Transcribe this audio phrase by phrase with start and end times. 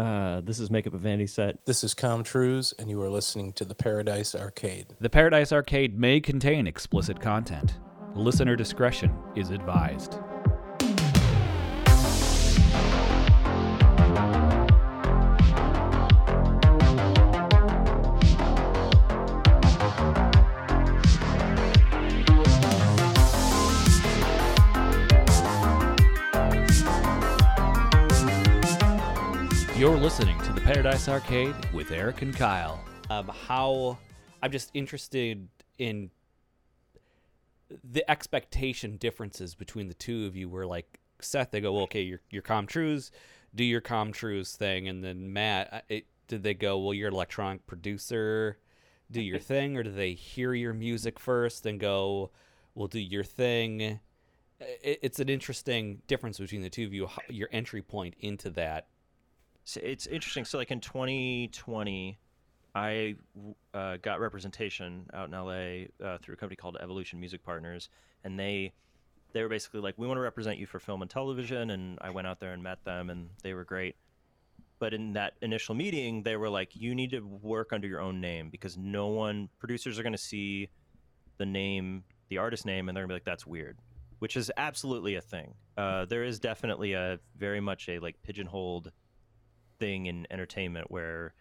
[0.00, 1.58] Uh, this is Makeup and Vanity Set.
[1.66, 4.94] This is Com Truise, and you are listening to the Paradise Arcade.
[4.98, 7.78] The Paradise Arcade may contain explicit content.
[8.14, 10.18] Listener discretion is advised.
[30.10, 32.84] Listening to the Paradise Arcade with Eric and Kyle.
[33.10, 33.96] um, how
[34.42, 35.46] I'm just interested
[35.78, 36.10] in
[37.84, 40.48] the expectation differences between the two of you.
[40.48, 43.12] Where like Seth, they go, well, okay, you're you're Com Truise,
[43.54, 47.08] do your Com Truise thing, and then Matt, uh, it, did they go, well, you're
[47.08, 48.58] an electronic producer,
[49.12, 52.32] do your thing, or do they hear your music first and go,
[52.74, 53.80] "We'll do your thing?
[54.60, 57.06] It, it's an interesting difference between the two of you.
[57.06, 58.88] how- Your entry point into that.
[59.64, 60.44] So it's interesting.
[60.44, 62.18] So like in 2020,
[62.74, 63.16] I
[63.74, 67.88] uh, got representation out in LA uh, through a company called Evolution Music Partners,
[68.24, 68.72] and they
[69.32, 71.70] they were basically like, we want to represent you for film and television.
[71.70, 73.96] And I went out there and met them, and they were great.
[74.78, 78.20] But in that initial meeting, they were like, you need to work under your own
[78.20, 80.70] name because no one producers are going to see
[81.36, 83.78] the name, the artist name, and they're gonna be like, that's weird.
[84.18, 85.54] Which is absolutely a thing.
[85.76, 88.92] Uh, there is definitely a very much a like pigeonholed
[89.80, 91.34] thing in entertainment where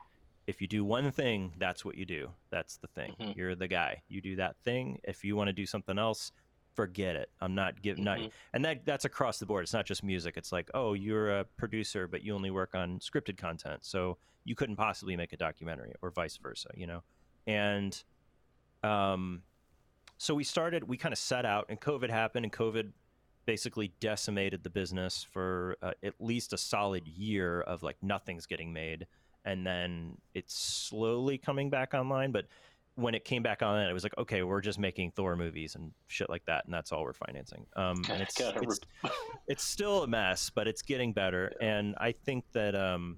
[0.47, 2.31] if you do one thing, that's what you do.
[2.49, 3.13] That's the thing.
[3.19, 3.35] Mhm.
[3.35, 4.01] You're the guy.
[4.07, 4.99] You do that thing.
[5.03, 6.31] If you want to do something else,
[6.73, 7.29] forget it.
[7.41, 8.31] I'm not giving not Mhm.
[8.53, 9.63] and that that's across the board.
[9.63, 10.37] It's not just music.
[10.37, 14.55] It's like, oh, you're a producer, but you only work on scripted content, so you
[14.55, 17.03] couldn't possibly make a documentary, or vice versa, you know.
[17.45, 18.01] And
[18.81, 19.43] um,
[20.17, 20.85] so we started.
[20.85, 22.93] We kind of set out, and COVID happened, and COVID
[23.49, 28.71] basically decimated the business for uh, at least a solid year of like nothing's getting
[28.71, 29.07] made
[29.43, 32.45] and then it's slowly coming back online but
[32.93, 35.91] when it came back on it was like okay we're just making thor movies and
[36.05, 37.65] shit like that and that's all we're financing.
[37.75, 38.79] Um and it's it's,
[39.47, 43.17] it's still a mess but it's getting better and i think that um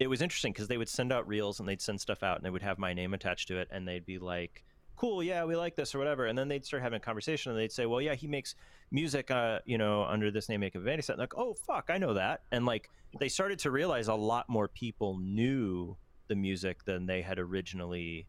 [0.00, 2.44] it was interesting because they would send out reels and they'd send stuff out and
[2.44, 4.64] they would have my name attached to it and they'd be like
[5.00, 6.26] cool yeah we like this or whatever.
[6.26, 8.54] And then they'd start having a conversation and they'd say well yeah he makes
[8.90, 11.88] music uh you know under this name make a vanity set and like oh fuck
[11.88, 12.42] i know that.
[12.52, 15.96] And like they started to realize a lot more people knew
[16.28, 18.26] the music than they had originally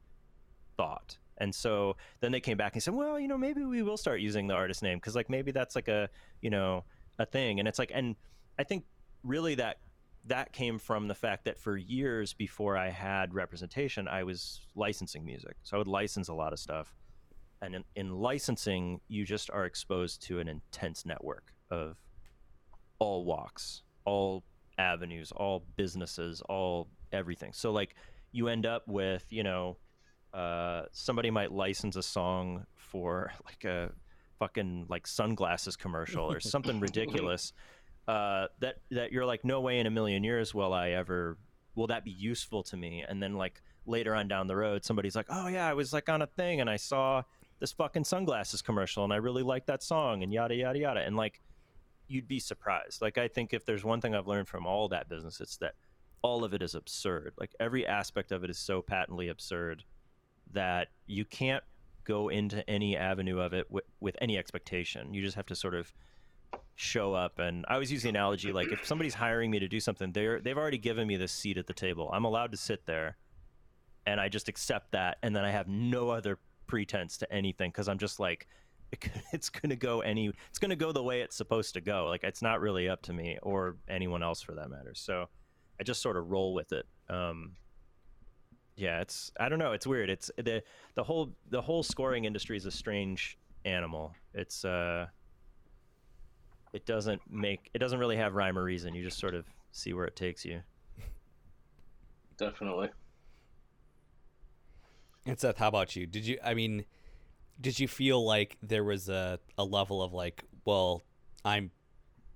[0.78, 1.18] thought.
[1.38, 4.22] And so then they came back and said well you know maybe we will start
[4.22, 6.10] using the artist name because like maybe that's like a
[6.42, 6.86] you know
[7.20, 7.60] a thing.
[7.60, 8.16] And it's like and
[8.58, 8.86] i think
[9.24, 9.78] really that
[10.26, 15.26] that came from the fact that for years before I had representation, I was licensing
[15.26, 15.56] music.
[15.64, 16.94] So I would license a lot of stuff.
[17.62, 21.98] And in, in licensing, you just are exposed to an intense network of
[23.00, 24.44] all walks, all
[24.78, 27.54] avenues, all businesses, all everything.
[27.54, 27.96] So, like,
[28.32, 29.78] you end up with, you know,
[30.34, 33.92] uh, somebody might license a song for like a
[34.40, 37.54] fucking like sunglasses commercial or something ridiculous
[38.08, 41.38] uh, that that you're like, no way in a million years will I ever
[41.76, 43.04] will that be useful to me?
[43.08, 46.10] And then like later on down the road, somebody's like, oh yeah, I was like
[46.10, 47.24] on a thing and I saw
[47.60, 51.00] this fucking sunglasses commercial and I really liked that song and yada yada yada.
[51.02, 51.42] And like,
[52.08, 53.02] you'd be surprised.
[53.02, 55.76] Like I think if there's one thing I've learned from all that business, it's that
[56.22, 57.34] all of it is absurd.
[57.40, 59.84] Like every aspect of it is so patently absurd
[60.54, 61.64] that you can't
[62.04, 65.14] go into any avenue of it with, with any expectation.
[65.14, 65.94] You just have to sort of
[66.76, 69.80] show up and i always use the analogy like if somebody's hiring me to do
[69.80, 72.10] something they're they've already given me this seat at the table.
[72.12, 73.18] I'm allowed to sit there
[74.08, 77.88] and i just accept that and then i have no other pretense to anything because
[77.88, 78.48] i'm just like
[79.34, 82.08] it's gonna go any it's gonna go the way it's supposed to go.
[82.08, 84.94] Like it's not really up to me or anyone else for that matter.
[84.94, 85.28] So
[85.80, 86.86] i just sort of roll with it.
[87.10, 87.54] Um
[88.78, 90.10] yeah it's i don't know it's weird.
[90.10, 90.64] It's the
[90.96, 94.14] the whole the whole scoring industry is a strange animal.
[94.34, 95.08] It's uh
[96.74, 98.96] it doesn't make it doesn't really have rhyme or reason.
[98.96, 100.62] You just sort of see where it takes you.
[102.38, 102.90] Definitely.
[105.26, 106.08] And Seth, how about you?
[106.08, 106.40] Did you?
[106.44, 106.86] I mean,
[107.60, 111.04] did you feel like there was a a level of like, well,
[111.46, 111.72] I'm,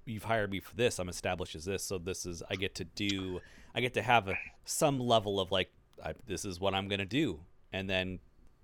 [0.05, 0.99] you've hired me for this.
[0.99, 3.39] I'm established as this, so this is I get to do.
[3.73, 5.71] I get to have a, some level of like,
[6.03, 7.39] I, this is what I'm gonna do,
[7.73, 8.19] and then,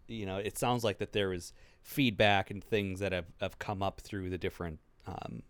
[0.08, 1.52] you know, it sounds like that there is
[1.82, 5.42] feedback and things that have, have come up through the different um,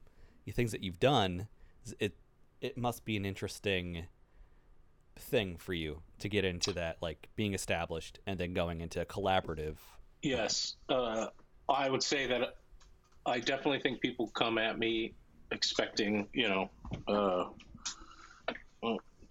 [0.49, 1.47] things that you've done.
[1.99, 2.15] It
[2.61, 4.05] it must be an interesting
[5.17, 9.75] thing for you to get into that like being established and then going into collaborative
[10.21, 11.27] Yes, uh,
[11.67, 12.55] I would say that
[13.25, 15.13] I definitely think people come at me
[15.51, 16.69] expecting, you know,
[17.07, 17.45] uh,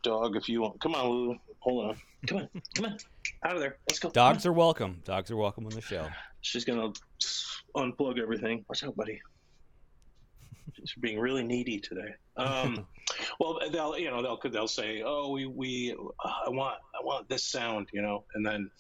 [0.02, 0.80] dog if you want.
[0.80, 1.38] Come on, Lulu.
[1.60, 1.96] Hold on.
[2.26, 2.48] Come on.
[2.74, 2.98] Come on.
[3.44, 3.76] Out of there.
[3.88, 4.10] Let's go.
[4.10, 5.00] Dogs are welcome.
[5.04, 6.06] Dogs are welcome on the show.
[6.40, 6.92] She's gonna
[7.76, 8.64] unplug everything.
[8.68, 9.20] Watch out, buddy.
[10.76, 12.14] She's being really needy today.
[12.36, 12.86] Um,
[13.40, 17.44] well, they'll you know they'll they'll say, oh, we we I want I want this
[17.44, 18.70] sound, you know, and then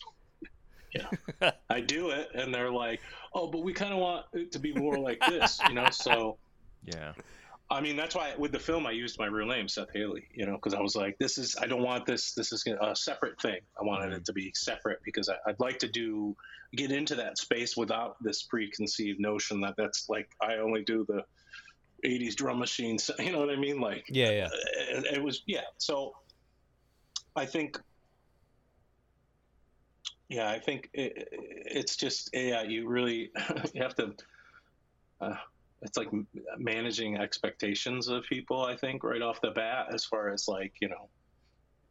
[0.94, 3.00] yeah, I do it, and they're like,
[3.34, 5.90] oh, but we kind of want it to be more like this, you know.
[5.90, 6.38] So
[6.84, 7.12] Yeah.
[7.72, 10.44] I mean, that's why with the film I used my real name, Seth Haley, you
[10.44, 12.32] know, because I was like, this is I don't want this.
[12.34, 13.60] This is a separate thing.
[13.80, 16.36] I wanted it to be separate because I, I'd like to do
[16.74, 21.22] get into that space without this preconceived notion that that's like I only do the
[22.04, 23.10] 80s drum machines.
[23.18, 23.80] You know what I mean?
[23.80, 24.48] Like Yeah, yeah.
[24.90, 25.62] it, it was yeah.
[25.78, 26.14] So
[27.36, 27.80] I think.
[30.28, 32.62] Yeah, I think it, it's just yeah.
[32.62, 33.30] You really
[33.74, 34.14] you have to.
[35.20, 35.34] Uh,
[35.82, 36.08] it's like
[36.58, 38.64] managing expectations of people.
[38.64, 41.08] I think right off the bat, as far as like you know,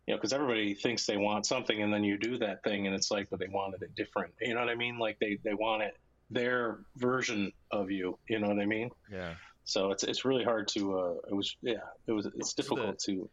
[0.07, 2.95] you know, because everybody thinks they want something, and then you do that thing, and
[2.95, 4.33] it's like, but they wanted it different.
[4.39, 4.99] You know what I mean?
[4.99, 5.97] Like they they want it
[6.29, 8.17] their version of you.
[8.27, 8.89] You know what I mean?
[9.11, 9.33] Yeah.
[9.69, 10.97] So it's it's really hard to.
[10.97, 11.73] Uh, it was yeah.
[12.07, 13.29] It was it's difficult to.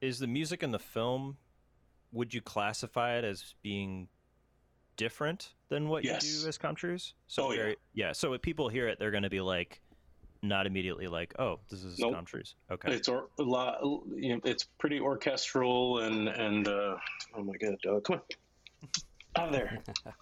[0.00, 1.36] Is the music in the film?
[2.10, 4.08] Would you classify it as being
[4.96, 6.26] different than what Yes.
[6.26, 7.12] you do as Com Truise?
[7.28, 7.74] So Oh, yeah.
[7.94, 8.10] yeah.
[8.10, 9.80] So if people hear it, they're going to be like,
[10.42, 12.14] not immediately like, oh, this is Nope.
[12.14, 12.54] Com Truise.
[12.72, 12.92] Okay.
[12.92, 13.78] It's or, a lot.
[14.12, 16.96] You know, it's pretty orchestral and and uh,
[17.36, 18.88] oh my god, uh, come on,
[19.36, 19.78] out of there.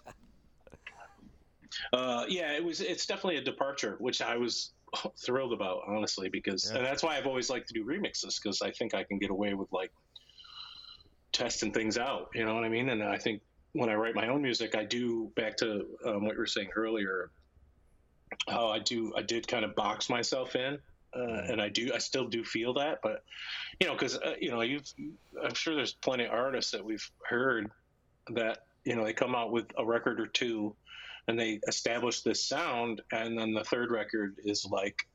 [1.93, 2.81] uh, yeah, it was.
[2.81, 4.73] It's definitely a departure, which I was
[5.25, 6.77] thrilled about, honestly, because Yeah.
[6.77, 9.29] and that's why I've always liked to do remixes because I think I can get
[9.31, 9.91] away with like
[11.31, 12.29] testing things out.
[12.33, 12.89] You know what I mean?
[12.89, 13.41] And I think
[13.73, 16.69] when I write my own music, I do back to um, what you were saying
[16.75, 17.31] earlier.
[18.47, 20.77] How I do, I did kind of box myself in,
[21.15, 23.23] uh, and I do, I still do feel that, but
[23.79, 24.85] you know, because uh, you know, you've,
[25.43, 27.71] I'm sure there's plenty of artists that we've heard
[28.35, 30.75] that you know they come out with a record or two,
[31.29, 35.07] and they establish this sound, and then the third record is like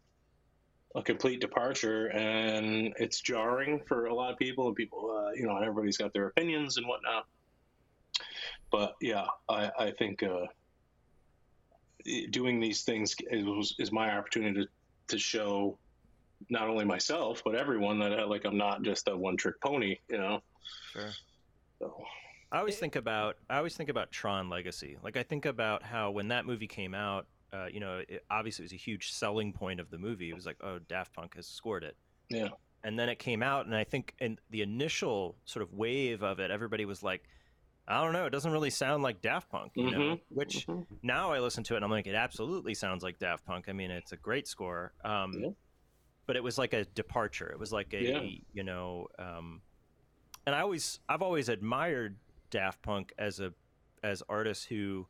[0.94, 5.44] a complete departure, and it's jarring for a lot of people, and people, uh, you
[5.44, 7.26] know, and everybody's got their opinions and whatnot.
[8.70, 10.46] But yeah, I, I think uh,
[12.30, 14.68] doing these things is, is my opportunity to,
[15.08, 15.76] to show
[16.50, 19.98] not only myself but everyone that uh, like I'm not just a one trick pony,
[20.08, 20.40] you know.
[20.92, 21.10] Sure.
[21.80, 22.04] So
[22.52, 24.96] I always think about I always think about Tron Legacy.
[25.02, 28.62] Like I think about how when that movie came out, uh, you know, it, obviously
[28.62, 30.30] it was a huge selling point of the movie.
[30.30, 31.96] It was like, oh, Daft Punk has scored it.
[32.28, 32.48] Yeah.
[32.84, 36.38] And then it came out, and I think in the initial sort of wave of
[36.38, 37.22] it, everybody was like,
[37.88, 39.98] I don't know, it doesn't really sound like Daft Punk, you know.
[39.98, 40.20] Mhm.
[40.28, 40.86] Which Mhm.
[41.02, 43.70] now I listen to it, and I'm like, it absolutely sounds like Daft Punk.
[43.70, 44.92] I mean, it's a great score.
[45.04, 45.48] Um, Yeah.
[46.26, 47.50] But it was like a departure.
[47.50, 48.38] It was like a, Yeah.
[48.52, 49.60] you know, um,
[50.46, 52.18] and I always, I've always admired
[52.54, 53.52] Daft Punk as a,
[54.04, 55.08] as artists who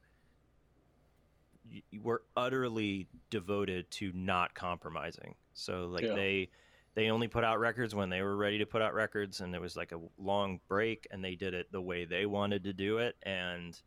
[2.02, 5.35] were utterly devoted to not compromising.
[5.52, 6.14] So like Yeah.
[6.14, 6.49] they,
[6.94, 9.61] they only put out records when they were ready to put out records, and there
[9.61, 12.99] was like a long break, and they did it the way they wanted to do
[12.99, 13.79] it, and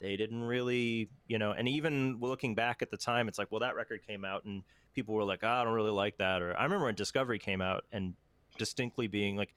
[0.00, 1.52] they didn't really, you know.
[1.52, 4.62] And even looking back at the time, it's like, well, that record came out, and
[4.94, 6.42] people were like, oh, I don't really like that.
[6.42, 8.14] Or I remember when Discovery came out, and
[8.58, 9.54] distinctly being like,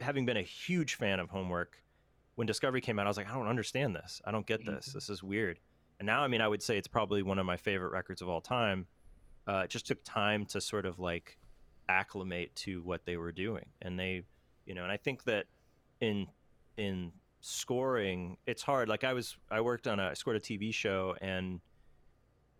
[0.00, 1.78] having been a huge fan of Homework,
[2.36, 4.20] when Discovery came out, I was like, I don't understand this.
[4.24, 4.86] I don't get this.
[4.86, 5.60] This is weird.
[6.00, 8.28] And now, I mean, I would say it's probably one of my favorite records of
[8.28, 8.86] all time.
[9.46, 11.38] Uh, it just took time to sort of like
[11.88, 14.22] acclimate to what they were doing, and they,
[14.66, 15.46] you know, and I think that
[16.00, 16.26] in
[16.76, 18.88] in scoring, it's hard.
[18.88, 21.60] Like I was, I worked on a, I scored a TV show, and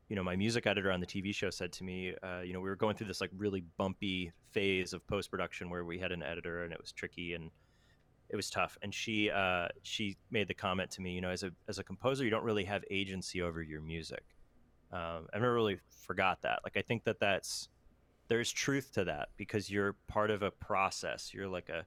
[0.08, 2.60] you know, my music editor on the TV show said to me, uh, you know,
[2.60, 6.12] we were going through this like really bumpy phase of post production where we had
[6.12, 7.50] an editor, and it was tricky and
[8.34, 8.76] it was tough.
[8.82, 11.84] And she uh, she made the comment to me, you know, as a as a
[11.84, 14.24] composer, you don't really have agency over your music.
[14.92, 16.58] Um, I never really forgot that.
[16.64, 17.68] Like I think that that's
[18.26, 21.32] there's truth to that because you're part of a process.
[21.32, 21.86] You're like a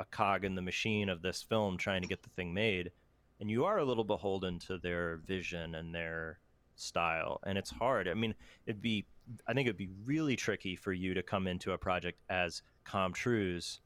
[0.00, 2.92] a cog in the machine of this film trying to get the thing made,
[3.40, 6.38] and you are a little beholden to their vision and their
[6.76, 8.06] style, and it's hard.
[8.06, 8.36] I mean,
[8.66, 9.04] it'd be
[9.48, 13.12] I think it'd be really tricky for you to come into a project as Com
[13.12, 13.80] Truise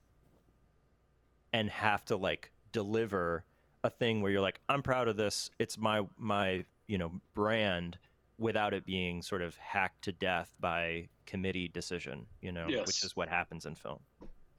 [1.52, 3.44] and have to like deliver
[3.84, 5.50] a thing where you're like, I'm proud of this.
[5.58, 7.98] It's my my you know brand
[8.38, 12.26] without it being sort of hacked to death by committee decision.
[12.40, 14.00] You know, which is what happens in film.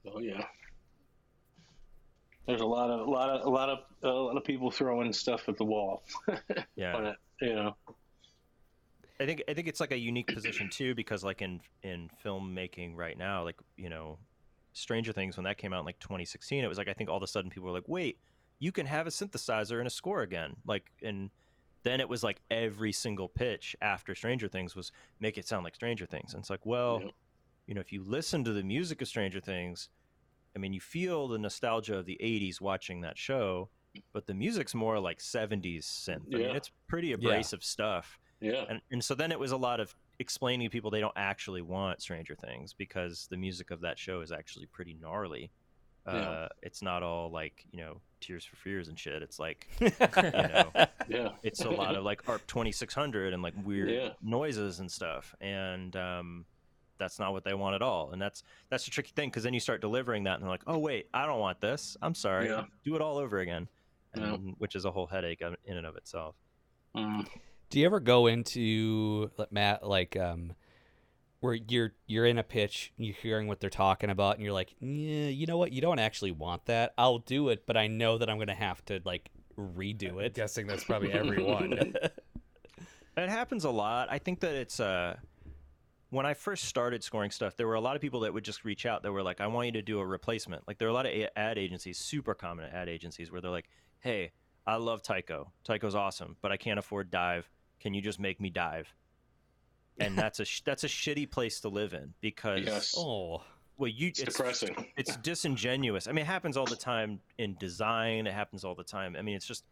[0.06, 0.44] Oh yeah.
[2.46, 5.12] There's a lot of a lot of a lot of a lot of people throwing
[5.12, 6.02] stuff at the wall.
[6.76, 6.92] Yeah.
[6.92, 7.76] But, you know.
[9.20, 12.96] I think I think it's like a unique position too because like in in filmmaking
[12.96, 14.18] right now, like you know,
[14.74, 17.16] Stranger Things when that came out in like 2016, it was like I think all
[17.16, 18.18] of a sudden people were like, "Wait,
[18.58, 21.30] you can have a synthesizer in a score again." Like and
[21.84, 24.90] then it was like every single pitch after Stranger Things was
[25.20, 26.32] make it sound like Stranger Things.
[26.34, 27.10] And it's like, well, Yep.
[27.66, 29.90] you know, if you listen to the music of Stranger Things,
[30.56, 33.68] I mean, you feel the nostalgia of the 80s watching that show,
[34.14, 36.22] but the music's more like 70s synth.
[36.32, 36.54] I mean, Yeah.
[36.56, 38.18] it's pretty abrasive stuff.
[38.40, 38.64] Yeah.
[38.68, 41.62] And, and so then it was a lot of explaining to people they don't actually
[41.62, 45.50] want Stranger Things because the music of that show is actually pretty gnarly.
[46.06, 49.22] Uh, It's not all like, you know, Tears for Fears and shit.
[49.22, 50.70] It's like, you know,
[51.08, 51.30] Yeah.
[51.42, 54.10] it's a lot of like ARP 2600 and like weird Yeah.
[54.22, 55.34] noises and stuff.
[55.40, 56.44] And um,
[56.98, 58.10] that's not what they want at all.
[58.12, 60.62] And that's that's the tricky thing because then you start delivering that and they're like,
[60.66, 61.96] oh, wait, I don't want this.
[62.02, 62.48] I'm sorry.
[62.48, 62.64] Yeah.
[62.84, 63.66] Do it all over again.
[64.16, 64.34] Yeah.
[64.34, 66.36] And, Which is a whole headache in and of itself.
[66.94, 67.26] Mm.
[67.70, 70.52] Do you ever go into like, Matt like um
[71.40, 74.54] where you're you're in a pitch, and you're hearing what they're talking about, and you're
[74.54, 76.94] like, yeah, you know what, you don't actually want that.
[76.96, 80.26] I'll do it, but I know that I'm gonna have to like redo it.
[80.26, 81.94] I'm guessing that's probably everyone.
[83.16, 84.08] It happens a lot.
[84.10, 85.16] I think that it's uh
[86.10, 88.64] when I first started scoring stuff, there were a lot of people that would just
[88.64, 90.66] reach out that were like, I want you to do a replacement.
[90.66, 93.68] Like there are a lot of ad agencies, super common ad agencies, where they're like,
[94.00, 94.32] Hey,
[94.66, 95.52] I love Tycho.
[95.64, 97.48] Tycho's awesome, but I can't afford dive.
[97.80, 98.88] Can you just make me dive?
[99.98, 102.94] And that's a sh- that's a shitty place to live in because Yes.
[102.96, 103.42] Oh,
[103.76, 104.74] well you It's depressing.
[104.96, 106.08] it's disingenuous.
[106.08, 108.26] I mean, it happens all the time in design.
[108.26, 109.14] It happens all the time.
[109.18, 109.64] I mean, it's just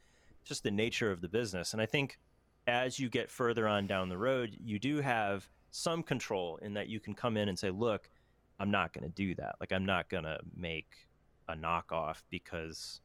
[0.44, 1.72] just the nature of the business.
[1.72, 2.18] And I think
[2.66, 6.88] as you get further on down the road, you do have some control in that
[6.88, 8.08] you can come in and say, "Look,
[8.60, 9.56] I'm not going to do that.
[9.58, 11.08] Like, I'm not going to make
[11.48, 13.00] a knockoff because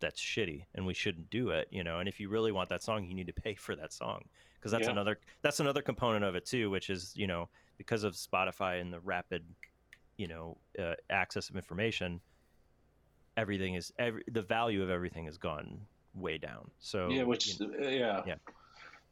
[0.00, 1.98] that's shitty, and we shouldn't do it." You know.
[1.98, 4.24] And if you really want that song, you need to pay for that song
[4.58, 4.92] because that's Yeah.
[4.92, 7.48] another that's another component of it too, which is you know
[7.78, 9.44] because of Spotify and the rapid
[10.16, 12.20] you know uh, access of information
[13.36, 15.78] everything is every the value of everything has gone
[16.14, 18.22] way down so yeah, which you know, uh, yeah.
[18.26, 18.34] Yeah.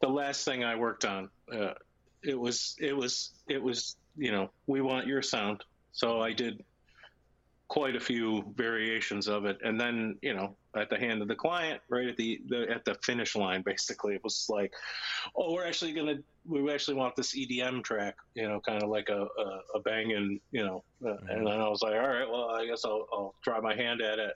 [0.01, 1.73] The last thing I worked on, uh,
[2.23, 5.63] it was it was it was you know we want your sound,
[5.93, 6.63] so I did
[7.67, 11.35] quite a few variations of it, and then you know at the hand of the
[11.35, 14.71] client, right at the, the at the finish line, basically it was like,
[15.35, 19.09] oh, we're actually gonna we actually want this EDM track, you know, kind of like
[19.09, 22.49] a a, a banging, you know, uh, and then I was like, all right, well,
[22.51, 24.33] I guess I'll I'll try my hand at it,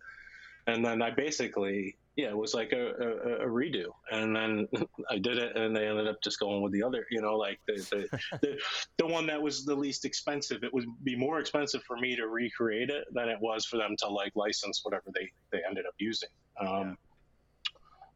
[0.68, 4.68] and then I basically yeah, it was like a, a, a redo, and then
[5.10, 7.60] I did it, and they ended up just going with the other, you know, like
[7.68, 8.60] the the, the
[8.98, 10.64] the one that was the least expensive.
[10.64, 13.96] It would be more expensive for me to recreate it than it was for them
[14.00, 16.30] to like license whatever they they ended up using.
[16.60, 16.98] Um,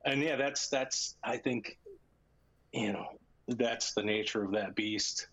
[0.05, 1.77] And yeah, that's that's I think,
[2.73, 3.07] you know,
[3.47, 5.27] that's the nature of that beast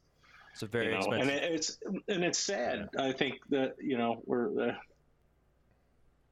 [0.52, 2.88] it's a very you know, expensive and it, it's and it's sad.
[2.99, 4.75] I think that you know we're uh,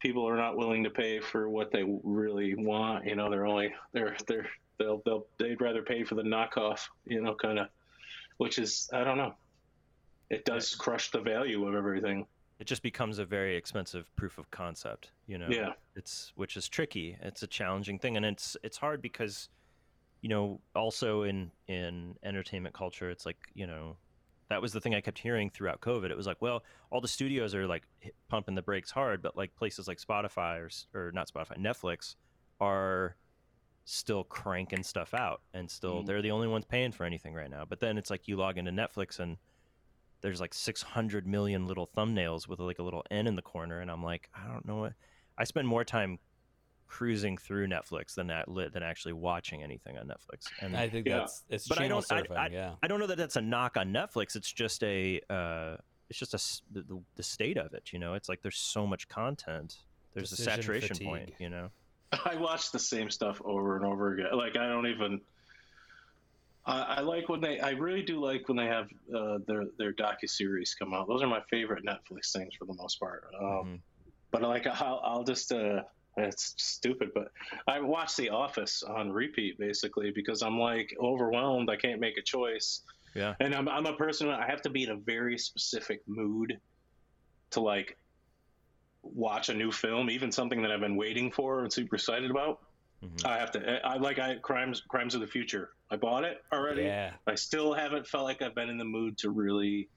[0.00, 3.06] people are not willing to pay for what they really want.
[3.06, 4.46] You know, they're only they're they're
[4.78, 6.80] they'll they'll they'd rather pay for the knockoff.
[7.06, 7.68] You know, kind of,
[8.38, 9.34] which is I don't know.
[10.30, 12.26] It does crush the value of everything.
[12.60, 15.72] it just becomes a very expensive proof of concept you know Yeah.
[15.96, 19.48] it's which is tricky it's a challenging thing and it's it's hard because
[20.22, 23.96] you know also in in entertainment culture it's like you know
[24.48, 27.08] that was the thing i kept hearing throughout covid it was like well all the
[27.08, 27.82] studios are like
[28.28, 30.58] pumping the brakes hard but like places like spotify
[30.94, 32.16] or, or not spotify netflix
[32.60, 33.16] are
[33.84, 36.06] still cranking stuff out and still Mhm.
[36.06, 38.58] they're the only ones paying for anything right now but then it's like you log
[38.58, 39.38] into netflix and
[40.20, 43.88] there's like 600 million little thumbnails with like a little N in the corner, and
[43.88, 44.94] I'm like, I don't know what.
[45.38, 46.18] I spend more time
[46.88, 50.46] cruising through Netflix than that than actually watching anything on Netflix.
[50.60, 51.18] And I think Yeah.
[51.18, 52.52] that's it's But I channel don't- I- surfing.
[52.52, 52.74] yeah.
[52.82, 54.34] I don't know that that's a knock on Netflix.
[54.36, 55.76] It's just a, uh,
[56.08, 56.38] it's just a
[56.72, 57.92] the, the, the state of it.
[57.92, 59.76] You know, it's like there's so much content.
[60.14, 61.06] There's Decision a saturation fatigue.
[61.08, 61.34] point.
[61.38, 61.70] You know.
[62.24, 64.28] I watch the same stuff over and over again.
[64.32, 65.20] Like I don't even.
[66.64, 67.60] I, I like when they.
[67.60, 71.08] I really do like when they have uh, their their docu series come out.
[71.08, 73.24] Those are my favorite Netflix things for the most part.
[73.38, 73.80] Um, Mhm.
[74.30, 75.52] But like I'll, I'll just.
[75.52, 75.82] Uh,
[76.20, 77.30] it's stupid, but
[77.66, 81.70] I watch The Office on repeat basically because I'm like overwhelmed.
[81.70, 82.82] I can't make a choice.
[83.14, 83.34] Yeah.
[83.40, 84.28] And I'm I'm a person.
[84.28, 86.58] I have to be in a very specific mood
[87.50, 87.96] to like
[89.02, 92.60] watch a new film, even something that I've been waiting for and super excited about.
[93.02, 93.26] Mhm.
[93.26, 93.86] I have to.
[93.86, 95.70] I like I crimes crimes of the future.
[95.90, 96.82] I bought it already.
[96.82, 97.12] Yeah.
[97.26, 99.88] I still haven't felt like I've been in the mood to really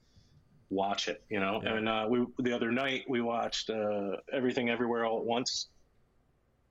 [0.70, 1.22] watch it.
[1.28, 1.60] You know.
[1.62, 1.74] Yeah.
[1.74, 5.68] And uh, we the other night we watched uh, Everything Everywhere All at Once.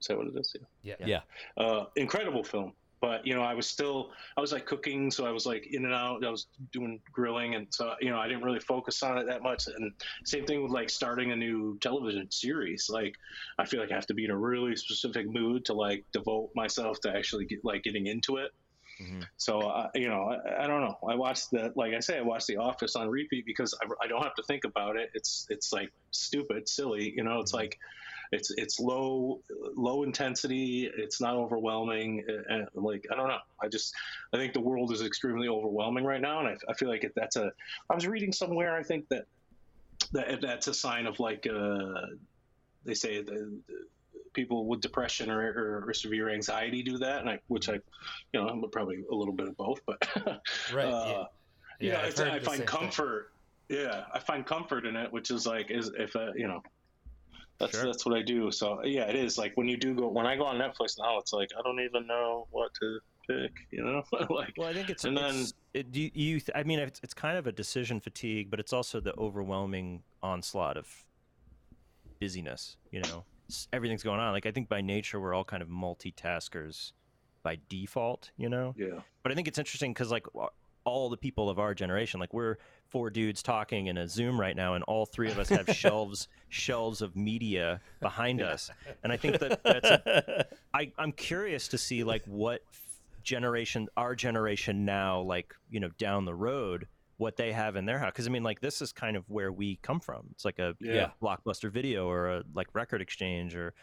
[0.01, 0.55] Is that what it is?
[0.83, 0.95] Yeah.
[0.99, 1.21] Yeah.
[1.57, 1.63] yeah.
[1.63, 2.73] Uh, incredible film.
[3.01, 5.85] but you know, I was still I was like cooking, so I was like in
[5.85, 6.23] and out.
[6.23, 9.41] I was doing grilling, and so you know, I didn't really focus on it that
[9.41, 9.65] much.
[9.67, 9.91] And
[10.25, 12.89] same thing with like starting a new television series.
[12.89, 13.15] Like,
[13.57, 16.51] I feel like I have to be in a really specific mood to like devote
[16.55, 18.51] myself to actually get like getting into it.
[19.01, 19.25] Mhm.
[19.37, 20.97] So uh, you know, I, I don't know.
[21.09, 24.07] I watched the like I say, I watched The Office on repeat because I, I
[24.07, 25.09] don't have to think about it.
[25.15, 27.11] It's it's like stupid, silly.
[27.15, 27.79] You know, it's like
[28.31, 29.41] it's it's low
[29.75, 30.89] low intensity.
[30.95, 32.23] It's not overwhelming.
[32.29, 33.39] uh, And like I don't know.
[33.61, 33.93] I just
[34.33, 37.13] I think the world is extremely overwhelming right now, and I, I feel like it,
[37.15, 37.51] that's a.
[37.89, 38.75] I was reading somewhere.
[38.75, 39.25] I think that
[40.13, 42.07] that that's a sign of like uh,
[42.85, 43.85] they say the, the
[44.33, 47.81] people with depression or, or, or severe anxiety do that, and I, which I, you
[48.33, 50.07] know, I'm probably a little bit of both, but
[50.73, 51.23] Right, uh, yeah.
[51.81, 52.65] you Yeah, know, I've it's, I find same thing.
[52.65, 53.33] comfort.
[53.67, 56.63] Yeah, I find comfort in it, which is like is if uh, you know.
[57.61, 57.85] That's Sure.
[57.85, 58.51] that's what I do.
[58.51, 61.17] So yeah, it is like when you do go when I go on Netflix now,
[61.19, 63.51] it's like I don't even know what to pick.
[63.71, 66.79] You know, like Well, I think it's And it's, it, you, you th- I mean,
[66.79, 70.87] it's, it's kind of a decision fatigue, but it's also the overwhelming onslaught of
[72.19, 72.77] busyness.
[72.91, 74.31] You know, S- everything's going on.
[74.33, 76.93] Like I think by nature we're all kind of multitaskers
[77.43, 78.31] by default.
[78.37, 80.25] You know, yeah, but I think it's interesting because like
[80.83, 82.57] all the people of our generation, like we're
[82.91, 86.27] four dudes talking in a Zoom right now, and all three of us have shelves
[86.49, 88.69] shelves of media behind us,
[89.03, 92.61] and I think that that's a, I, I'm curious to see like what
[93.23, 97.97] generation, our generation now, like you know, down the road, what they have in their
[97.99, 98.11] house.
[98.11, 100.27] Because I mean, like this is kind of where we come from.
[100.31, 101.11] It's like a Yeah.
[101.21, 103.73] blockbuster video or a like record exchange or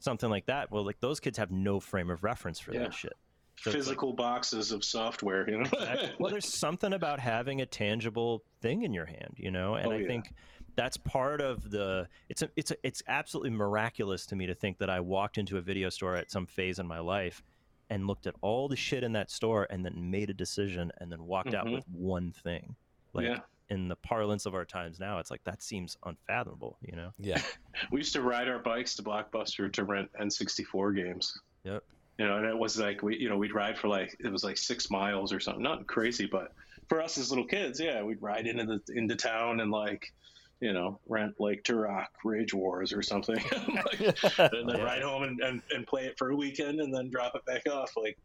[0.00, 0.70] something like that.
[0.70, 2.80] Well, like those kids have no frame of reference for Yeah.
[2.80, 3.14] that shit.
[3.60, 5.48] So it's like- physical boxes of software.
[5.48, 6.12] You know, Exactly.
[6.18, 9.92] well, there's something about having a tangible thing in your hand, you know, and Oh,
[9.92, 10.06] I yeah.
[10.06, 10.32] think
[10.76, 12.08] that's part of the.
[12.28, 15.56] It's a, it's a, it's absolutely miraculous to me to think that I walked into
[15.58, 17.42] a video store at some phase in my life
[17.90, 21.10] and looked at all the shit in that store and then made a decision and
[21.10, 21.72] then walked out Mhm.
[21.72, 22.76] with one thing.
[23.14, 23.38] Like yeah.
[23.70, 27.10] in the parlance of our times now, it's like that seems unfathomable, you know.
[27.18, 27.40] Yeah.
[27.90, 31.40] We used to ride our bikes to Blockbuster to rent N64 games.
[31.64, 31.82] Yep.
[32.18, 34.42] You know, and it was like we, you know, we'd ride for like it was
[34.42, 35.62] like six miles or something.
[35.62, 36.52] Not crazy, but
[36.88, 40.12] for us as little kids, yeah, we'd ride into the into town and like,
[40.60, 43.36] you know, rent like Turok Rage Wars or something,
[43.68, 44.00] like,
[44.38, 47.36] and then ride home and, and, and play it for a weekend and then drop
[47.36, 47.92] it back off.
[47.96, 48.18] Like,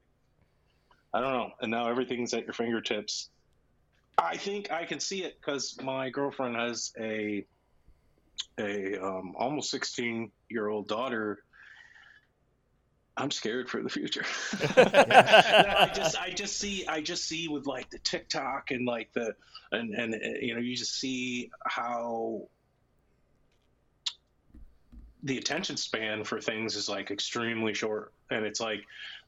[1.13, 1.51] I don't know.
[1.61, 3.29] And now everything's at your fingertips.
[4.17, 7.45] I think I can see it because my girlfriend has a
[8.59, 11.43] a um, almost 16 year old daughter
[13.17, 14.25] i'm scared for the future.
[14.77, 19.35] I just i just see i just see with like the tiktok and like the
[19.71, 22.47] and and uh, you know you just see how
[25.23, 28.11] the attention span for things is like extremely short.
[28.29, 28.81] And it's like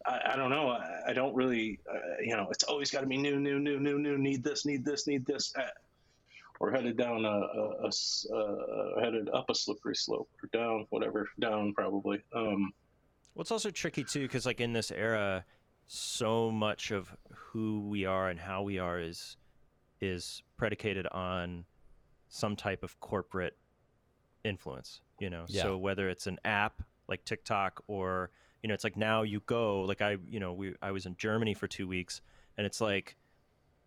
[0.06, 0.70] i, I don't know.
[0.70, 3.80] I, I don't really uh, you know it's always got to be new new new
[3.80, 5.64] new new need this need this need this uh,
[6.60, 7.88] we're headed down a a
[8.34, 12.22] uh, headed up a slippery slope or down whatever down probably.
[12.34, 12.74] Um
[13.36, 15.46] Well, it's also tricky too, because like in this era,
[15.88, 19.38] so much of who we are and how we are is
[20.02, 21.66] is predicated on
[22.30, 23.58] some type of corporate
[24.44, 25.02] influence.
[25.20, 25.64] You know, Yeah.
[25.64, 28.32] so whether it's an app like TikTok or
[28.64, 31.16] you know, it's like now you go like I you know we I was in
[31.18, 32.22] Germany for two weeks,
[32.58, 33.18] and it's like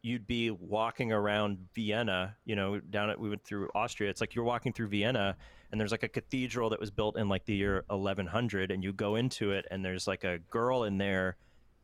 [0.03, 4.09] you'd be walking around Vienna, you know, down at we went through Austria.
[4.11, 5.37] It's like you're walking through Vienna
[5.71, 8.93] and there's like a cathedral that was built in like the year 1100 and you
[8.93, 11.37] go into it and there's like a girl in there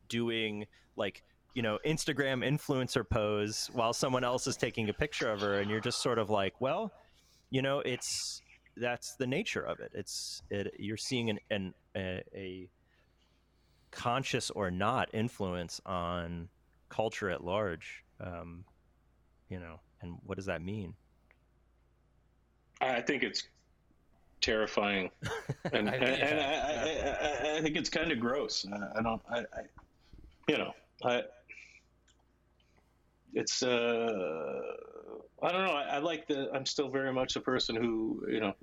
[0.09, 5.41] doing like you know instagram influencer pose while someone else is taking a picture of
[5.41, 6.91] her and you're just sort of like well
[7.49, 8.41] you know it's
[8.77, 9.91] that's the nature of it.
[9.93, 12.69] It's it you're seeing an, an a, a
[13.91, 16.49] conscious or not influence on
[16.89, 18.63] culture at large um
[19.49, 20.93] you know and what does that mean?
[22.81, 23.47] I think it's
[24.45, 25.09] terrifying.
[25.73, 28.65] And, I and, think- and I, I, I, I think it's kind of gross.
[28.71, 29.61] I, I don't I, I
[30.47, 30.71] you know
[31.03, 31.23] i
[33.33, 34.61] it's uh
[35.41, 35.73] i don't know.
[35.73, 38.53] I, I like the i'm still very much a person who you know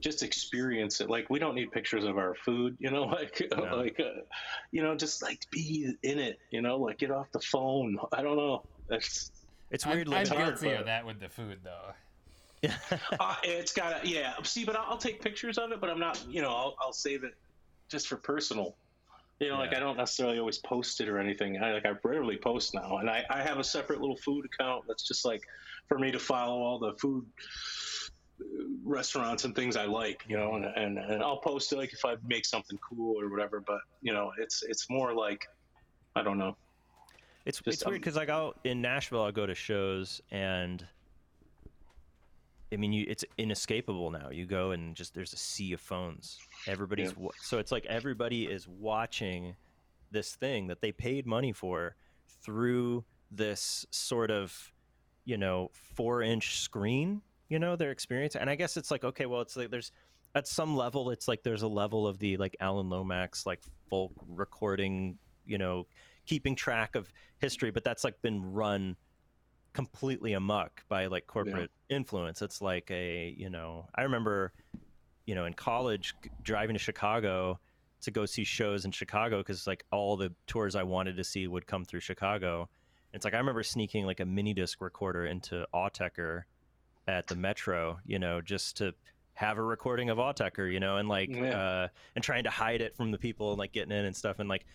[0.00, 1.08] just experience it.
[1.08, 3.76] Like we don't need pictures of our food you know like No.
[3.76, 4.20] like uh,
[4.70, 7.98] you know just like be in it you know like get off the phone.
[8.12, 8.62] I don't know.
[8.88, 9.30] That's
[9.70, 11.92] it's I'm, weird I'm like hard, guilty of that with the food though.
[13.20, 14.34] uh, it's got to yeah.
[14.42, 16.92] See but I'll, I'll take pictures of it but i'm not you know i'll, I'll
[16.92, 17.34] save it
[17.88, 18.76] just for personal.
[19.40, 21.60] You know like i don't necessarily always post it or anything.
[21.60, 22.98] I like i rarely post now.
[22.98, 25.42] And i, I have a separate little food account that's just like
[25.88, 27.26] for me to follow all the food
[28.40, 28.44] uh,
[28.84, 32.04] restaurants and things i like you know and, and and i'll post it like if
[32.04, 33.60] i make something cool or whatever.
[33.60, 35.48] But you know it's it's more like
[36.14, 36.56] I don't know.
[37.44, 40.86] It's Just, it's weird because like I'll in Nashville I'll go to shows and
[42.72, 44.30] I mean you it's inescapable now.
[44.30, 46.38] You go and just there's a sea of phones.
[46.66, 47.28] Everybody's Yeah.
[47.42, 49.54] so it's like everybody is watching
[50.10, 51.96] this thing that they paid money for
[52.42, 54.72] through this sort of
[55.24, 57.22] you know four inch screen.
[57.48, 59.92] You know their experience, and I guess it's like okay, well it's like there's
[60.34, 64.12] at some level it's like there's a level of the like Alan Lomax like folk
[64.26, 65.86] recording you know
[66.24, 68.96] keeping track of history, but that's like been run
[69.72, 72.42] completely amuck by like corporate influence.
[72.42, 74.52] It's like a, you know, I remember,
[75.26, 77.58] you know, in college driving to Chicago
[78.02, 81.46] to go see shows in Chicago because like all the tours I wanted to see
[81.46, 82.68] would come through Chicago.
[83.14, 86.42] It's like I remember sneaking like a mini disc recorder into Autechre
[87.08, 88.94] at the Metro, you know, just to
[89.34, 91.58] have a recording of Autechre, you know, and like Yeah.
[91.58, 94.38] uh and trying to hide it from the people and like getting in and stuff
[94.38, 94.66] and like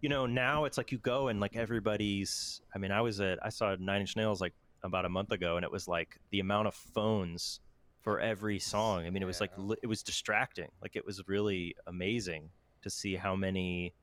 [0.00, 2.60] you know, now it's like you go and like everybody's.
[2.74, 5.56] I mean, I was at I saw Nine Inch Nails like about a month ago,
[5.56, 7.60] and it was like the amount of phones
[8.02, 9.06] for every song.
[9.06, 9.64] I mean, it was like Yeah.
[9.64, 10.68] li- it was distracting.
[10.80, 12.50] Like it was really amazing
[12.82, 13.94] to see how many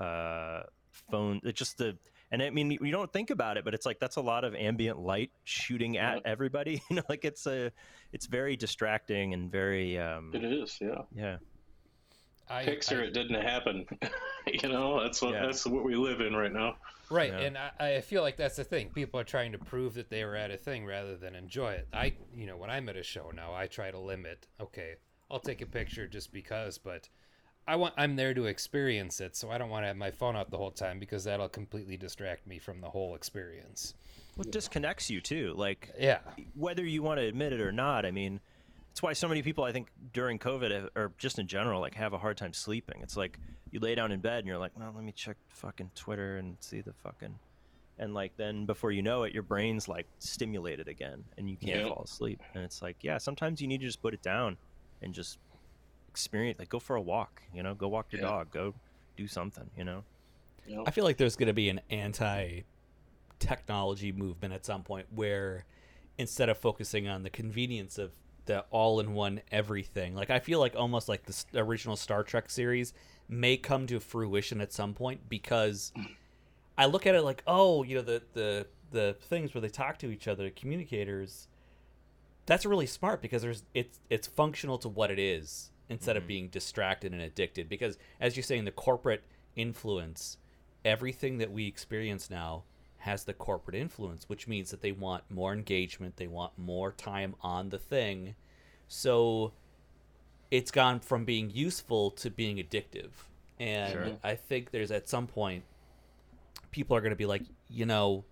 [0.00, 0.62] uh
[1.10, 1.40] phone.
[1.44, 1.96] It just the
[2.30, 4.54] and I mean you don't think about it, but it's like that's a lot of
[4.54, 6.82] ambient light shooting at everybody.
[6.90, 7.70] You know, like it's a
[8.12, 11.02] it's very distracting and very um It is, yeah.
[11.14, 11.36] yeah.
[12.52, 13.86] I, Pixar, I- it didn't happen.
[14.62, 15.46] you know, that's what Yeah.
[15.46, 16.76] that's what we live in right now.
[17.10, 17.40] Right, Yeah.
[17.40, 18.90] and I, I feel like that's the thing.
[18.90, 21.88] People are trying to prove that they were at a thing rather than enjoy it.
[21.92, 24.46] I, you know, when I'm at a show now, I try to limit.
[24.60, 24.94] Okay,
[25.30, 27.08] I'll take a picture just because, but
[27.66, 30.36] I want I'm there to experience it, so I don't want to have my phone
[30.36, 33.94] out the whole time because that'll completely distract me from the whole experience.
[34.36, 35.52] Well, it disconnects you too.
[35.56, 36.20] Like Yeah,
[36.54, 38.40] whether you want to admit it or not, I mean,
[38.92, 41.94] it's why so many people, I think, during COVID have- or just in general, like
[41.94, 43.00] have a hard time sleeping.
[43.00, 43.38] It's like
[43.70, 46.58] you lay down in bed and you're like, well, let me check fucking Twitter and
[46.60, 47.38] see the fucking,
[47.98, 51.80] and like then before you know it, your brain's like stimulated again and you can't
[51.80, 51.88] Yeah.
[51.88, 52.42] fall asleep.
[52.52, 54.58] And it's like, yeah, sometimes you need to just put it down
[55.00, 55.38] and just
[56.08, 58.28] experience, like go for a walk, you know, go walk your Yeah.
[58.28, 58.74] dog, go
[59.16, 60.04] do something, you know.
[60.66, 60.84] You know?
[60.86, 62.60] I feel like there's going to be an anti
[63.38, 65.64] technology movement at some point where
[66.18, 68.12] instead of focusing on the convenience of
[68.46, 72.50] the all in one everything, like I feel like almost like the original Star Trek
[72.50, 72.92] series
[73.28, 75.92] may come to fruition at some point because
[76.76, 79.98] I look at it like, oh, you know, the the the things where they talk
[79.98, 81.48] to each other, communicators.
[82.44, 86.28] That's really smart because there's it's it's functional to what it is instead of mm-hmm.
[86.28, 87.68] being distracted and addicted.
[87.68, 89.22] Because as you're saying, the corporate
[89.54, 90.38] influence,
[90.84, 92.64] everything that we experience now
[93.02, 97.34] has the corporate influence, which means that they want more engagement, they want more time
[97.42, 98.36] on the thing.
[98.86, 99.52] So
[100.52, 103.10] it's gone from being useful to being addictive.
[103.58, 104.06] And Sure.
[104.22, 105.64] I think there's at some point
[106.70, 108.24] people are going to be like, you know,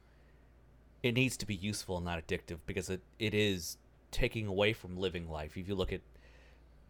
[1.02, 3.76] it needs to be useful and not addictive because it, it is
[4.12, 5.56] taking away from living life.
[5.56, 6.02] If you look at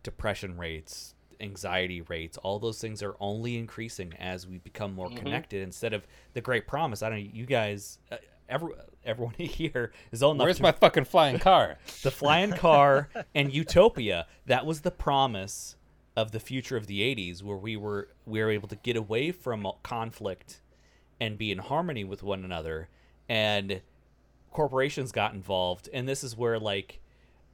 [0.02, 5.62] depression rates, anxiety rates, all those things are only increasing as we become more connected
[5.62, 7.02] instead of the great promise.
[7.02, 8.16] I don't know, you guys, uh,
[8.48, 8.72] every,
[9.04, 11.78] everyone here is old enough where's to my fucking flying car?
[12.02, 15.76] the flying car and utopia that was the promise
[16.16, 19.32] of the future of the 80s where we were we were able to get away
[19.32, 20.60] from conflict
[21.20, 22.88] and be in harmony with one another
[23.28, 23.80] and
[24.50, 26.99] corporations got involved and this is where like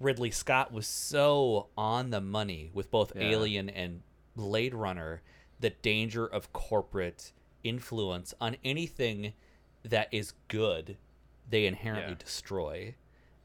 [0.01, 3.23] Ridley Scott was so on the money with both Yeah.
[3.31, 4.03] Alien and
[4.35, 5.23] Blade Runner
[5.59, 7.33] the danger of corporate
[7.65, 9.33] influence on anything
[9.83, 10.99] that is good
[11.49, 12.19] they inherently Yeah.
[12.19, 12.95] destroy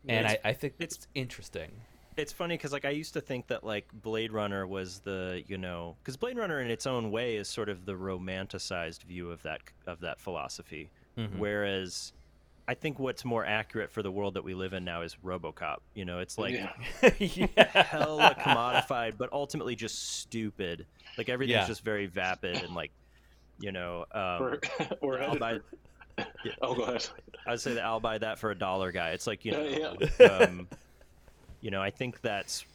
[0.07, 1.71] and I, I think it's- interesting.
[2.17, 5.57] it's funny because like I used to think that like Blade Runner was the you
[5.57, 9.41] know because Blade Runner in its own way is sort of the romanticized view of
[9.43, 11.37] that of that philosophy, Mhm.
[11.37, 12.11] whereas
[12.67, 15.78] I think what's more accurate for the world that we live in now is RoboCop.
[15.93, 17.10] You know, it's like yeah.
[17.19, 17.84] yeah.
[17.84, 20.86] hella commodified, but ultimately just stupid.
[21.17, 21.67] Like everything's Yeah.
[21.67, 22.91] just very vapid and like
[23.60, 24.06] you know.
[24.12, 24.60] Um, We're,
[25.02, 25.60] we're I'll headed buy,
[26.17, 26.26] for-
[26.62, 27.08] Oh, go ahead.
[27.47, 29.12] I'd say that I'll buy that for a dollar guy.
[29.12, 30.67] It's like you know, Yeah, um,
[31.62, 32.65] you know, I think that's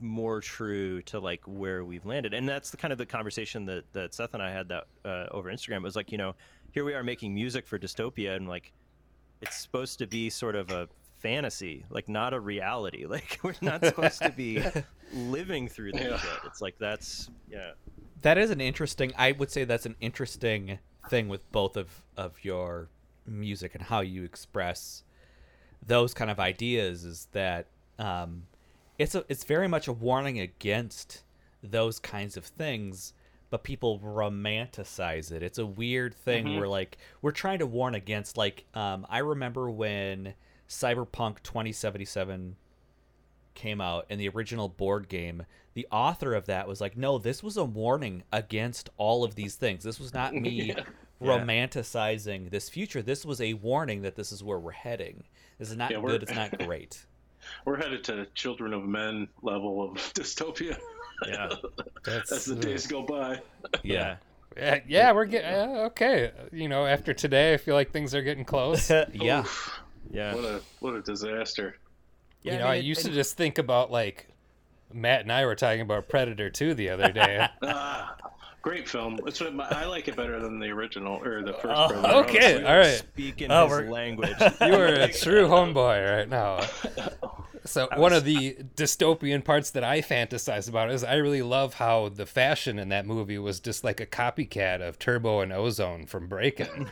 [0.00, 3.84] more true to like where we've landed, and that's the kind of the conversation that
[3.92, 5.76] that Seth and I had that uh, over Instagram.
[5.78, 6.34] It was like, you know,
[6.72, 8.72] here we are making music for dystopia, and like,
[9.40, 13.06] it's supposed to be sort of a fantasy, like not a reality.
[13.08, 14.62] Like we're not supposed to be
[15.14, 16.16] living through this Yeah.
[16.18, 16.38] shit.
[16.46, 17.72] It's like that's yeah.
[18.22, 20.78] that is an interesting i would say that's an interesting
[21.10, 22.88] thing with both of of your
[23.26, 25.02] music and how you express
[25.86, 27.66] those kind of ideas is that
[27.98, 28.44] um
[28.98, 31.22] it's a it's very much a warning against
[31.62, 33.12] those kinds of things
[33.54, 35.40] but people romanticize it.
[35.40, 39.70] It's a weird thing where like we're trying to warn against like um I remember
[39.70, 40.34] when
[40.68, 42.56] Cyberpunk 2077
[43.54, 47.44] came out in the original board game, the author of that was like, "No, this
[47.44, 49.84] was a warning against all of these things.
[49.84, 50.74] This was not me
[51.22, 53.02] romanticizing this future.
[53.02, 55.22] This was a warning that this is where we're heading.
[55.60, 56.24] This is not Yeah, good.
[56.24, 57.06] It's not great."
[57.64, 60.76] We're headed to Children of Men level of dystopia
[61.26, 61.48] Yeah.
[62.04, 63.40] That's, as the days go by.
[63.82, 64.16] Yeah.
[64.56, 66.32] yeah, yeah, we're getting uh, okay.
[66.52, 68.90] You know, after today, I feel like things are getting close.
[69.12, 69.44] yeah.
[70.10, 70.34] Yeah.
[70.34, 71.76] What a what a disaster.
[72.42, 74.28] Yeah, you I know, I, mean, it- used to and- just think about like
[74.92, 77.48] Matt and I were talking about Predator 2 the other day.
[78.64, 79.20] Great film.
[79.26, 81.66] It's what my, I like it better than the original or the first.
[81.66, 82.64] Oh, Predator, okay, honestly.
[82.64, 82.96] all right.
[83.12, 84.30] Speaking Oh, his language.
[84.62, 86.60] You are a true homeboy right now.
[87.66, 92.10] So one of the dystopian parts that I fantasize about is I really love how
[92.10, 96.26] the fashion in that movie was just like a copycat of Turbo and Ozone from
[96.26, 96.90] Breakin'.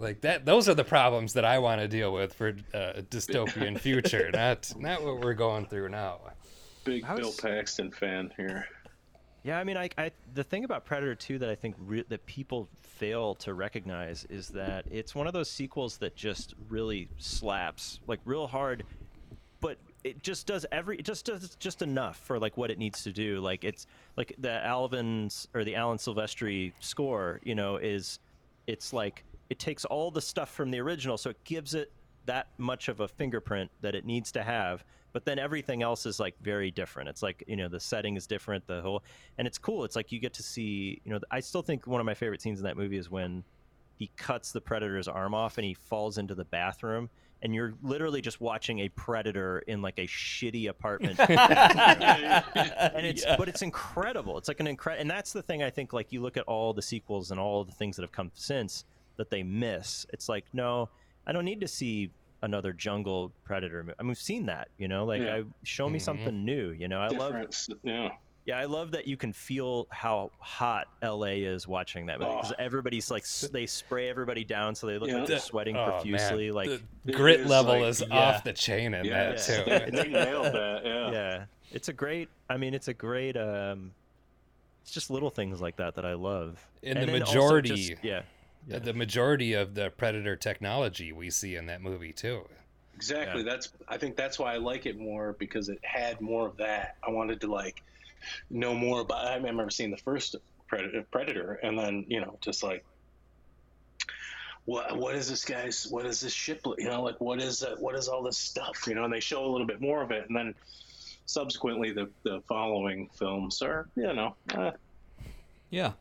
[0.00, 3.02] like that those are the problems that I want to deal with for uh, a
[3.02, 6.18] dystopian future, not not what we're going through now.
[6.82, 8.66] Big I Bill Paxton fan here.
[9.46, 12.26] Yeah, I mean, I, I the thing about Predator 2 that I think re- that
[12.26, 18.00] people fail to recognize is that it's one of those sequels that just really slaps
[18.08, 18.82] like real hard,
[19.60, 23.04] but it just does every it just does just enough for like what it needs
[23.04, 23.38] to do.
[23.38, 28.18] Like it's like the Alvin's or the Alan Silvestri score, you know, is
[28.66, 31.92] it's like it takes all the stuff from the original, so it gives it
[32.24, 34.84] that much of a fingerprint that it needs to have
[35.16, 37.08] but then everything else is like very different.
[37.08, 39.02] It's like you know the setting is different the whole
[39.38, 39.82] and it's cool.
[39.82, 42.42] It's like you get to see you know i still think one of my favorite
[42.42, 43.42] scenes in that movie is when
[43.94, 47.08] he cuts the predator's arm off and he falls into the bathroom
[47.40, 51.18] and you're literally just watching a predator in like a shitty apartment.
[51.18, 54.36] And it's but it's incredible.
[54.36, 56.74] It's like an incredible and that's the thing i think like you look at all
[56.74, 58.84] the sequels and all the things that have come since
[59.16, 60.04] that they miss.
[60.12, 60.90] It's like no
[61.26, 62.10] i don't need to see
[62.42, 65.36] another jungle predator mo- i mean we've seen that you know like Yeah.
[65.36, 66.02] I, show me Mhm.
[66.02, 67.34] something new you know i love
[67.82, 68.10] yeah.
[68.44, 72.52] yeah i love that you can feel how hot la is watching that movie because
[72.52, 72.56] Oh.
[72.62, 75.18] everybody's like they spray everybody down so they look Yeah.
[75.20, 76.54] like they're sweating Oh, profusely man.
[76.54, 78.14] like the grit is level like- is yeah.
[78.14, 79.32] off the chain in Yeah.
[79.32, 79.64] that too.
[79.96, 80.82] they nailed that.
[80.84, 81.10] Yeah.
[81.10, 83.92] yeah it's a great i mean it's a great um
[84.82, 88.22] it's just little things like that that i love In And the majority- just- yeah
[88.66, 88.78] Yeah.
[88.80, 92.48] The majority of the Predator technology we see in that movie too.
[92.94, 93.42] Exactly.
[93.42, 93.50] Yeah.
[93.50, 93.72] That's.
[93.88, 96.96] I think that's why I like it more because it had more of that.
[97.06, 97.82] I wanted to like
[98.50, 99.26] know more about.
[99.26, 102.84] I remember seeing the first Predator, Predator, and then you know just like.
[104.64, 105.86] What what is this guy's?
[105.86, 106.62] What is this ship?
[106.78, 107.80] You know, like what is that?
[107.80, 108.84] What is all this stuff?
[108.88, 110.56] You know, and they show a little bit more of it, and then
[111.26, 114.72] subsequently the the following films are you know uh,
[115.70, 115.92] Yeah.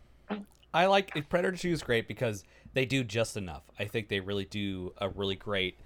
[0.73, 2.43] I like Predator 2 is great because
[2.75, 3.63] they do just enough.
[3.79, 5.79] I think they really do a really great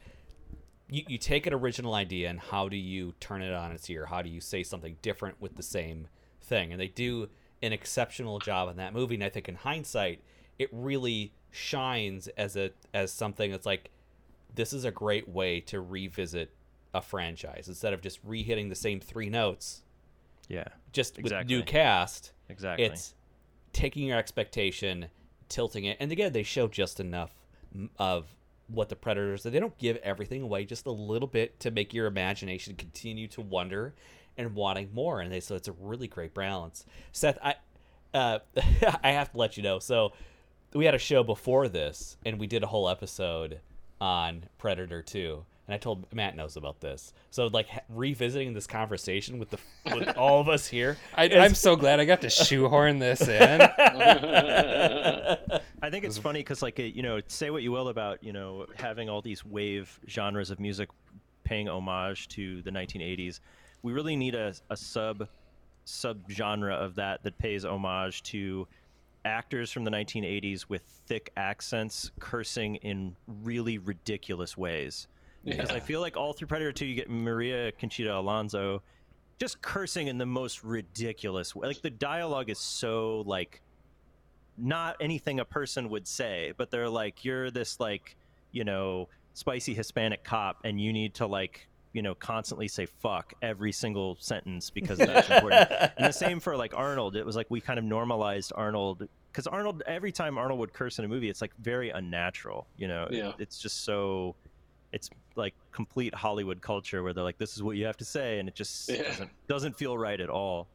[0.89, 4.08] you, you take an original idea and how do you turn it on its ear?
[4.08, 6.08] How do you say something different with the same
[6.41, 6.71] thing?
[6.71, 7.30] And they do
[7.62, 9.13] an exceptional job in that movie.
[9.13, 10.23] And I think in hindsight,
[10.58, 13.91] it really shines as a as something that's like
[14.54, 16.52] this is a great way to revisit
[16.93, 19.82] a franchise instead of just re-hitting the same three notes
[20.47, 23.15] yeah just with new cast exactly it's
[23.73, 25.08] taking your expectation,
[25.50, 27.34] tilting it, and again, they show just enough
[27.98, 28.36] of
[28.68, 29.44] what the predators.
[29.44, 33.42] They don't give everything away, just a little bit to make your imagination continue to
[33.42, 33.96] wonder
[34.38, 35.22] and wanting more.
[35.22, 36.86] And they so it's a really great balance.
[37.12, 37.56] Seth, I
[38.14, 38.40] uh,
[39.04, 39.80] I have to let you know.
[39.80, 40.14] So
[40.74, 43.60] we had a show before this, and we did a whole episode
[44.00, 45.46] on Predator Two.
[45.70, 49.60] And I told Matt knows about this, so like revisiting this conversation with the
[49.94, 50.98] with all of us here.
[51.14, 53.62] I, is- I'm so glad I got to shoehorn this in.
[53.62, 55.48] I
[55.92, 59.12] think it's funny because, like, you know, say what you will about you know having
[59.12, 60.90] all these wave genres of music
[61.44, 63.40] paying homage to the 1980s.
[63.84, 65.28] We really need a, a sub
[65.86, 68.68] sub genre of that that pays homage to
[69.24, 75.08] actors from the 1980s with thick accents cursing in really ridiculous ways.
[75.45, 78.82] Because I feel like all through Predator 2, you get Maria Conchita Alonso
[79.39, 81.67] just cursing in the most ridiculous way.
[81.67, 83.62] Like the dialogue is so like
[84.58, 88.17] not anything a person would say, but they're like, you're this like,
[88.52, 93.34] you know, spicy Hispanic cop, and you need to like, you know, constantly say fuck
[93.41, 95.71] every single sentence because that's important.
[95.71, 97.15] And the same for like Arnold.
[97.15, 100.99] It was like we kind of normalized Arnold because Arnold every time Arnold would curse
[100.99, 102.67] in a movie, it's like very unnatural.
[102.78, 103.32] You know, Yeah.
[103.39, 104.36] it's just so.
[104.91, 108.39] It's like complete Hollywood culture where they're like, "This is what you have to say,"
[108.39, 109.04] and it just Yeah.
[109.04, 110.67] doesn't doesn't feel right at all.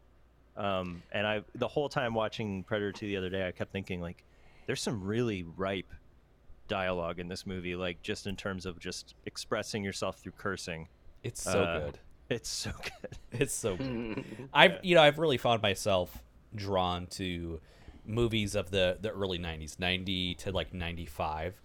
[0.57, 4.01] Um, and I the whole time watching Predator 2 the other day, I kept thinking
[4.01, 4.25] like,
[4.67, 5.93] there's some really ripe
[6.69, 10.89] dialogue in this movie, like just in terms of just expressing yourself through cursing.
[11.23, 11.99] It's so Uh, good.
[12.31, 13.19] It's so good.
[13.33, 14.25] It's so good.
[14.55, 16.23] I've you know I've really found myself
[16.55, 17.61] drawn to
[18.07, 21.61] movies of the the early '90s, '90 to like '95.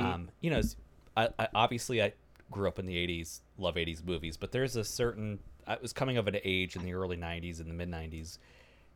[0.00, 0.76] Um, you know, it's-
[1.16, 2.12] I, I obviously I
[2.50, 6.16] grew up in the '80s, love '80s movies, but there's a certain I was coming
[6.16, 8.38] of an age in the early '90s and the mid '90s,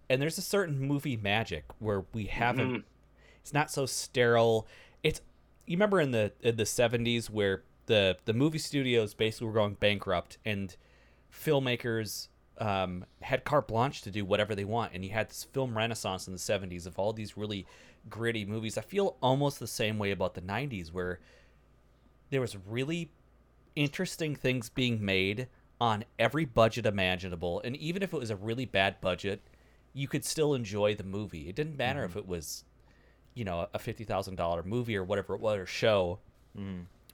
[0.08, 2.84] and there's a certain movie magic where we haven't.
[3.40, 4.68] It's not so sterile.
[5.02, 5.22] It's
[5.66, 9.74] you remember in the in the '70s where the the movie studios basically were going
[9.74, 10.76] bankrupt and
[11.32, 12.28] filmmakers
[12.58, 16.26] um, had carte blanche to do whatever they want, and you had this film renaissance
[16.26, 17.66] in the '70s of all these really
[18.08, 18.76] gritty movies.
[18.76, 21.20] I feel almost the same way about the '90s, where
[22.30, 23.10] there was really
[23.76, 25.48] interesting things being made
[25.80, 29.40] on every budget imaginable, and even if it was a really bad budget,
[29.92, 31.48] you could still enjoy the movie.
[31.48, 32.64] It didn't matter if it was,
[33.34, 36.18] you know, a fifty thousand dollar movie or whatever it was or show.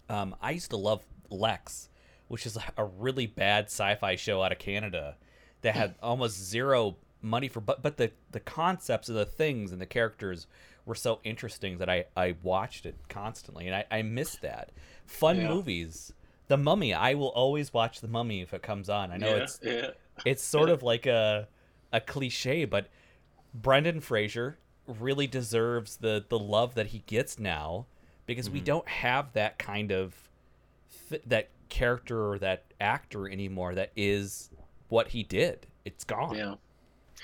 [0.08, 1.88] Um, I used to love Lexx,
[2.28, 5.16] which is a really bad sci-fi show out of Canada
[5.62, 9.80] that had almost zero money for, but but the the concepts of the things and
[9.80, 10.46] the characters
[10.86, 14.70] were so interesting that I I watched it constantly, and I I missed that
[15.04, 15.48] fun Yeah.
[15.48, 16.14] movies.
[16.48, 19.10] The Mummy, I will always watch The Mummy if it comes on.
[19.10, 19.90] I know yeah, it's yeah.
[20.24, 21.48] it's sort of like a
[21.92, 22.88] a cliche, but
[23.52, 27.86] Brendan Fraser really deserves the the love that he gets now
[28.24, 28.66] because we mm-hmm.
[28.66, 30.14] don't have that kind of
[31.08, 34.50] th- that character or that actor anymore that is
[34.88, 35.66] what he did.
[35.84, 36.36] It's gone.
[36.36, 36.54] yeah.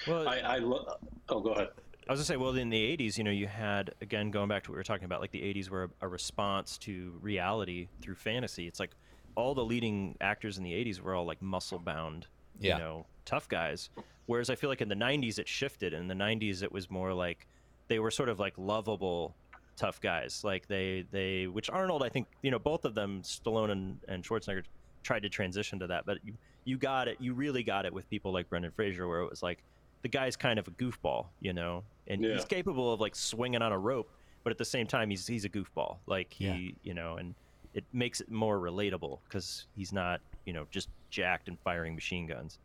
[0.06, 0.96] Well, I, I lo-
[1.28, 1.68] oh, go ahead.
[2.08, 4.64] I was gonna say, well, in the '80s, you know, you had again going back
[4.64, 7.88] to what we were talking about, like the '80s were a, a response to reality
[8.00, 8.66] through fantasy.
[8.66, 8.90] It's like
[9.34, 12.26] all the leading actors in the '80s were all like muscle bound,
[12.60, 12.76] Yeah.
[12.76, 13.90] you know, tough guys.
[14.26, 15.92] Whereas I feel like in the '90s it shifted.
[15.92, 17.46] In the '90s, it was more like
[17.88, 19.34] they were sort of like lovable
[19.76, 20.42] tough guys.
[20.44, 24.24] Like they they which Arnold, I think, you know, both of them, Stallone and, and
[24.24, 24.64] Schwarzenegger,
[25.02, 26.04] tried to transition to that.
[26.06, 26.34] But you
[26.64, 27.16] you got it.
[27.20, 29.62] You really got it with people like Brendan Fraser, where it was like
[30.02, 32.34] the guy's kind of a goofball, you know, and Yeah.
[32.34, 34.10] he's capable of like swinging on a rope,
[34.44, 35.98] but at the same time, he's he's a goofball.
[36.06, 36.70] Like he, Yeah.
[36.82, 37.34] you know, and
[37.74, 42.26] it makes it more relatable because he's not, you know, just jacked and firing machine
[42.26, 42.58] guns.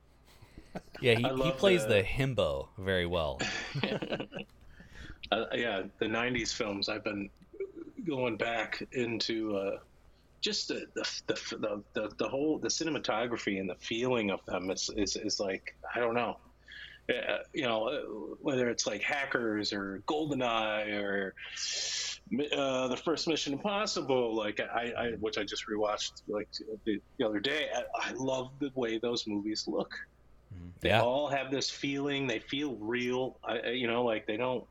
[1.02, 3.40] Yeah, he, he plays the- the himbo very well.
[5.32, 6.90] uh, yeah, the '90s films.
[6.90, 7.30] I've been
[8.06, 9.80] going back into uh,
[10.42, 14.70] just the the, the the the the whole the cinematography and the feeling of them
[14.70, 16.38] is is, is like I don't know.
[17.10, 21.34] Uh, you know, whether it's like Hackers or Goldeneye or
[22.54, 26.50] uh, the first Mission Impossible, like I, I which I just rewatched like
[26.86, 27.70] the, the other day.
[27.74, 29.92] I, I love the way those movies look.
[30.82, 31.02] They Yeah.
[31.02, 32.28] all have this feeling.
[32.28, 33.40] They feel real.
[33.44, 34.66] I, I- you know, like they don't.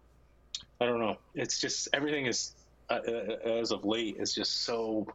[0.80, 1.16] I don't know.
[1.34, 2.52] It's just everything is
[2.90, 5.06] uh, uh, as of late is just so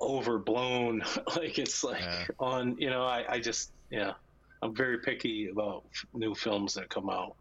[0.00, 1.02] overblown.
[1.36, 2.24] like it's like Yeah.
[2.38, 2.76] on.
[2.78, 4.12] You know, I, I just yeah.
[4.62, 7.36] I'm very picky about f- new films that come out.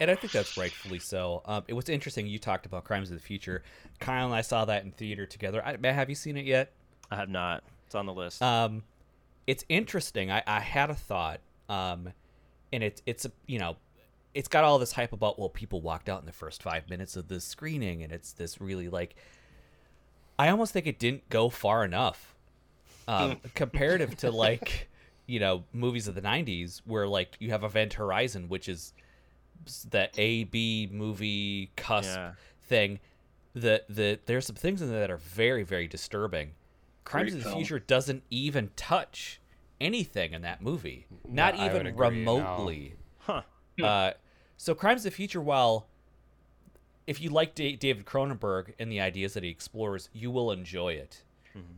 [0.00, 1.42] And I think that's rightfully so.
[1.44, 2.26] Um, it was interesting.
[2.26, 3.62] You talked about Crimes of the Future.
[4.00, 5.62] Kiel and I saw that in theater together.
[5.64, 6.72] I, have you seen it yet?
[7.10, 7.62] I have not.
[7.86, 8.42] It's on the list.
[8.42, 8.82] Um,
[9.46, 10.30] it's interesting.
[10.30, 12.12] I, I had a thought, um,
[12.72, 13.76] and it's it's a you know,
[14.34, 17.16] it's got all this hype about well, people walked out in the first five minutes
[17.16, 19.16] of the screening, and it's this really like.
[20.38, 22.36] I almost think it didn't go far enough,
[23.08, 24.88] um, comparative to like,
[25.28, 28.92] you know, movies of the '90s where like you have Event Horizon, which is
[29.88, 32.32] the A B movie cusp Yeah.
[32.64, 32.98] thing.
[33.54, 36.52] The the there's some things in there that are very very disturbing.
[37.04, 37.62] Crimes Great of the film.
[37.62, 39.40] Future doesn't even touch
[39.80, 42.38] anything in that movie, not I even agree, no.
[42.38, 42.94] remotely.
[43.20, 43.42] Huh.
[43.82, 44.12] Uh,
[44.56, 45.86] so Crimes of the Future, while
[47.06, 50.92] if you like Da- David Cronenberg and the ideas that he explores, you will enjoy
[50.94, 51.22] it.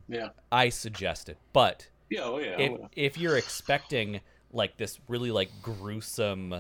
[0.09, 0.31] Yeah.
[0.53, 2.21] I suggest it, but Yeah.
[2.25, 2.59] Oh yeah.
[2.59, 4.21] if if you're expecting
[4.53, 6.55] like this really like gruesome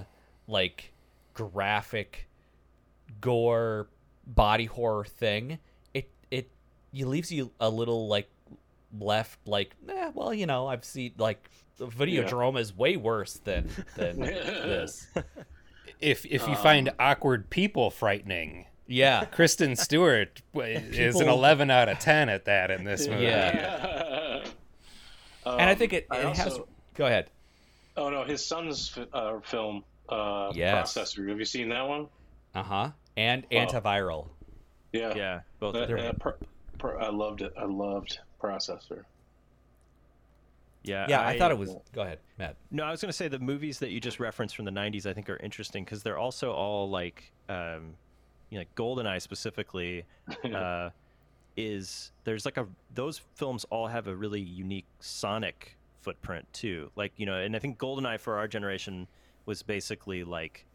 [0.46, 0.92] like
[1.34, 2.28] graphic
[3.20, 3.88] gore
[4.26, 5.58] body horror thing
[5.92, 6.48] it it
[6.94, 8.28] it leaves you a little like
[8.98, 11.48] left like eh, well you know i've seen like
[11.80, 15.08] videodrome is way worse than than this
[16.00, 21.70] If if you Um, find awkward people frightening, yeah Kristen Stewart w- is an 11
[21.70, 23.24] out of 10 at that in this movie.
[23.24, 23.99] Yeah.
[25.46, 26.58] Um, and i think it, I it has
[26.94, 27.30] go ahead
[27.96, 30.92] Oh no, his son's uh, film, uh, Yes.
[30.94, 31.28] Possessor.
[31.28, 32.06] Have you seen that one?
[32.54, 33.54] uh-huh and Oh.
[33.56, 34.28] antiviral
[34.92, 35.12] Yeah.
[35.14, 35.74] Yeah, both.
[35.74, 36.34] That- uh, pro-
[36.78, 37.52] pro- I loved it.
[37.58, 39.04] I loved Possessor.
[40.82, 41.76] Yeah, Yeah, I, thought it was.
[41.92, 42.56] Go ahead, Matt.
[42.70, 45.04] No, I was going to say the movies that you just referenced from the '90s,
[45.04, 47.94] I think, are interesting because they're also all like, um,
[48.48, 50.04] you know, like Goldeneye specifically,
[50.54, 50.88] uh,
[51.66, 56.90] is there's like a those films all have a really unique sonic footprint too.
[56.96, 59.06] Like you know, and I think Goldeneye for our generation
[59.46, 60.66] was basically like,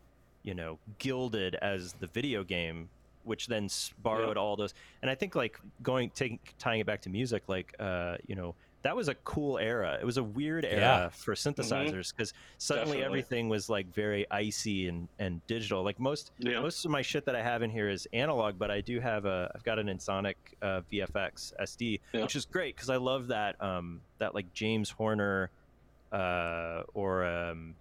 [0.44, 2.90] you know, gilded as the video game,
[3.24, 3.70] which then
[4.02, 4.74] borrowed all those.
[5.02, 8.56] And I think like going taking tying it back to music, like uh, you know.
[8.86, 9.98] That was a cool era.
[10.00, 11.10] It was a weird era Yeah.
[11.10, 13.04] for synthesizers because suddenly Definitely.
[13.06, 15.84] everything was like very icy and, and digital.
[15.84, 16.60] Like most Yeah.
[16.62, 19.26] most of my shit that I have in here is analog, but I do have
[19.26, 22.22] a I've got an Ensoniq uh, VFX SD, Yeah.
[22.22, 25.50] which is great because I love that um, that like James Horner
[26.12, 27.74] uh, or um,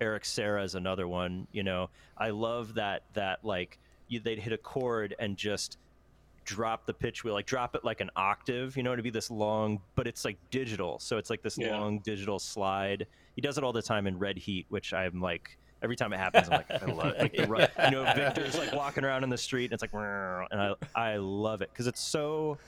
[0.00, 1.48] Eric Serra is another one.
[1.50, 5.78] You know, I love that that like you, they'd hit a chord and just
[6.44, 9.30] drop the pitch wheel, like drop it like an octave, you know, to be this
[9.30, 10.98] long, but it's like digital.
[10.98, 11.78] So it's like this Yeah.
[11.78, 13.06] long digital slide.
[13.34, 16.18] He does it all the time in Red Heat, which I'm like, every time it
[16.26, 17.20] happens, I'm like, I love it.
[17.22, 20.60] Like, the you know, Victor's like walking around in the street and it's like, and
[20.60, 22.58] I, I love it because it's so,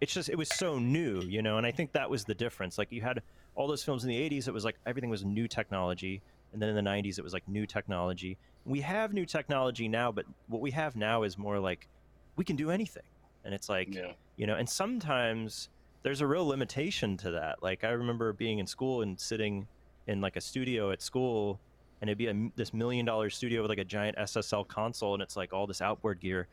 [0.00, 2.76] it's just, it was so new, you know, and I think that was the difference.
[2.78, 3.22] Like you had
[3.54, 6.22] all those films in the 80s, it was like everything was new technology.
[6.52, 8.36] And then in the 90s, it was like new technology.
[8.64, 11.88] We have new technology now, but what we have now is more like
[12.36, 13.02] we can do anything.
[13.44, 14.12] And it's like, Yeah.
[14.36, 15.68] you know, and sometimes
[16.02, 17.62] there's a real limitation to that.
[17.62, 19.66] Like I remember being in school and sitting
[20.06, 21.60] in like a studio at school
[22.00, 25.22] and it'd be a, this million dollar studio with like a giant SSL console and
[25.22, 26.48] it's like all this outboard gear.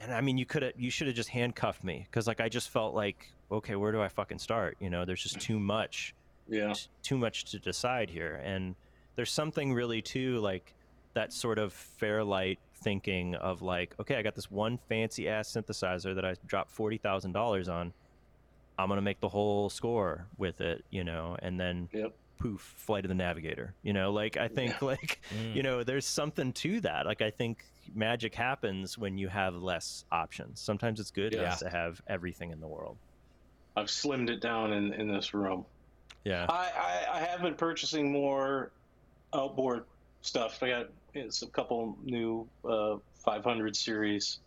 [0.00, 2.48] And I mean, you could have, you should have just handcuffed me because like I
[2.48, 4.76] just felt like, okay, where do I fucking start?
[4.80, 6.14] You know, there's just too much
[6.48, 6.74] Yeah.
[7.02, 8.74] too much to decide here and
[9.16, 10.74] there's something really too like
[11.14, 16.14] that sort of fairlight thinking of like okay i got this one fancy ass synthesizer
[16.14, 17.92] that i dropped $40000 on.
[18.78, 22.14] I'm gonna make the whole score with it you know and then Yep.
[22.38, 24.12] poof flight of the navigator you know?
[24.12, 25.54] Like i think like mm.
[25.54, 27.06] you know there's something to that.
[27.06, 27.64] Like i think
[27.94, 30.60] magic happens when you have less options.
[30.60, 31.54] Sometimes it's good Yeah.
[31.54, 32.96] to have everything in the world.
[33.76, 35.64] I've slimmed it down in, in this room.
[36.24, 36.46] yeah.
[36.48, 36.70] I,
[37.10, 38.72] I, I have been purchasing more
[39.34, 39.84] outboard
[40.26, 40.62] stuff.
[40.62, 44.40] I got it's a couple new uh, 500 series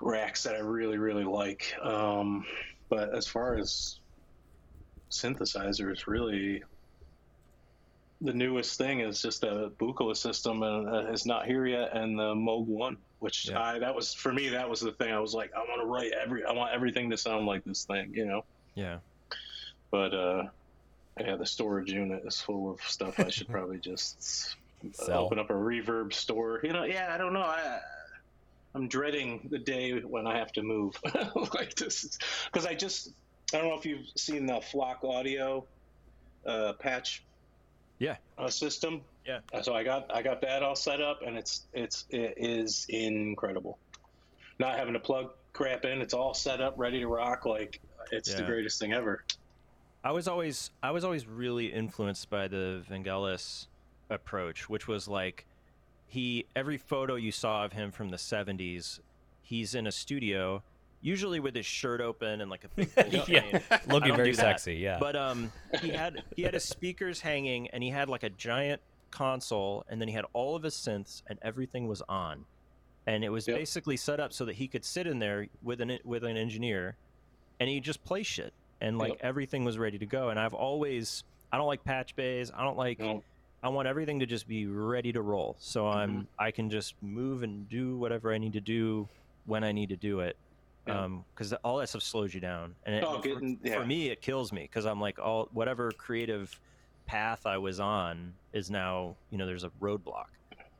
[0.00, 1.74] racks that I really really like.
[1.82, 2.44] Um,
[2.88, 4.00] but as far as
[5.10, 6.62] synthesizers, really,
[8.20, 12.18] the newest thing is just a Buchla system, and uh, it's not here yet, and
[12.18, 13.60] the Moog One, which Yeah.
[13.60, 15.12] I that was for me that was the thing.
[15.12, 17.84] I was like, I want to write every, I want everything to sound like this
[17.84, 18.42] thing, you know
[18.76, 18.98] yeah
[19.90, 20.44] but uh
[21.18, 24.56] yeah the storage unit is full of stuff i should probably just
[24.92, 25.24] Sell.
[25.26, 26.60] open up a reverb store.
[26.62, 27.42] You know yeah i don't know.
[27.42, 27.80] I
[28.74, 30.96] i'm dreading the day when i have to move.
[31.54, 33.10] Like this because i just
[33.52, 35.64] i don't know if you've seen the flock audio
[36.46, 37.22] uh patch
[37.98, 38.16] Yeah.
[38.38, 39.02] uh, system.
[39.26, 39.40] Yeah.
[39.52, 42.86] Uh, so i got i got that all set up and it's it's it is
[42.88, 43.76] incredible.
[44.58, 47.80] Not having to plug crap in it's all set up ready to rock like
[48.12, 49.24] it's the greatest thing ever
[50.02, 53.66] I was always I was always really influenced by the Vangelis
[54.08, 55.46] approach, which was like
[56.06, 59.00] he every photo you saw of him from the 70s,
[59.42, 60.62] he's in a studio,
[61.02, 63.24] usually with his shirt open and like a big Yeah.
[63.24, 63.60] chain.
[63.70, 64.74] I Looking very sexy.
[64.76, 64.96] Yeah.
[64.98, 68.80] But um, he had he had his speakers hanging, and he had like a giant
[69.10, 72.44] console, and then he had all of his synths, and everything was on,
[73.06, 73.58] and it was Yep.
[73.58, 76.96] basically set up so that he could sit in there with an with an engineer,
[77.60, 79.18] and he just play shit, and like Yep.
[79.22, 80.28] everything was ready to go.
[80.30, 82.50] And I've always I don't like patch bays.
[82.54, 82.98] I don't like.
[83.00, 83.22] No.
[83.62, 85.98] I want everything to just be ready to roll, so Mm-hmm.
[85.98, 89.06] I'm I can just move and do whatever I need to do
[89.46, 90.36] when I need to do it.
[90.86, 91.08] Yeah.
[91.34, 93.84] because all that stuff slows you down, and it, Oh, for- getting- for yeah.
[93.84, 96.58] me it kills me because I'm like all whatever creative
[97.06, 100.26] path I was on is now you know there's a roadblock.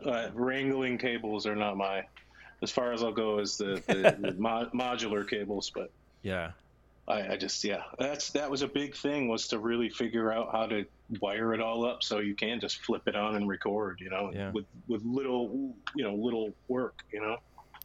[0.07, 2.07] uh, wrangling cables are not my
[2.63, 5.91] as far as I'll go as the, the, the mo- modular cables, but
[6.23, 6.53] Yeah,
[7.11, 10.53] I, I just yeah, that's that was a big thing was to really figure out
[10.53, 10.85] how to
[11.21, 14.31] wire it all up so you can just flip it on and record, you know,
[14.33, 14.51] Yeah.
[14.53, 17.37] with with little you know little work, you know,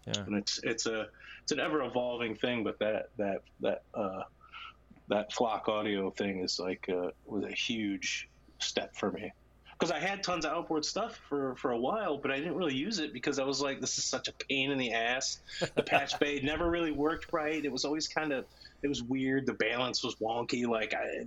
[0.05, 1.07] yeah, and it's it's a
[1.43, 4.23] it's an ever evolving thing, but that that that uh,
[5.07, 9.31] that flock audio thing is like uh, was a huge step for me
[9.77, 12.75] because I had tons of outboard stuff for for a while, but I didn't really
[12.75, 15.39] use it because I was like, this is such a pain in the ass.
[15.75, 17.63] The patch bay never really worked right.
[17.63, 18.45] It was always kind of
[18.81, 19.45] it was weird.
[19.45, 20.65] The balance was wonky.
[20.65, 21.25] Like I,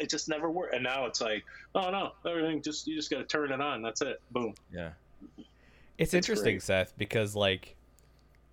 [0.00, 0.74] it just never worked.
[0.74, 1.44] And now it's like,
[1.74, 3.82] oh no, everything just you just got to turn it on.
[3.82, 4.20] That's it.
[4.30, 4.54] Boom.
[4.72, 4.90] yeah,
[5.98, 6.62] It's That's interesting, great.
[6.62, 7.76] Seth, because like,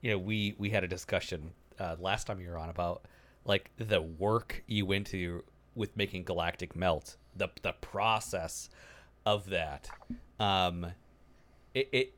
[0.01, 3.03] you know, we we had a discussion uh, last time you were on about
[3.45, 5.43] like the work you went to
[5.73, 8.69] with making Galactic Melt, the the process
[9.27, 9.89] of that.
[10.39, 10.87] Um,
[11.73, 12.13] it, it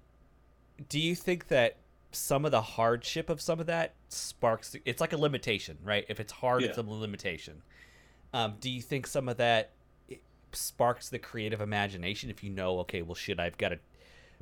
[0.88, 1.78] do you think that
[2.12, 6.06] some of the hardship of some of that sparks it's like a limitation right?
[6.08, 7.62] If it's hard it's a limitation.
[8.34, 9.72] Um, do you think some of that
[10.52, 13.78] sparks the creative imagination if you know okay well shit i've got to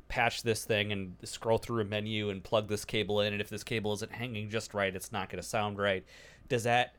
[0.08, 3.50] patch this thing and scroll through a menu and plug this cable in and if
[3.50, 6.04] this cable isn't hanging just right it's not going to sound right.
[6.48, 6.94] Does that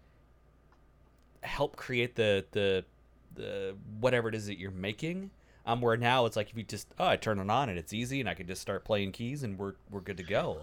[1.42, 2.86] help create the the
[3.36, 5.32] the whatever it is that you're making
[5.66, 7.94] um where now it's like if you just oh i turn it on and it's
[7.94, 10.58] easy and i can just start playing keys and we're we're good to go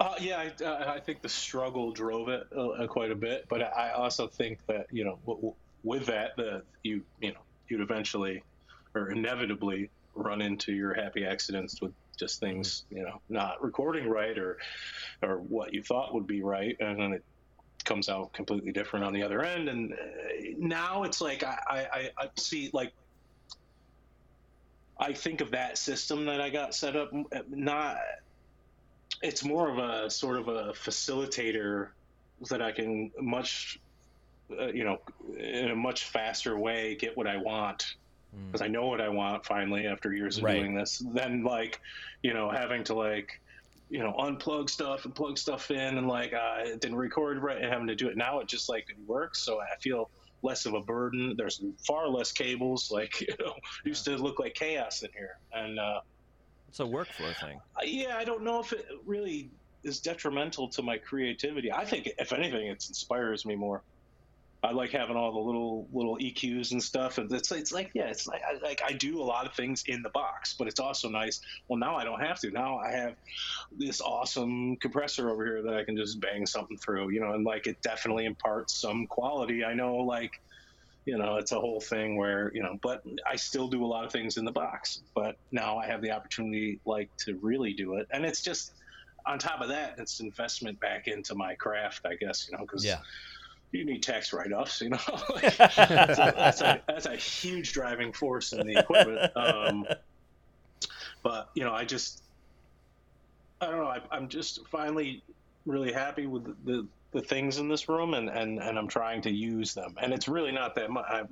[0.00, 3.46] Uh, yeah, I, uh, I think the struggle drove it uh, uh, quite a bit,
[3.48, 7.38] but I also think that you know, w- w- with that, the you you know,
[7.68, 8.42] you'd eventually
[8.96, 14.36] or inevitably run into your happy accidents with just things you know not recording right
[14.38, 14.58] or
[15.22, 17.22] or what you thought would be right, and then it
[17.84, 19.68] comes out completely different on the other end.
[19.68, 19.96] And uh,
[20.58, 22.92] now it's like I, I- I see like
[25.02, 27.98] I think of that system that I got set up uh, not
[29.22, 31.88] it's more of a sort of a facilitator
[32.50, 33.78] that I can much,
[34.60, 34.98] uh, you know,
[35.38, 37.84] in a much faster way get what I want
[38.46, 40.56] because I know what I want finally after years of Right.
[40.56, 41.00] doing this.
[41.14, 41.78] Than like,
[42.22, 43.28] you know, having to like,
[43.88, 47.60] you know, unplug stuff and plug stuff in and like uh, it didn't record right
[47.60, 48.40] and having to do it now.
[48.40, 50.10] It just like works, so I feel
[50.42, 51.34] less of a burden.
[51.36, 52.90] There's far less cables.
[52.98, 55.78] Like, you know, used to look like chaos in here, and.
[55.78, 56.00] uh
[56.68, 57.60] It's a workflow thing.
[57.84, 59.50] yeah, I don't know if it really
[59.84, 61.72] is detrimental to my creativity.
[61.72, 63.82] I think, if anything, it inspires me more.
[64.64, 68.08] I like having all the little little EQs and stuff, and it's it's like yeah,
[68.08, 70.78] it's like I, like I do a lot of things in the box, but it's
[70.78, 71.40] also nice.
[71.68, 72.50] Well, now I don't have to.
[72.50, 73.14] Now I have
[73.76, 77.44] this awesome compressor over here that I can just bang something through, you know, and
[77.44, 79.64] like it definitely imparts some quality.
[79.64, 80.30] I know, like
[81.04, 84.04] you know it's a whole thing where you know but i still do a lot
[84.04, 87.96] of things in the box but now i have the opportunity like to really do
[87.96, 88.72] it and it's just
[89.26, 92.84] on top of that it's investment back into my craft i guess you know because
[92.84, 92.98] Yeah.
[93.72, 94.98] You need tax write-offs you know
[95.34, 99.86] Like, that's, a, that's, a, that's a huge driving force in the equipment um,
[101.22, 102.22] but you know i just
[103.60, 105.22] i don't know I, i'm just finally
[105.64, 109.22] really happy with the, the the things in this room and, and, and I'm trying
[109.22, 109.94] to use them.
[110.00, 111.04] And it's really not that much.
[111.08, 111.22] I,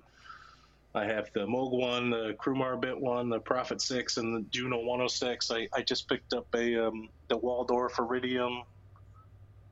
[0.94, 4.78] I have the Moog one, the Crumar Bit one, the Prophet 6, and the Juno
[4.78, 5.50] 106.
[5.50, 8.62] I, I just picked up a um, the Waldorf Iridium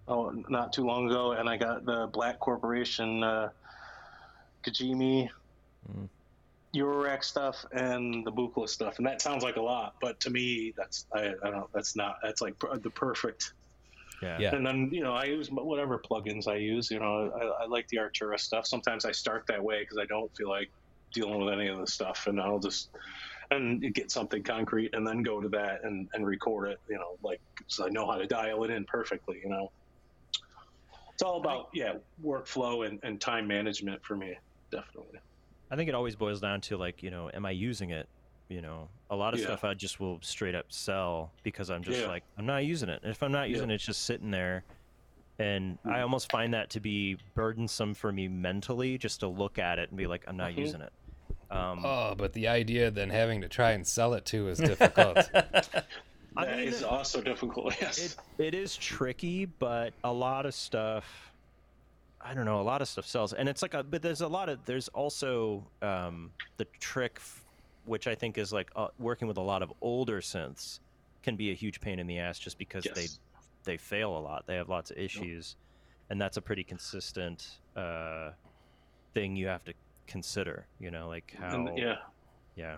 [0.09, 3.51] oh, not too long ago, and I got the Black Corporation uh,
[4.65, 5.29] Kijimi
[6.75, 8.99] Eurorack stuff and the Buchla stuff.
[8.99, 12.17] And that sounds like a lot, but to me, that's I, I don't that's not
[12.23, 13.53] that's like per- the perfect
[14.23, 14.39] Yeah.
[14.39, 14.55] Yeah.
[14.55, 16.91] and then you know I use whatever plugins I use.
[16.91, 18.67] You know I, I like the Arturia stuff.
[18.67, 20.71] Sometimes I start that way because I don't feel like
[21.13, 22.91] dealing with any of the stuff, and I'll just
[23.51, 26.81] and get something concrete and then go to that and, and record it.
[26.89, 29.41] You know, like so I know how to dial it in perfectly.
[29.43, 29.71] You know,
[31.19, 31.95] it's all about yeah
[32.25, 34.37] workflow and, and time management for me,
[34.71, 35.19] definitely.
[35.69, 38.09] I think it always boils down to like, you know, am I using it?
[38.49, 39.47] You know, a lot of Yeah.
[39.47, 42.07] stuff I just will straight up sell because I'm just Yeah.
[42.07, 43.01] like, I'm not using it.
[43.03, 43.73] And if I'm not using Yeah.
[43.73, 44.63] it, it's just sitting there.
[45.41, 49.81] And I almost find that to be burdensome for me mentally just to look at
[49.81, 50.59] it and be like, I'm not Mhm.
[50.59, 50.93] using it.
[51.51, 55.19] Um, Oh, but the idea then having to try and sell it too is difficult.
[56.39, 57.75] I That mean, is also difficult.
[57.81, 57.99] Yes.
[58.39, 61.05] it, it is tricky, but a lot of stuff.
[62.21, 62.61] I don't know.
[62.61, 63.83] A lot of stuff sells, and it's like a.
[63.83, 64.65] But there's a lot of.
[64.65, 67.45] There's also um, the trick, f-
[67.87, 70.79] which I think is like uh, working with a lot of older synths,
[71.23, 73.21] can be a huge pain in the ass just because they Yes.
[73.65, 74.47] they fail a lot.
[74.47, 75.57] They have lots of issues,
[76.11, 78.31] and that's a pretty consistent uh,
[79.15, 79.73] thing you have to
[80.07, 80.67] consider.
[80.81, 81.55] You know, like how.
[81.67, 81.97] And, yeah.
[82.57, 82.77] Yeah.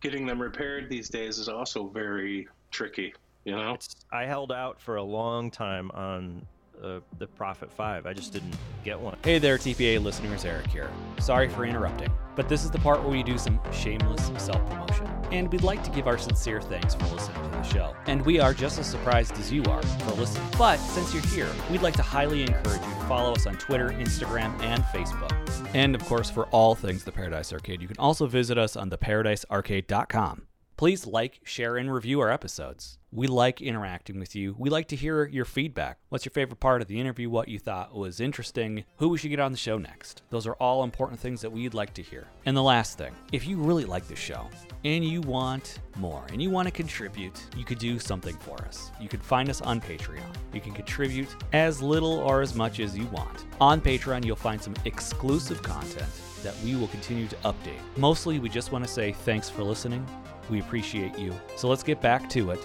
[0.00, 3.14] Getting them repaired these days is also very tricky.
[3.44, 3.74] You know.
[3.74, 6.46] It's, I held out for a long time on
[6.82, 8.06] uh, the Prophet Five.
[8.06, 8.54] I just didn't
[8.84, 9.16] get one.
[9.22, 10.90] Hey there, TPA listeners, Eric here.
[11.20, 15.06] Sorry for interrupting, but this is the part where we do some shameless self promotion.
[15.30, 17.96] And we'd like to give our sincere thanks for listening to the show.
[18.06, 20.46] And we are just as surprised as you are for listening.
[20.56, 23.90] But since you're here, we'd like to highly encourage you to follow us on Twitter,
[23.90, 25.32] Instagram, and Facebook.
[25.74, 28.90] And of course, for all things The Paradise Arcade, you can also visit us on
[28.90, 30.46] theparadisearcade.com.
[30.76, 32.98] Please like, share, and review our episodes.
[33.12, 34.56] We like interacting with you.
[34.58, 35.98] We like to hear your feedback.
[36.08, 37.30] What's your favorite part of the interview?
[37.30, 38.84] What you thought was interesting?
[38.96, 40.22] Who we should get on the show next?
[40.30, 42.26] Those are all important things that we'd like to hear.
[42.44, 44.48] And the last thing, if you really like the show
[44.84, 48.90] and you want more and you want to contribute, you could do something for us.
[49.00, 50.26] You could find us on Patreon.
[50.52, 53.44] You can contribute as little or as much as you want.
[53.60, 56.10] On Patreon, you'll find some exclusive content
[56.42, 57.78] that we will continue to update.
[57.96, 60.04] Mostly, we just want to say thanks for listening.
[60.50, 61.34] We appreciate you.
[61.56, 62.60] So let's get back to it.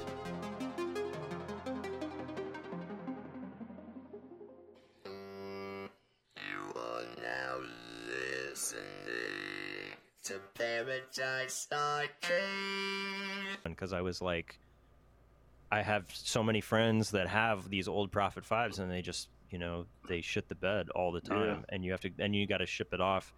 [5.05, 7.57] You are now
[8.07, 8.83] listening
[10.23, 12.09] to Paradise Arcade.
[13.63, 14.59] because I was like,
[15.71, 19.57] I have so many friends that have these old Prophet fives, and they just, you
[19.57, 22.57] know, they shit the bed all the time, and you have to, and you got
[22.57, 23.33] to ship it off.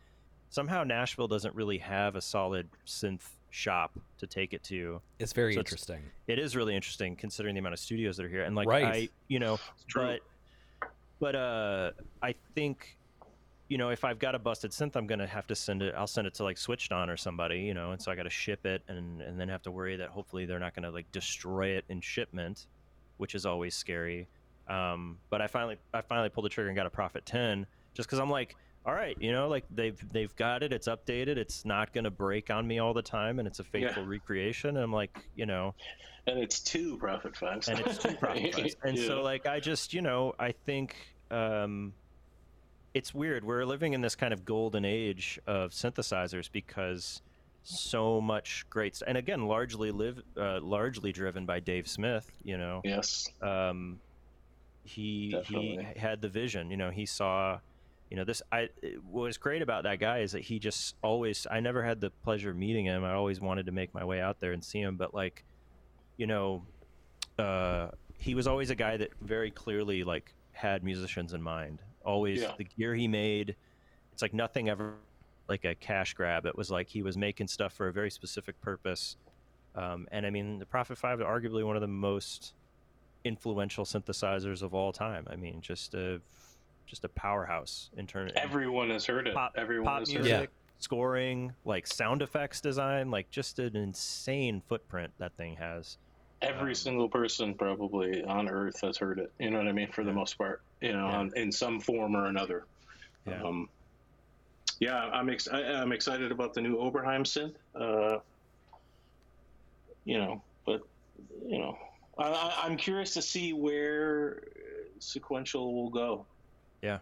[0.50, 5.00] Somehow Nashville doesn't really have a solid synth shop to take it to.
[5.20, 6.02] It's very So interesting.
[6.28, 8.86] It is really interesting considering the amount of studios that are here, and like Right.
[8.86, 10.18] I, you know, true.
[10.82, 10.90] but
[11.20, 11.92] but uh,
[12.24, 12.98] I think
[13.68, 15.94] you know if I've got a busted synth, I'm gonna have to send it.
[15.96, 18.24] I'll send it to like Switched On or somebody, you know, and so I got
[18.24, 21.12] to ship it and and then have to worry that hopefully they're not gonna like
[21.12, 22.66] destroy it in shipment,
[23.18, 24.28] which is always scary.
[24.68, 28.08] Um, but I finally I finally pulled the trigger and got a Prophet 10 just
[28.08, 28.56] because I'm like.
[28.84, 30.74] All right, you know, like they've they've got it.
[30.74, 31.38] It's updated.
[31.38, 34.70] It's not going to break on me all the time, and it's a faithful recreation.
[34.70, 35.76] And I'm like, you know,
[36.26, 38.76] and it's two Prophet fives, and it's two profit funds.
[38.84, 39.06] And Yeah.
[39.06, 40.96] so like I just, you know, I think
[41.30, 41.94] um
[42.96, 43.46] it's weird.
[43.46, 47.22] We're living in this kind of golden age of synthesizers because
[47.64, 52.82] so much great and again largely live uh, largely driven by Dave Smith, you know.
[52.84, 54.02] yes, Um
[54.84, 55.86] he Definitely.
[55.94, 57.60] he had the vision, you know, he saw
[58.12, 58.68] you know this i
[59.10, 62.10] what was great about that guy is that he just always i never had the
[62.24, 63.06] pleasure of meeting him.
[63.06, 65.46] I always wanted to make my way out there and see him but like
[66.18, 66.64] you know
[67.40, 67.88] uh
[68.18, 71.80] he was always a guy that very clearly like had musicians in mind.
[72.06, 72.52] Always Yeah.
[72.58, 73.56] the gear he made
[74.12, 74.96] it's like nothing ever
[75.48, 76.46] like a cash grab.
[76.46, 79.16] It was like he was making stuff for a very specific purpose.
[79.74, 82.54] Um, and i mean the prophet 5 is arguably one of the most
[83.24, 85.26] influential synthesizers of all time.
[85.30, 86.20] I mean just a
[86.92, 89.34] just a powerhouse in terms everyone has heard it.
[89.34, 90.84] pop, Everyone pop has heard music, it.
[90.84, 95.98] scoring, like sound effects design, like just an insane footprint that thing has.
[96.42, 99.32] Every um, single person probably on Earth has heard it.
[99.40, 99.90] You know what I mean?
[99.94, 101.18] For the most part, you know, Yeah.
[101.20, 102.66] on, in some form or another.
[103.26, 103.42] Yeah.
[103.42, 103.70] Um,
[104.82, 107.56] yeah, I'm ex- I, I'm excited about the new Oberheim synth.
[107.74, 108.20] Uh,
[110.04, 110.82] you know, but
[111.48, 111.78] you know,
[112.18, 114.42] I, I, I'm curious to see where
[115.00, 116.26] sequential will go.
[116.82, 117.00] Yeah.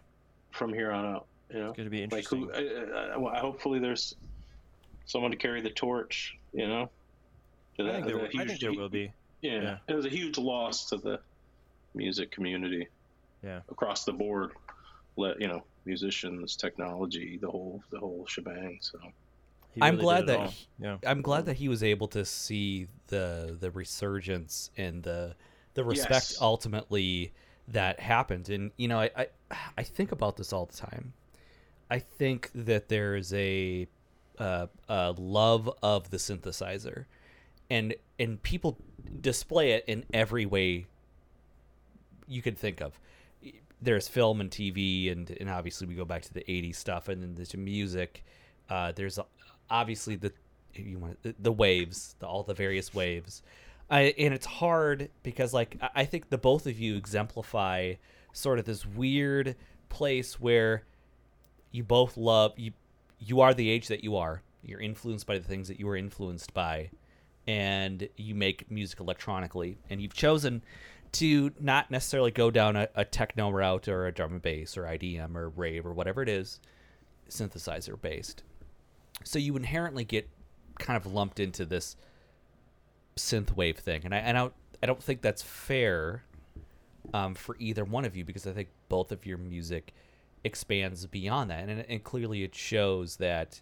[0.52, 2.42] From here on out, you know, It's going to be like interesting.
[2.42, 2.52] who?
[2.52, 4.14] I, I, I, hopefully, there's
[5.06, 6.36] someone to carry the torch.
[6.52, 6.90] You know.
[7.78, 9.12] To I think there, that will, I think there will be.
[9.42, 9.76] yeah, Yeah.
[9.88, 11.20] it was a huge loss to the
[11.94, 12.88] music community.
[13.42, 13.60] Yeah.
[13.70, 14.50] across the board.
[15.16, 18.78] Let you know, musicians, technology, the whole the whole shebang.
[18.82, 18.98] So
[19.74, 20.98] He I'm glad that he- yeah.
[21.06, 25.34] I'm glad that he was able to see the the resurgence and the
[25.74, 26.38] the respect Yes.
[26.42, 27.32] ultimately
[27.68, 28.50] that happened.
[28.50, 29.26] And you know, I, I
[29.76, 31.12] I think about this all the time.
[31.90, 33.88] I think that there is a
[34.38, 37.06] uh, a love of the synthesizer,
[37.68, 38.78] and and people
[39.20, 40.86] display it in every way
[42.28, 42.98] you could think of.
[43.82, 47.22] There's film and TV, and and obviously we go back to the '80s stuff, and
[47.22, 48.24] then there's music.
[48.68, 49.18] Uh, there's
[49.68, 50.32] obviously the
[50.74, 53.42] you want the, waves, the, all the various waves,
[53.90, 57.94] I, and it's hard because like I think the both of you exemplify
[58.32, 59.56] sort of this weird
[59.88, 60.84] place where
[61.70, 62.72] you both love you.
[63.18, 64.42] You are the age that you are.
[64.62, 66.90] You're influenced by the things that you were influenced by,
[67.46, 70.62] and you make music electronically, and you've chosen
[71.12, 74.84] to not necessarily go down a, a techno route or a drum and bass or
[74.84, 76.60] IDM or rave or whatever it is,
[77.28, 78.42] synthesizer based.
[79.24, 80.28] So you inherently get
[80.78, 81.96] kind of lumped into this
[83.16, 84.50] synth wave thing, and I and I
[84.82, 86.24] I don't think that's fair
[87.14, 89.94] um, for either one of you because I think both of your music
[90.44, 93.60] expands beyond that, and, and clearly it shows that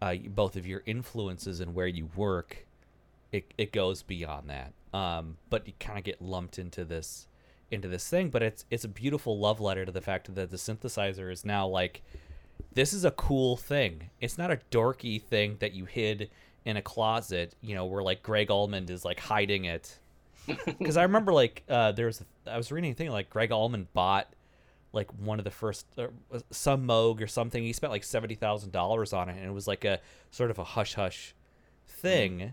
[0.00, 2.66] uh, both of your influences and where you work,
[3.32, 4.72] it, it goes beyond that.
[4.92, 7.26] Um, but you kind of get lumped into this
[7.70, 10.56] into this thing, but it's it's a beautiful love letter to the fact that the
[10.56, 12.02] synthesizer is now like
[12.72, 14.10] this is a cool thing.
[14.20, 16.30] It's not a dorky thing that you hid
[16.64, 19.98] in a closet, you know, where like Greg Allman is like hiding it.
[20.78, 23.50] Because I remember like uh, there was a, I was reading a thing like Greg
[23.52, 24.28] Allman bought
[24.92, 26.06] like one of the first uh,
[26.50, 27.62] some Moog or something.
[27.62, 30.58] He spent like seventy thousand dollars on it, and it was like a sort of
[30.58, 31.34] a hush hush
[31.86, 32.52] thing.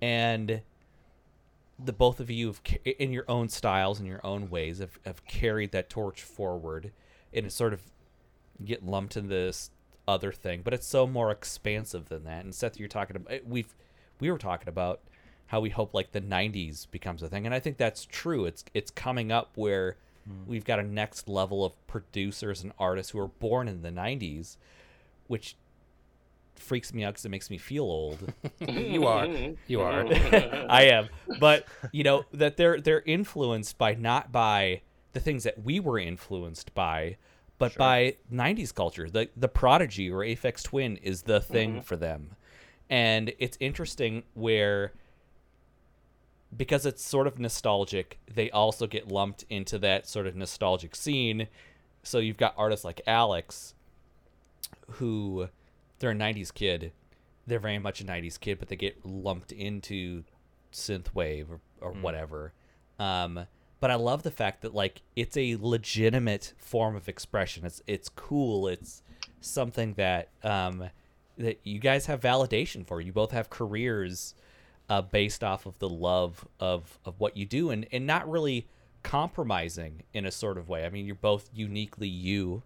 [0.00, 0.62] and
[1.78, 5.24] the both of you have, in your own styles and your own ways have, have
[5.26, 6.90] carried that torch forward
[7.34, 7.82] and it's sort of
[8.64, 9.70] get lumped in this
[10.08, 13.74] other thing but it's so more expansive than that and seth you're talking about we've
[14.20, 15.00] we were talking about
[15.46, 18.64] how we hope like the 90s becomes a thing and i think that's true it's
[18.74, 20.48] it's coming up where hmm.
[20.48, 24.56] we've got a next level of producers and artists who are born in the 90s
[25.26, 25.56] which
[26.58, 29.26] freaks me out because it makes me feel old You are.
[29.66, 30.06] You are.
[30.68, 31.08] I am.
[31.38, 34.82] But you know that they're they're influenced by not by
[35.12, 37.16] the things that we were influenced by,
[37.58, 39.08] but by '90s culture.
[39.08, 41.80] The the Prodigy or Aphex Twin is the thing mm-hmm.
[41.80, 42.36] for them,
[42.88, 44.92] and it's interesting where
[46.54, 51.48] because it's sort of nostalgic, they also get lumped into that sort of nostalgic scene.
[52.02, 53.74] So you've got artists like Alex,
[54.92, 55.48] who
[55.98, 56.92] they're a 90s kid.
[57.46, 60.24] They're very much a 90s kid, but they get lumped into
[60.72, 62.52] synthwave or, or whatever.
[62.98, 63.46] Um,
[63.80, 67.64] but I love the fact that like it's a legitimate form of expression.
[67.66, 68.68] It's it's cool.
[68.68, 69.02] It's
[69.40, 70.90] something that um,
[71.38, 73.00] that you guys have validation for.
[73.00, 74.34] You both have careers
[74.88, 78.66] uh, based off of the love of of what you do, and and not really
[79.02, 80.84] compromising in a sort of way.
[80.84, 82.62] I mean, you're both uniquely you.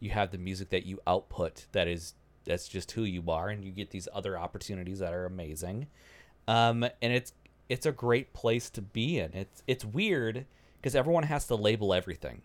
[0.00, 3.64] You have the music that you output that is that's just who you are, and
[3.64, 5.86] you get these other opportunities that are amazing.
[6.48, 7.32] Um, and it's
[7.68, 9.32] it's a great place to be in.
[9.32, 10.46] It's it's weird
[10.80, 12.42] because everyone has to label everything.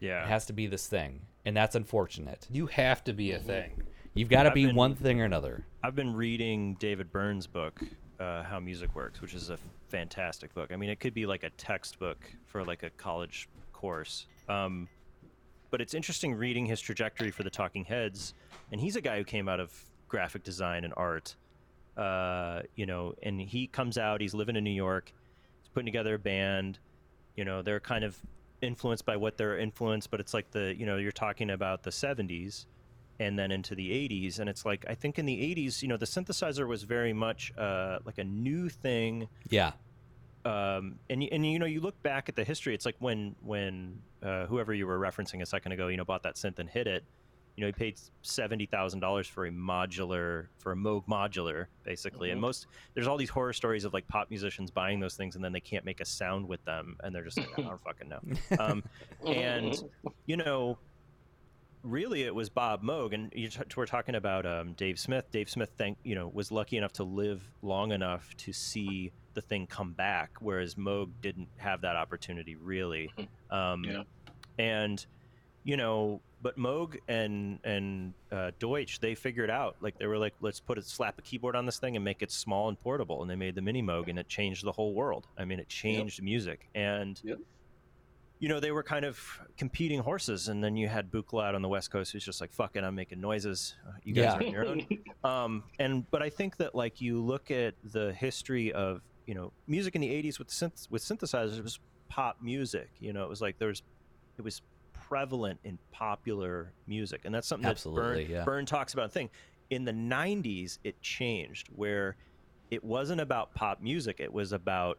[0.00, 0.24] Yeah.
[0.24, 2.46] It has to be this thing, and that's unfortunate.
[2.50, 3.82] You have to be a thing.
[4.14, 5.64] You've got to be been- one thing or another.
[5.82, 7.80] I've been reading David Byrne's book,
[8.20, 9.58] uh, How Music Works, which is a
[9.88, 10.70] fantastic book.
[10.72, 14.26] I mean, it could be like a textbook for like a college course.
[14.48, 14.88] Um,
[15.70, 18.34] but it's interesting reading his trajectory for the Talking Heads,
[18.72, 19.72] and he's a guy who came out of
[20.08, 21.34] graphic design and art.
[21.96, 24.20] Uh, you know, and he comes out.
[24.20, 25.12] He's living in New York.
[25.62, 26.78] He's putting together a band.
[27.36, 28.16] You know, they're kind of
[28.62, 31.90] influenced by what they're influenced, but it's like the you know you're talking about the
[31.90, 32.66] '70s
[33.20, 35.96] and then into the 80s and it's like i think in the 80s you know
[35.96, 39.28] the synthesizer was very much uh, like a new thing.
[39.50, 39.72] Yeah.
[40.44, 43.36] um, and, y- and you know you look back at the history it's like when
[43.44, 46.68] when uh, whoever you were referencing a second ago you know bought that synth and
[46.68, 47.04] hit it
[47.56, 52.30] you know he paid $70000 for a modular for a moog modular basically.
[52.30, 55.44] And most there's all these horror stories of like pop musicians buying those things and
[55.44, 58.08] then they can't make a sound with them and they're just like i don't fucking
[58.08, 58.20] know.
[58.58, 58.82] Um,
[59.26, 59.82] and
[60.26, 60.78] you know
[61.82, 65.30] really it was Bob Moog, and you t- we're talking about um, Dave Smith.
[65.30, 69.40] Dave Smith, thank you know, was lucky enough to live long enough to see the
[69.40, 73.10] thing come back, whereas Moog didn't have that opportunity really.
[73.50, 74.02] Um, Yeah.
[74.58, 75.04] And
[75.62, 80.34] you know, but Moog and and uh, Deutsch, they figured out like they were like,
[80.40, 83.22] let's put a slap a keyboard on this thing and make it small and portable,
[83.22, 85.26] and they made the Mini Moog, and it changed the whole world.
[85.38, 87.38] I mean, it changed music, and Yep.
[88.40, 89.20] You know, they were kind of
[89.56, 92.52] competing horses, and then you had Buchla out on the West Coast, who's just like,
[92.52, 93.76] "Fuck it, I'm making noises.
[94.02, 94.36] You guys Yeah.
[94.36, 94.86] are on your own."
[95.22, 99.52] Um, and but I think that like you look at the history of you know
[99.66, 101.78] music in the '80s with synth with synthesizers, it was
[102.08, 102.88] pop music.
[102.98, 103.82] You know, it was like there's
[104.38, 104.62] it was
[104.94, 108.44] prevalent in popular music, and that's something Absolutely, that Byrne, yeah.
[108.44, 109.12] Byrne talks about.
[109.12, 109.28] Thing
[109.68, 112.16] in the '90s, it changed where
[112.70, 114.98] it wasn't about pop music; it was about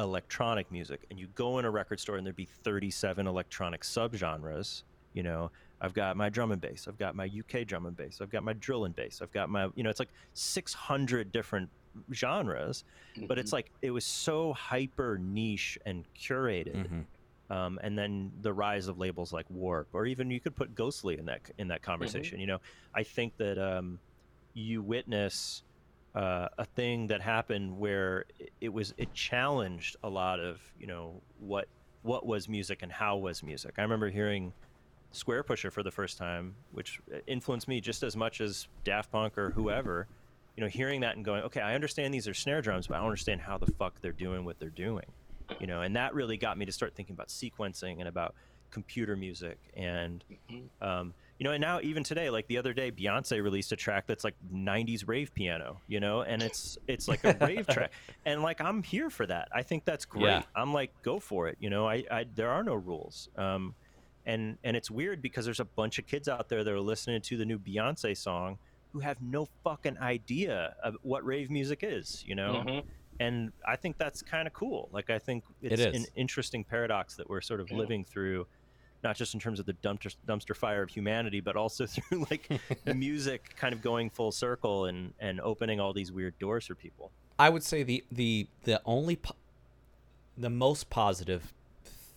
[0.00, 4.82] electronic music and you go in a record store and there'd be 37 electronic subgenres
[5.12, 5.50] you know?
[5.80, 8.42] I've got my drum and bass i've got my uk drum and bass i've got
[8.42, 11.70] my drill and bass i've got my you know it's like 600 different
[12.12, 12.84] genres
[13.26, 17.06] but it's like it was so hyper niche and curated Mhm.
[17.56, 21.18] um, and then the rise of labels like warp or even you could put ghostly
[21.18, 22.58] in that in that conversation you know?
[22.94, 24.00] I think that um,
[24.54, 25.62] you witness
[26.14, 30.86] uh, a thing that happened where it- it was it challenged a lot of you
[30.86, 31.68] know what
[32.02, 33.74] what was music and how was music.
[33.78, 34.52] I remember hearing
[35.12, 39.36] Square Pusher for the first time, which influenced me just as much as Daft Punk
[39.36, 40.06] or whoever.
[40.56, 42.98] You know, hearing that and going, okay, I understand these are snare drums, but I
[42.98, 45.06] don't understand how the fuck they're doing what they're doing.
[45.58, 48.34] You know, and that really got me to start thinking about sequencing and about
[48.70, 50.24] computer music and
[50.80, 54.06] um, you know and now even today like the other day beyonce released a track
[54.06, 57.90] that's like 90s rave piano you know and it's it's like a rave track
[58.26, 60.42] and like i'm here for that i think that's great Yeah.
[60.54, 63.74] i'm like go for it you know I, I there are no rules um,
[64.26, 67.22] and and it's weird because there's a bunch of kids out there that are listening
[67.22, 68.58] to the new beyonce song
[68.92, 72.82] who have no fucking idea of what rave music is you know Mhm.
[73.18, 75.96] and i think that's kind of cool like i think it's is.
[75.96, 77.78] an interesting paradox that we're sort of Yeah.
[77.78, 78.46] living through
[79.02, 82.48] not just in terms of the dumpster, dumpster fire of humanity but also through like
[82.94, 87.10] music kind of going full circle and and opening all these weird doors for people
[87.40, 89.34] I would say the the the only po-
[90.36, 91.54] the most positive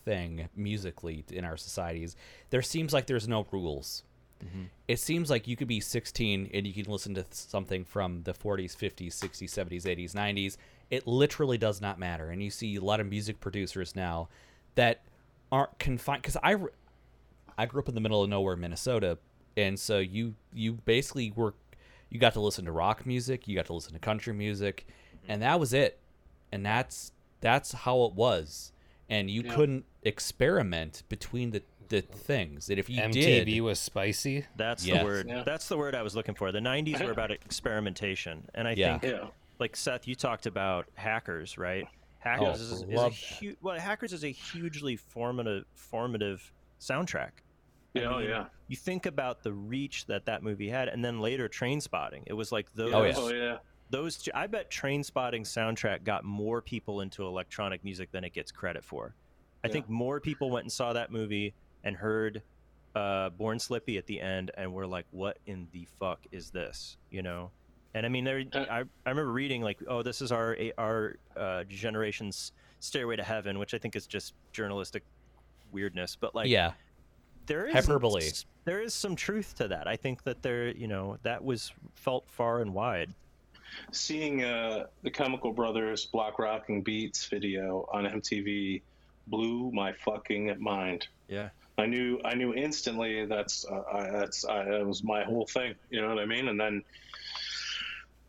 [0.04, 2.14] thing musically in our society is
[2.50, 4.02] there seems like there's no rules.
[4.44, 4.64] Mm-hmm.
[4.86, 8.34] It seems like you could be 16 and you can listen to something from the
[8.34, 10.56] 40s, 50s, 60s, 70s, 80s, 90s.
[10.90, 12.28] It literally does not matter.
[12.28, 14.28] And you see a lot of music producers now
[14.74, 15.00] that
[15.54, 16.56] aren't confined because I
[17.56, 19.18] I grew up in the middle of nowhere, Minnesota,
[19.56, 21.54] and so you you basically were
[22.10, 24.86] you got to listen to rock music, you got to listen to country music,
[25.16, 25.30] mm-hmm.
[25.32, 26.00] and that was it.
[26.50, 28.72] And that's that's how it was.
[29.08, 29.54] And you Yeah.
[29.54, 32.66] couldn't experiment between the the things.
[32.66, 34.46] that if you MTV did, was spicy.
[34.56, 34.98] That's Yes.
[34.98, 35.28] the word.
[35.28, 35.42] Yeah.
[35.44, 36.50] That's the word I was looking for.
[36.50, 38.98] The '90s were about experimentation, and I Yeah.
[38.98, 39.28] think, Yeah.
[39.60, 41.86] like Seth, you talked about hackers, right?
[42.24, 43.56] Hackers Oh, is, is a huge.
[43.60, 47.30] Well, hackers is a hugely formative, formative soundtrack.
[47.92, 48.46] Yeah, oh, mean, yeah.
[48.66, 52.24] You think about the reach that that movie had, and then later Train Spotting.
[52.26, 52.92] It was like those.
[52.94, 53.12] Oh, yeah.
[53.16, 53.56] Oh, yeah.
[53.90, 54.16] Those.
[54.16, 58.50] Two, I bet Train Spotting soundtrack got more people into electronic music than it gets
[58.50, 59.14] credit for.
[59.62, 59.74] I Yeah.
[59.74, 61.54] think more people went and saw that movie
[61.84, 62.42] and heard
[62.96, 66.96] uh, Born Slippy at the end and were like, "What in the fuck is this?"
[67.10, 67.50] You know.
[67.94, 68.44] And I mean, there.
[68.52, 73.22] Uh, I, I remember reading like, "Oh, this is our our uh, generation's Stairway to
[73.22, 75.04] Heaven," which I think is just journalistic
[75.72, 76.16] weirdness.
[76.20, 76.72] But like, yeah,
[77.46, 78.30] there is Hyperbole.
[78.64, 79.86] There is some truth to that.
[79.86, 83.10] I think that there, you know, that was felt far and wide.
[83.92, 88.82] Seeing uh, the Chemical Brothers Block Rocking Beats video on MTV
[89.26, 91.08] blew my fucking mind.
[91.28, 91.50] Yeah.
[91.76, 95.74] I knew I knew instantly that's uh, I, that's I, that was my whole thing.
[95.90, 96.48] You know what I mean?
[96.48, 96.82] And then,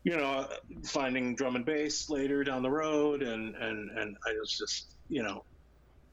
[0.06, 0.46] you know,
[0.84, 5.22] finding drum and bass later down the road, and and and I was just you
[5.24, 5.44] know,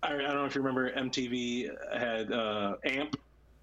[0.02, 3.12] I, I don't know if you remember MTV had uh, Amp.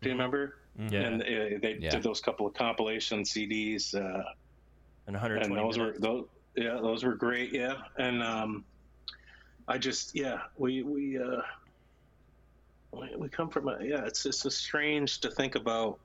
[0.01, 0.55] Do you remember?
[0.79, 0.93] Mhm.
[0.93, 1.01] Yeah.
[1.01, 1.27] And uh,
[1.61, 1.91] they Yeah.
[1.91, 3.93] did those couple of compilation CDs.
[3.93, 4.23] Uh,
[5.09, 6.01] And 120 and those minutes.
[6.01, 6.27] were those
[6.57, 8.65] yeah those were great yeah and um
[9.69, 11.43] i just yeah we we uh
[12.93, 16.01] we, we come from a yeah it's it's just strange to think about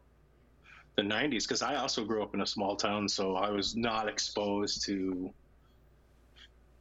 [0.95, 4.07] the 90s because i also grew up in a small town so i was not
[4.07, 5.33] exposed to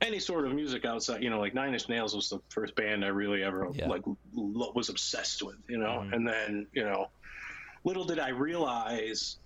[0.00, 3.04] any sort of music outside you know like nine inch nails was the first band
[3.04, 3.88] i really ever Yeah.
[3.88, 4.02] like
[4.34, 6.12] lo- was obsessed with you know Mhm.
[6.12, 7.10] and then you know
[7.84, 9.38] little did i realize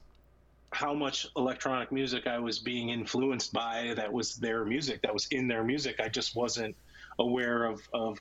[0.73, 5.27] how much electronic music I was being influenced by that was their music, that was
[5.31, 5.99] in their music.
[5.99, 6.77] I just wasn't
[7.19, 8.19] aware of, of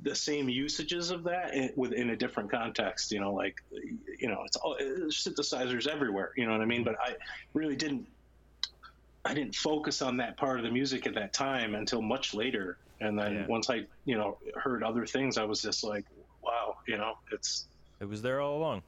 [0.00, 3.12] the same usages of that within a different context.
[3.12, 3.54] You know, like,
[4.18, 6.30] you know, it's all it's synthesizers everywhere.
[6.36, 6.84] You know what I mean?
[6.84, 7.14] But I
[7.54, 8.06] really didn't.
[9.24, 12.78] I didn't focus on that part of the music at that time until much later.
[13.00, 13.46] And then Yeah.
[13.48, 16.04] once I, you know, heard other things, I was just like,
[16.42, 17.68] wow, you know, it's
[18.00, 18.82] It was there all along.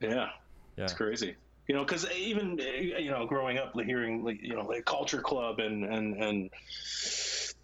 [0.00, 0.28] yeah,
[0.76, 0.84] Yeah.
[0.84, 1.36] it's crazy.
[1.68, 5.58] You know, because even you know, growing up, hearing like you know, like Culture Club
[5.58, 6.50] and and and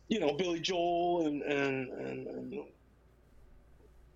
[0.09, 2.55] you know, Billy Joel and and and, and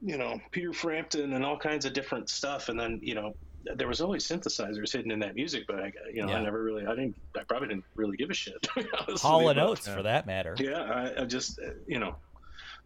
[0.04, 3.34] you know, Peter Frampton and all kinds of different stuff, and then you know,
[3.76, 6.38] there was always synthesizers hidden in that music, but I, you know, Yeah.
[6.38, 8.66] I never really, I didn't, I probably didn't really give a shit.
[8.76, 10.56] honestly, Hall and but- Oates for that matter.
[10.58, 12.16] yeah, I, I just uh, you know,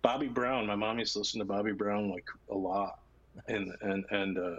[0.02, 0.66] Bobby Brown.
[0.66, 2.98] My mom used to listen to Bobby Brown like a lot,
[3.48, 4.56] and and and uh,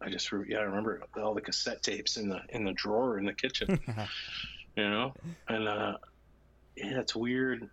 [0.00, 3.18] I just re- yeah I remember all the cassette tapes in the in the drawer
[3.18, 3.80] in the kitchen,
[4.76, 5.12] you know,
[5.48, 5.96] and uh,
[6.76, 7.68] yeah, it's weird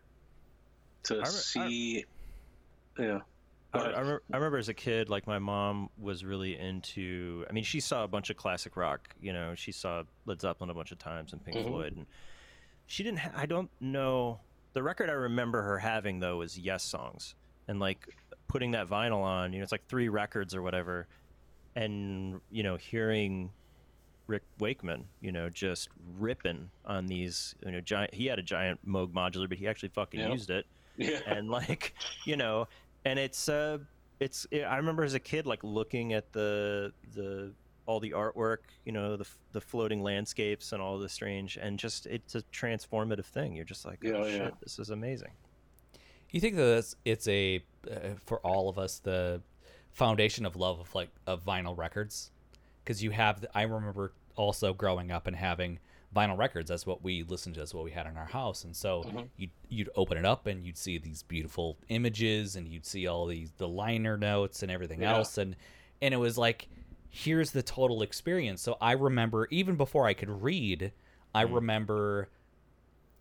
[1.04, 2.06] to I re- I- see.
[2.98, 3.20] yeah,
[3.82, 7.46] I, remember, I remember as a kid, like my mom was really into.
[7.50, 9.14] I mean, she saw a bunch of classic rock.
[9.22, 11.68] You know, she saw Led Zeppelin a bunch of times and Pink Mhm.
[11.68, 12.06] Floyd, and
[12.88, 13.20] she didn't.
[13.20, 14.40] Ha- I don't know.
[14.74, 17.34] The record I remember her having though was Yessongs,
[17.68, 18.08] and like
[18.48, 19.54] putting that vinyl on.
[19.54, 21.08] You know, it's like three records or whatever,
[21.76, 23.52] and you know, hearing
[24.28, 27.56] Rick Wakeman, you know, just ripping on these.
[27.66, 28.14] You know, giant.
[28.14, 30.32] He had a giant Moog modular, but he actually fucking Yep.
[30.32, 30.66] used it
[30.98, 31.94] yeah, and like
[32.26, 32.68] you know
[33.06, 33.78] and it's uh
[34.20, 37.52] it's i remember as a kid like looking at the the
[37.86, 42.06] all the artwork you know the the floating landscapes and all the strange and just
[42.08, 43.56] it's a transformative thing.
[43.56, 44.50] You're just like oh Yeah, shit yeah.
[44.62, 45.32] this is amazing.
[46.32, 49.42] You think that it's, it's a uh, for all of us the
[49.94, 52.32] foundation of love of like of vinyl records?
[52.84, 55.80] Because you have the, I remember also growing up and having
[56.16, 58.64] vinyl records that's what we listened to that's what we had in our house.
[58.64, 59.30] And so Mhm.
[59.38, 63.26] you'd, you'd open it up and you'd see these beautiful images and you'd see all
[63.28, 65.16] these the liner notes and everything Yeah.
[65.18, 65.38] else.
[65.38, 65.56] And
[66.02, 66.68] and it was like
[67.10, 68.62] here's the total experience.
[68.62, 70.92] So i remember even before i could read
[71.34, 72.30] i remember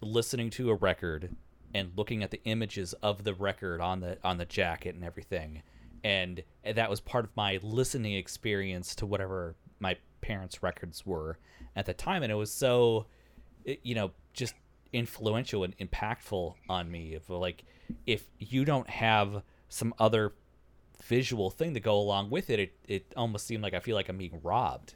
[0.00, 1.34] listening to a record
[1.72, 5.62] and looking at the images of the record on the on the jacket and everything.
[6.02, 11.38] And that was part of my listening experience to whatever my parents records were
[11.76, 13.06] at the time and it was so
[13.82, 14.54] you know just
[14.94, 17.14] influential and impactful on me.
[17.14, 17.64] If like
[18.06, 20.32] if you don't have some other
[21.02, 24.08] visual thing to go along with it, it it almost seemed like I feel like
[24.08, 24.94] I'm being robbed.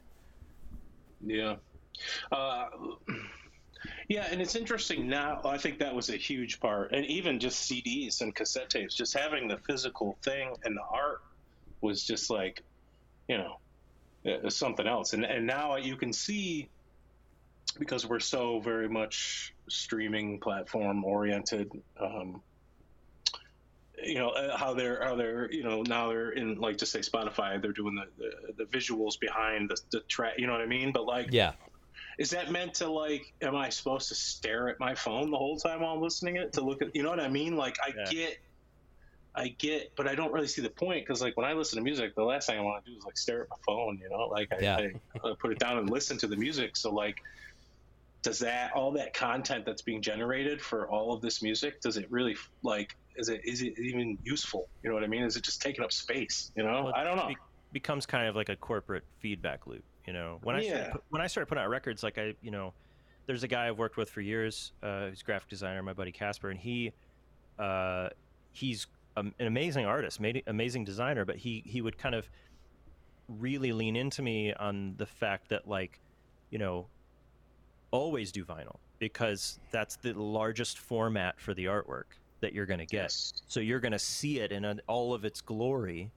[1.23, 1.57] Yeah.
[2.31, 2.67] Uh,
[4.07, 5.41] yeah, and it's interesting now.
[5.43, 9.13] I think that was a huge part, and even just CDs and cassette tapes, just
[9.15, 11.21] having the physical thing and the art
[11.81, 12.63] was just like,
[13.27, 13.57] you know,
[14.49, 15.13] something else.
[15.13, 16.69] And and now you can see
[17.77, 21.69] because we're so very much streaming platform oriented.
[21.99, 22.41] Um,
[24.01, 26.99] you know uh, how they're how they're you know now they're in like just say
[26.99, 28.05] Spotify they're doing the
[28.57, 31.51] the, the visuals behind the, the track you know what I mean but like Yeah.
[32.17, 35.57] is that meant to like am i supposed to stare at my phone the whole
[35.57, 37.91] time while i'm listening it to look at you know what i mean like i
[37.95, 38.09] Yeah.
[38.09, 38.37] get
[39.35, 41.83] i get but i don't really see the point because like when i listen to
[41.83, 44.09] music the last thing i want to do is like stare at my phone you
[44.09, 44.77] know like i, Yeah.
[44.77, 47.17] I, I put it down and listen to the music so like
[48.21, 52.09] does that all that content that's being generated for all of this music does it
[52.11, 55.43] really like is it is it even useful you know what i mean is it
[55.43, 57.37] just taking up space you know Well, i don't know be-
[57.71, 59.83] becomes kind of like a corporate feedback loop.
[60.07, 60.91] You know, when I started, Yeah.
[60.93, 62.73] pu- when I started putting out records, like I, you know,
[63.27, 66.11] there's a guy I've worked with for years, uh, who's a graphic designer, my buddy
[66.11, 66.93] Casper, and he,
[67.59, 68.09] uh,
[68.51, 68.87] he's
[69.19, 72.29] an amazing artist, made amazing designer, but he he would kind of
[73.27, 75.99] really lean into me on the fact that like,
[76.49, 76.87] you know,
[77.91, 82.05] always do vinyl because that's the largest format for the artwork
[82.41, 83.03] that you're going to get.
[83.03, 83.33] Yes.
[83.47, 86.11] So you're going to see it in an, all of its glory.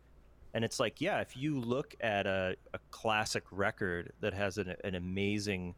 [0.55, 4.75] And it's like, yeah, if you look at a, a classic record that has an,
[4.85, 5.75] an amazing,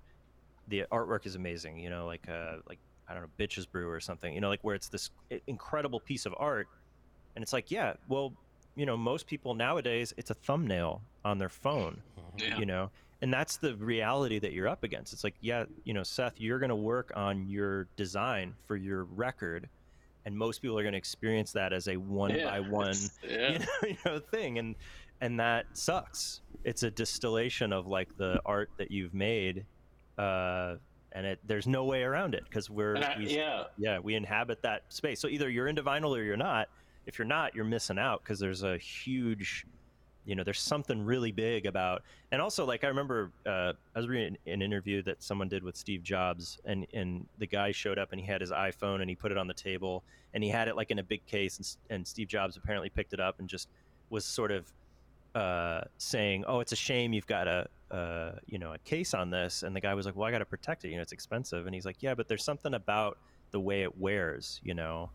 [0.69, 4.01] the artwork is amazing, you know, like, uh, like, I don't know, Bitches Brew or
[4.01, 5.11] something, you know, like where it's this
[5.47, 6.69] incredible piece of art.
[7.37, 8.33] And it's like, yeah, well,
[8.77, 12.01] you know, most people nowadays, it's a thumbnail on their phone,
[12.39, 12.59] Yeah.
[12.59, 12.91] you know,
[13.23, 15.13] and that's the reality that you're up against.
[15.13, 19.05] It's like, yeah, you know, Seth, you're going to work on your design for your
[19.05, 19.69] record,
[20.27, 22.95] and most people are going to experience that as a one Yeah, by one
[23.29, 23.53] yeah.
[23.53, 24.75] you know, you know thing and
[25.21, 29.65] and that sucks it's a distillation of like the art that you've made
[30.19, 30.75] uh
[31.13, 34.63] and it there's no way around it because we're I- we, yeah yeah we inhabit
[34.63, 36.69] that space so either you're into vinyl or you're not
[37.07, 39.67] if you're not you're missing out because there's a huge
[40.25, 42.03] you know there's something really big about
[42.33, 45.77] and also like i remember uh, i was reading an interview that someone did with
[45.77, 49.17] steve jobs and and the guy showed up and he had his iphone and he
[49.17, 50.03] put it on the table
[50.33, 53.13] and he had it like in a big case and, and steve jobs apparently picked
[53.13, 53.69] it up and just
[54.11, 54.73] was sort of
[55.35, 59.31] uh, saying oh it's a shame you've got a uh, you know a case on
[59.31, 61.13] this and the guy was like well i got to protect it you know it's
[61.13, 63.19] expensive and he's like yeah but there's something about
[63.51, 65.11] the way it wears you know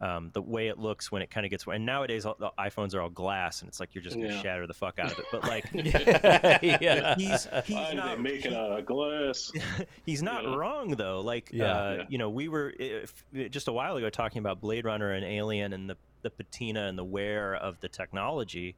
[0.00, 2.94] um, the way it looks when it kind of gets and nowadays all, the iPhones
[2.94, 4.40] are all glass and it's like you're just gonna Yeah.
[4.42, 5.26] shatter the fuck out of it.
[5.30, 7.14] But like, yeah.
[7.16, 9.52] he's he's Why not they make it out of glass?
[10.06, 10.54] he's not Yeah.
[10.54, 11.20] wrong though.
[11.20, 11.64] Like, Yeah.
[11.64, 12.04] uh, Yeah.
[12.08, 15.72] you know, we were if, just a while ago talking about Blade Runner and Alien
[15.72, 18.76] and the the patina and the wear of the technology.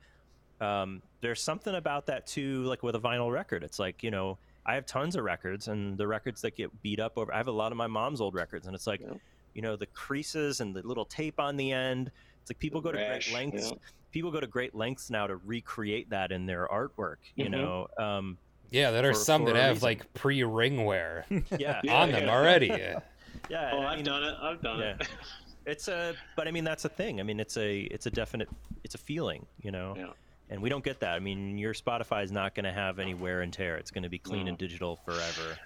[0.61, 3.65] Um, there's something about that too, like with a vinyl record.
[3.65, 7.01] It's like you know, I have tons of records, and the records that get beat
[7.01, 7.33] up over.
[7.35, 9.15] I have a lot of my mom's old records, and it's like, Yeah.
[9.55, 12.11] You know, the creases and the little tape on the end.
[12.41, 13.71] It's like people go to great lengths.
[13.71, 13.77] yeah.
[14.11, 17.17] People go to great lengths now to recreate that in their artwork.
[17.35, 17.51] You Mhm.
[17.51, 18.39] know, um,
[18.71, 19.87] Yeah, there are For- some for that have reason.
[19.87, 21.27] like pre-ring wear
[21.59, 22.35] yeah, Yeah, on them yeah.
[22.35, 22.67] already.
[23.51, 23.71] yeah.
[23.73, 24.35] Oh, I I've mean, done it.
[24.41, 24.97] I've done yeah.
[25.01, 25.09] it.
[25.65, 27.21] It's a, but I mean that's a thing.
[27.21, 28.49] I mean it's a, it's a definite,
[28.83, 29.95] it's a feeling, you know.
[29.97, 30.09] Yeah.
[30.51, 31.15] And we don't get that.
[31.15, 33.77] I mean, your Spotify is not going to have any wear and tear.
[33.77, 34.49] It's going to be clean No.
[34.51, 35.57] and digital forever.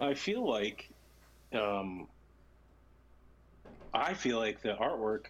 [0.00, 0.90] I feel like,
[1.52, 2.08] um,
[3.96, 5.26] I feel like the artwork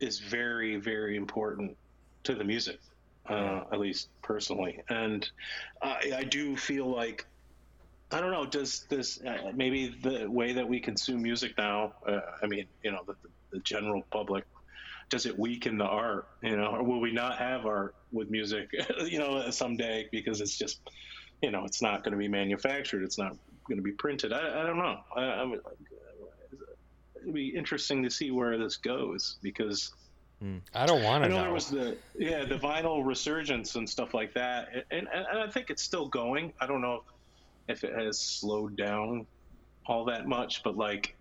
[0.00, 1.76] is very, very important
[2.24, 2.80] to the music,
[3.28, 4.80] uh, at least personally.
[4.88, 5.28] And
[5.80, 7.26] I, I do feel like,
[8.10, 11.94] I don't know, does this uh, maybe the way that we consume music now?
[12.06, 13.14] Uh, I mean, you know, the,
[13.52, 14.44] the general public.
[15.08, 18.70] Does it weaken the art, you know, or will we not have art with music,
[19.04, 20.80] you know, someday because it's just,
[21.42, 23.36] you know, it's not going to be manufactured, it's not
[23.68, 24.32] going to be printed.
[24.32, 25.00] I, I don't know.
[25.14, 25.54] I,
[27.22, 29.92] I mean, it'd be interesting to see where this goes because
[30.40, 30.58] hmm.
[30.74, 31.42] I don't want to know know.
[31.42, 35.48] there was the yeah the vinyl resurgence and stuff like that, and, and and I
[35.48, 36.52] think it's still going.
[36.60, 37.04] I don't know
[37.68, 39.26] if it has slowed down
[39.86, 41.16] all that much, but like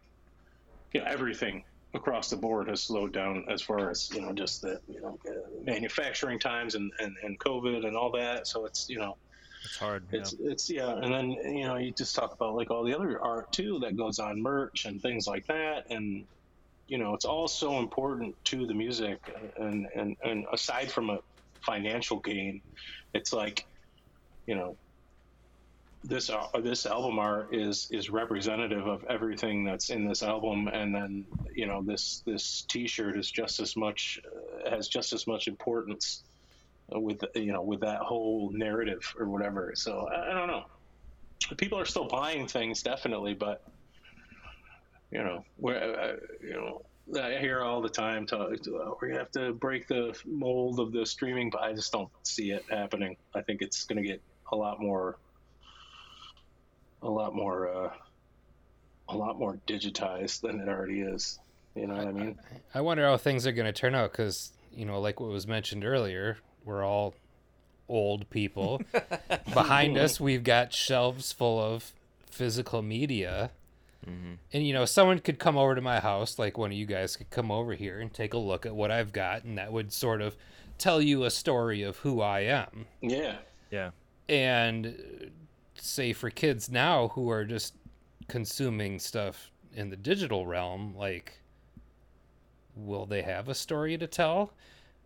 [0.93, 4.61] you know everything across the board has slowed down as far as you know just
[4.61, 5.19] the you know
[5.63, 8.47] manufacturing times and, and and COVID and all that.
[8.47, 9.17] So it's you know
[9.63, 10.07] It's hard.
[10.11, 10.49] it's know.
[10.49, 13.51] it's yeah, and then you know you just talk about like all the other art
[13.51, 16.25] too that goes on merch and things like that, and
[16.87, 19.19] you know it's all so important to the music,
[19.57, 21.19] and and and aside from a
[21.65, 22.61] financial gain,
[23.13, 23.65] it's like
[24.47, 24.77] you know
[26.03, 30.93] this al- this album art is is representative of everything that's in this album, and
[30.93, 34.19] then you know this this T-shirt is just as much
[34.65, 36.23] uh, has just as much importance
[36.93, 39.73] with you know with that whole narrative or whatever.
[39.75, 40.65] So I, I don't know.
[41.57, 43.63] People are still buying things definitely, but
[45.11, 46.81] you know we're uh, you know.
[47.19, 50.93] I hear all the time talk, uh, we're gonna have to break the mold of
[50.93, 53.17] the streaming, but I just don't see it happening.
[53.35, 54.21] I think it's gonna get
[54.51, 55.17] a lot more
[57.01, 57.91] a lot more uh,
[59.09, 61.39] a lot more digitized than it already is.
[61.75, 62.39] You know what I mean?
[62.73, 65.85] I wonder how things are to turn out because, you know, like what was mentioned
[65.85, 67.15] earlier, we're all
[67.89, 68.81] old people.
[69.53, 71.91] Behind us, we've got shelves full of
[72.29, 73.51] physical media.
[74.51, 77.15] And, you know, someone could come over to my house, like one of you guys
[77.15, 79.93] could come over here and take a look at what I've got, and that would
[79.93, 80.35] sort of
[80.77, 82.87] tell you a story of who I am.
[83.01, 83.35] Yeah.
[83.69, 83.91] Yeah.
[84.27, 85.25] And uh,
[85.75, 87.75] say for kids now who are just
[88.27, 91.39] consuming stuff in the digital realm, like,
[92.75, 94.53] will they have a story to tell?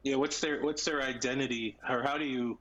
[0.06, 0.16] Yeah.
[0.16, 2.58] What's their What's their identity, or how do you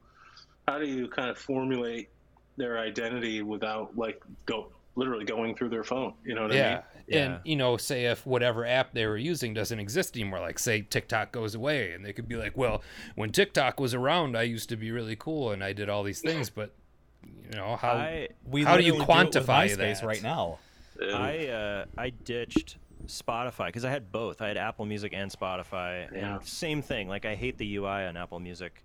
[0.67, 2.09] how do you kind of formulate
[2.57, 6.13] their identity without like go literally going through their phone?
[6.25, 6.61] You know what I mean?
[6.61, 6.81] Yeah.
[7.17, 10.81] And, you know, say if whatever app they were using doesn't exist anymore, like say
[10.81, 12.81] TikTok goes away, and they could be like, well,
[13.13, 16.21] when TikTok was around, I used to be really cool and I did all these
[16.21, 16.71] things, but,
[17.23, 17.91] you know, how.
[17.91, 20.03] I We How do you literally it with quantify MySpace that?
[20.07, 20.57] right now?
[20.99, 22.77] I uh, I ditched
[23.07, 24.41] Spotify because I had both.
[24.41, 26.11] I had Apple Music and Spotify.
[26.11, 26.35] Yeah.
[26.37, 27.07] And same thing.
[27.07, 28.83] Like I hate the UI on Apple Music.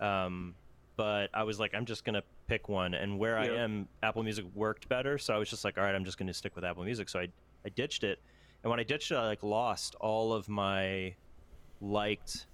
[0.00, 0.54] Um,
[0.96, 4.44] but I was like, I'm just gonna pick one, and where I am, Apple Music
[4.54, 5.18] worked better.
[5.18, 7.08] So I was just like, all right, I'm just gonna stick with Apple Music.
[7.08, 7.28] So I
[7.64, 8.18] I ditched it,
[8.62, 11.14] and when I ditched it, I like lost all of my
[11.80, 12.46] liked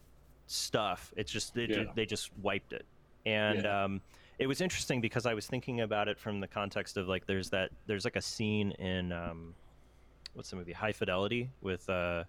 [0.46, 1.12] stuff.
[1.16, 1.84] It's just they, Yeah.
[1.94, 2.86] they just wiped it,
[3.26, 3.84] and Yeah.
[3.84, 4.00] um,
[4.38, 7.50] it was interesting because I was thinking about it from the context of like there's
[7.50, 9.54] that there's like a scene in um,
[10.34, 12.24] what's the movie High Fidelity with uh,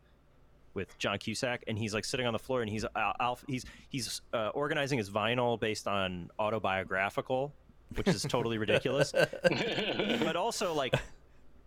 [0.74, 3.66] with John Cusack, and he's like sitting on the floor and he's uh, alf- he's
[3.89, 7.54] he's uh, organizing his vinyl based on autobiographical,
[7.95, 9.12] which is totally ridiculous,
[10.24, 10.93] but also like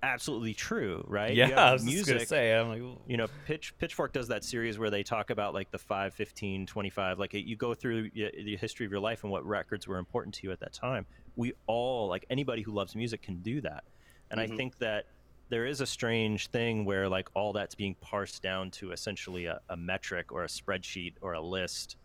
[0.03, 1.35] absolutely true, right?
[1.35, 2.55] Yeah, have I was just gonna say.
[2.55, 2.99] I'm like, ooh.
[3.07, 6.67] you know pitch pitchfork does that series where they talk about like the 5 15
[6.67, 10.35] 25 like you go through the history of your life and what records were important
[10.35, 11.07] to you at that time
[11.37, 13.85] we all like anybody who loves music can do that
[14.31, 15.07] and i think that
[15.51, 19.61] there is a strange thing where like all that's being parsed down to essentially a,
[19.69, 21.97] a metric or a spreadsheet or a list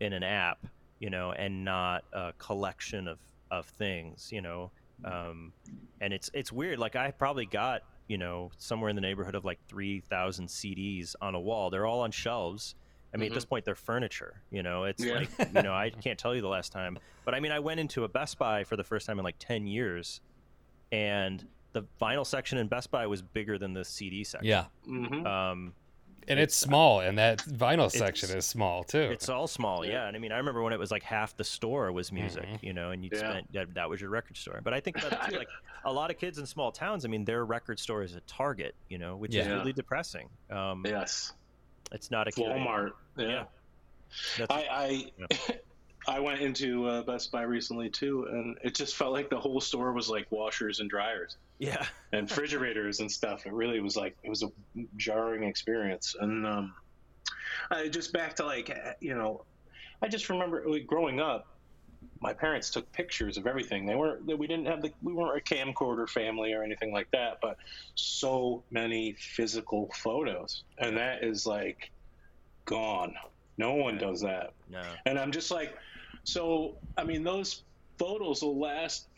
[0.00, 0.66] in an app
[1.00, 3.18] you know and not a collection of
[3.50, 4.70] of things you know?
[5.04, 5.52] Um,
[6.00, 6.78] and it's it's weird.
[6.78, 11.34] Like i probably got you know somewhere in the neighborhood of like 3000 cds on
[11.34, 11.70] a wall.
[11.70, 12.74] They're all on shelves.
[13.12, 14.84] I mean at this point they're furniture you know?
[14.84, 15.14] It's Yeah.
[15.14, 16.98] like you know i can't tell you the last time.
[17.24, 19.36] But i mean i went into a best buy for the first time in like
[19.38, 20.20] 10 years
[20.92, 21.44] and
[21.74, 24.64] the vinyl section in best buy was bigger than the cd section yeah.
[24.86, 25.74] hmm um
[26.26, 28.98] and it's small, and that vinyl section is small, too.
[28.98, 30.06] It's all small, yeah.
[30.06, 32.72] And I mean, I remember when it was like half the store was music, you
[32.72, 33.18] know, and you'd Yeah.
[33.18, 34.58] spend that, that was your record store.
[34.64, 35.48] But I think that too, like
[35.84, 38.74] a lot of kids in small towns, I mean, their record store is a Target,
[38.88, 40.30] you know, which is really depressing.
[40.50, 41.34] Um, Yes.
[41.92, 42.92] It's not a kid- Walmart.
[43.18, 43.26] Yeah.
[43.28, 43.44] Yeah.
[44.38, 45.56] That's, I I,
[46.16, 49.60] I went into uh, Best Buy recently too, and it just felt like the whole
[49.60, 53.46] store was like washers and dryers yeah, and refrigerators and stuff.
[53.46, 54.50] It really was like it was a
[54.96, 56.16] jarring experience.
[56.18, 56.74] And um,
[57.70, 59.44] I just back to like you know,
[60.02, 61.48] I just remember like, growing up.
[62.20, 63.86] My parents took pictures of everything.
[63.86, 64.26] They weren't.
[64.26, 64.92] That we didn't have the.
[65.02, 67.38] We weren't a camcorder family or anything like that.
[67.40, 67.56] But
[67.94, 71.90] so many physical photos, and that is like
[72.64, 73.14] gone.
[73.56, 74.52] No one does that.
[74.70, 75.76] no, And I'm just like,
[76.24, 77.62] so I mean, those
[77.98, 79.08] photos will last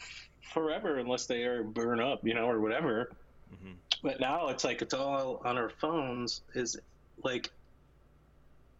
[0.52, 3.12] forever unless they are burn up, you know, or whatever.
[3.52, 3.74] Mhm.
[4.02, 6.42] But now it's like it's all on our phones.
[6.54, 6.76] Is
[7.22, 7.50] like,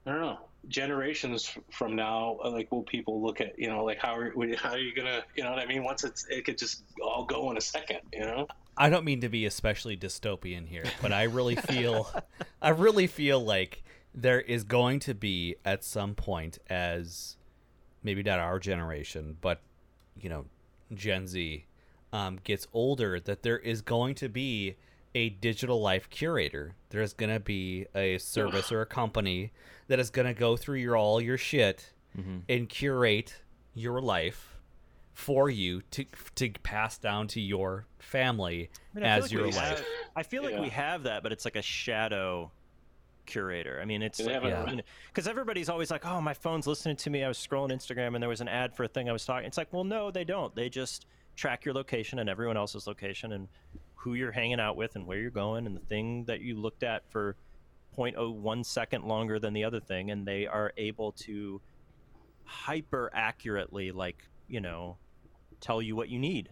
[0.07, 0.39] I don't know.
[0.69, 4.71] Generations from now, uh, like, will people look at you know, like how are how
[4.71, 5.85] are you gonna, you know what I mean?
[5.85, 8.49] Once it's it could just all go in a second, you know.
[8.77, 12.11] I don't mean to be especially dystopian here, but I really feel
[12.63, 13.83] I really feel like
[14.15, 17.37] there is going to be at some point as
[18.03, 19.61] maybe not our generation, but
[20.21, 20.47] you know,
[20.95, 21.65] Gen Z
[22.13, 24.77] um, gets older that there is going to be
[25.15, 26.75] a digital life curator.
[26.91, 29.53] There's going to be a service or a company
[29.89, 31.93] that is going to go through your all your shit
[32.49, 33.43] and curate
[33.75, 34.57] your life
[35.13, 36.05] for you to
[36.35, 39.57] to pass down to your family I mean, as like your life.
[39.79, 39.85] have-
[40.15, 40.61] I feel like Yeah.
[40.63, 42.51] we have that, but it's like a shadow
[43.27, 43.79] curator.
[43.81, 47.11] I mean, it's They like, haven't- because everybody's always like, "Oh, my phone's listening to
[47.11, 49.25] me." I was scrolling Instagram and there was an ad for a thing I was
[49.25, 49.47] talking.
[49.47, 50.55] It's like, well, no, they don't.
[50.55, 53.49] They just track your location and everyone else's location and
[53.97, 56.83] who you're hanging out with and where you're going and the thing that you looked
[56.83, 57.37] at for
[57.99, 61.61] 0.01 second longer than the other thing and they are able to
[62.45, 64.97] hyper accurately like you know
[65.61, 66.51] tell you what you need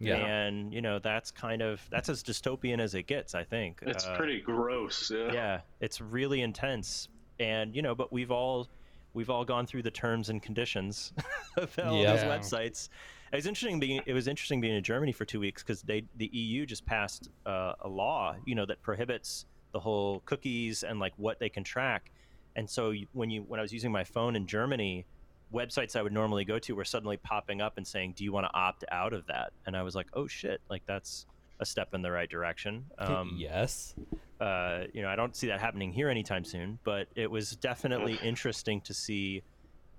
[0.00, 0.16] Yeah.
[0.16, 4.06] and you know that's kind of that's as dystopian as it gets i think It's
[4.06, 5.10] Uh, pretty gross.
[5.14, 5.32] Yeah.
[5.32, 7.08] yeah it's really intense
[7.38, 8.68] and you know but we've all
[9.12, 11.12] we've all gone through the terms and conditions
[11.56, 12.12] of all Yeah.
[12.14, 12.38] these Yeah.
[12.38, 12.88] websites
[13.32, 16.04] it was interesting being it was interesting being in germany for two weeks because they
[16.16, 20.98] the eu just passed uh, a law you know that prohibits the whole cookies and
[20.98, 22.10] like what they can track
[22.56, 25.04] and so when you when i was using my phone in germany
[25.52, 28.46] websites i would normally go to were suddenly popping up and saying do you want
[28.46, 31.26] to opt out of that and i was like oh shit like that's
[31.60, 33.94] a step in the right direction um, yes.
[34.40, 38.14] uh, you know, I don't see that happening here anytime soon, but it was definitely
[38.22, 39.42] interesting to see.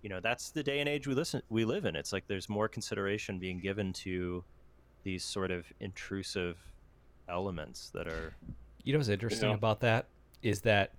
[0.02, 1.96] You know, that's the day and age we listen we live in.
[1.96, 4.44] It's like there's more consideration being given to
[5.04, 6.58] these sort of intrusive
[7.30, 8.34] elements that are.
[8.84, 9.56] You know what's interesting Yeah.
[9.56, 10.08] about that
[10.42, 10.94] is that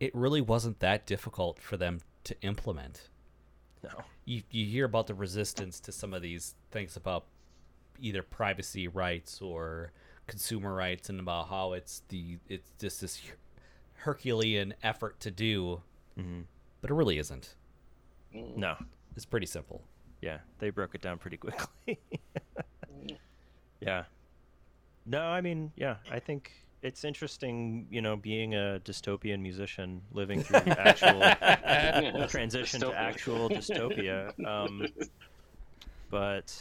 [0.00, 3.08] it really wasn't that difficult for them to implement.
[3.82, 3.90] No.
[4.24, 7.24] You you hear about the resistance to some of these things about
[8.00, 9.92] either privacy rights or
[10.26, 13.20] consumer rights and about how it's the it's just this
[13.94, 15.82] Herculean effort to do,
[16.18, 16.44] Mhm.
[16.80, 17.54] but it really isn't.
[18.32, 18.76] No.
[19.14, 19.82] It's pretty simple.
[20.20, 21.98] Yeah, they broke it down pretty quickly.
[23.80, 24.04] yeah.
[25.04, 26.52] No, I mean, yeah, I think
[26.82, 33.48] it's interesting, you know, being a dystopian musician living through the actual transition to actual
[33.48, 34.32] dystopia.
[34.46, 34.86] Um,
[36.10, 36.54] but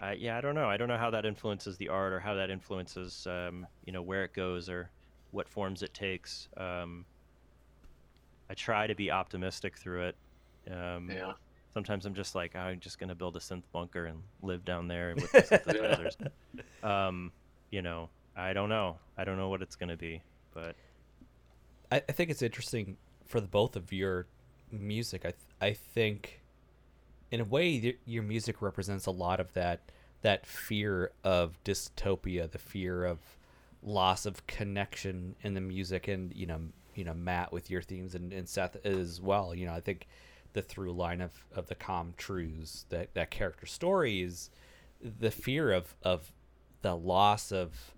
[0.00, 0.68] I, yeah, I don't know.
[0.68, 4.02] I don't know how that influences the art or how that influences, um, you know,
[4.02, 4.90] where it goes or
[5.32, 6.48] what forms it takes.
[6.56, 7.04] Um,
[8.48, 10.16] I try to be optimistic through it.
[10.70, 11.32] Um, Yeah.
[11.74, 15.14] Sometimes I'm just like, I'm just gonna build a synth bunker and live down there
[15.14, 15.42] with the
[16.82, 16.84] synthesizers.
[16.88, 17.30] um,
[17.70, 18.08] you know,
[18.38, 18.96] I don't know.
[19.16, 20.22] I don't know what it's gonna be,
[20.54, 20.76] but
[21.90, 22.96] I, I think it's interesting
[23.26, 24.26] for the both of your
[24.70, 25.22] music.
[25.24, 26.40] I th- I think,
[27.30, 29.80] in a way, y- your music represents a lot of that
[30.22, 33.18] that fear of dystopia, the fear of
[33.82, 36.60] loss of connection in the music, and you know,
[36.94, 39.54] you know, Matt with your themes and, and Seth as well.
[39.54, 40.06] You know, I think
[40.52, 44.50] the through line of, of the Com Truise that that character story is
[45.02, 46.32] the fear of of
[46.82, 47.94] the loss of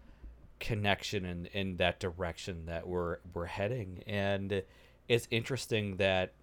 [0.60, 4.04] connection in, in that direction that we're we're heading.
[4.06, 4.62] And
[5.08, 6.34] it's interesting that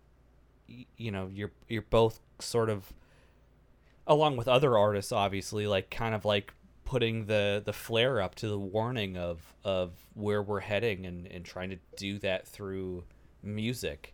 [0.97, 2.91] you know you're you're both sort of
[4.05, 6.53] along with other artists obviously like kind of like
[6.83, 11.45] putting the the flare up to the warning of of where we're heading and and
[11.45, 13.03] trying to do that through
[13.41, 14.13] music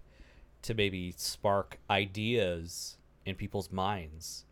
[0.62, 4.46] to maybe spark ideas in people's minds.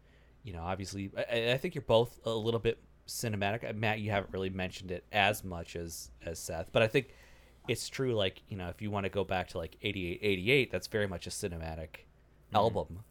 [0.43, 2.79] You know obviously I, I think you're both a little bit
[3.11, 3.69] cinematic.
[3.69, 7.09] Uh, matt you haven't really mentioned it as much as as seth but i think
[7.67, 10.71] it's true like you know if you want to go back to like 88 88
[10.71, 12.05] that's very much a cinematic
[12.53, 13.03] album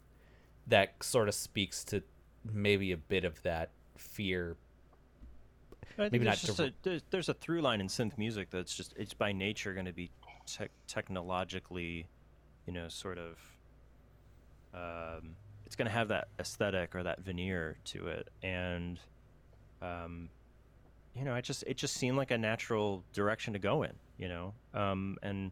[0.67, 2.03] that sort of speaks to
[2.45, 4.57] maybe a bit of that fear.
[5.99, 8.75] Maybe there's not just to- a, there's, there's a through line in synth music that's
[8.75, 10.11] just it's by nature going to be
[10.47, 12.07] tech technologically,
[12.67, 13.39] you know, sort of.
[14.73, 15.37] Um,
[15.67, 18.99] it's going to have that aesthetic or that veneer to it, and,
[19.82, 20.28] um,
[21.15, 24.28] you know, it just it just seemed like a natural direction to go in, you
[24.28, 25.51] know, um, and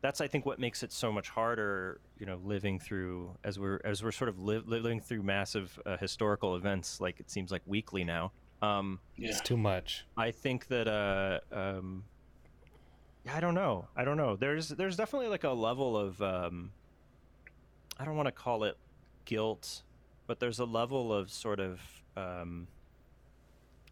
[0.00, 3.80] that's I think what makes it so much harder, you know, living through as we're
[3.84, 7.62] as we're sort of li- living through massive uh, historical events, like it seems like
[7.66, 8.32] weekly now.
[8.62, 9.30] Um, Yeah.
[9.30, 10.06] It's too much.
[10.16, 12.04] I think that uh um
[13.24, 13.86] yeah, I don't know.
[13.94, 14.34] I don't know.
[14.36, 16.72] There's there's definitely like a level of um
[17.98, 18.76] I don't want to call it
[19.24, 19.82] guilt,
[20.26, 21.80] but there's a level of sort of
[22.16, 22.66] um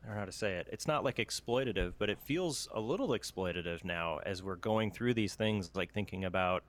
[0.02, 0.68] I don't know how to say it.
[0.72, 5.14] It's not like exploitative, but it feels a little exploitative now as we're going through
[5.14, 6.62] these things like thinking about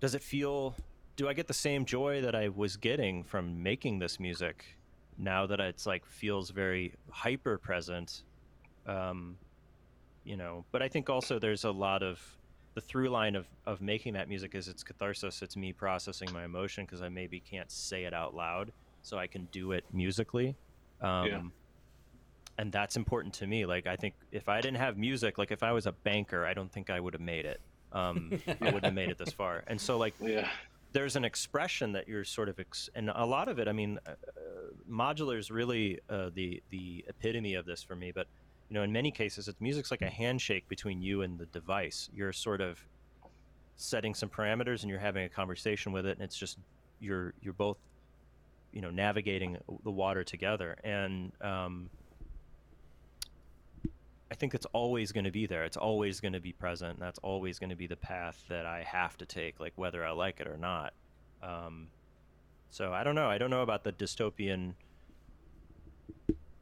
[0.00, 0.74] does it feel
[1.16, 4.64] do I get the same joy that I was getting from making this music
[5.18, 8.24] now that it's like feels very hyper present
[8.86, 9.36] um
[10.24, 12.20] you know but i think also there's a lot of
[12.74, 16.44] the through line of of making that music is it's catharsis it's me processing my
[16.44, 18.72] emotion because i maybe can't say it out loud
[19.02, 20.56] so i can do it musically
[21.00, 21.40] um Yeah.
[22.58, 25.62] And that's important to me like i think if i didn't have music like if
[25.62, 27.60] i was a banker i don't think i would have made it
[27.92, 29.62] um i wouldn't have made it this far.
[29.66, 30.48] And so like Yeah.
[30.92, 33.98] there's an expression that you're sort of ex- and a lot of it i mean
[34.06, 34.12] uh,
[34.90, 38.26] modular is really uh, the the epitome of this for me but
[38.68, 42.08] you know in many cases it's music's like a handshake between you and the device.
[42.14, 42.78] You're sort of
[43.76, 46.58] setting some parameters and you're having a conversation with it and it's just
[47.00, 47.76] you're you're both
[48.72, 50.76] you know navigating the water together.
[50.82, 51.90] And um,
[54.30, 55.64] I think it's always going to be there.
[55.64, 56.98] It's always going to be present.
[56.98, 60.10] That's always going to be the path that I have to take, like whether I
[60.12, 60.92] like it or not.
[61.42, 61.88] Um,
[62.70, 63.28] so I don't know.
[63.28, 64.72] I don't know about the dystopian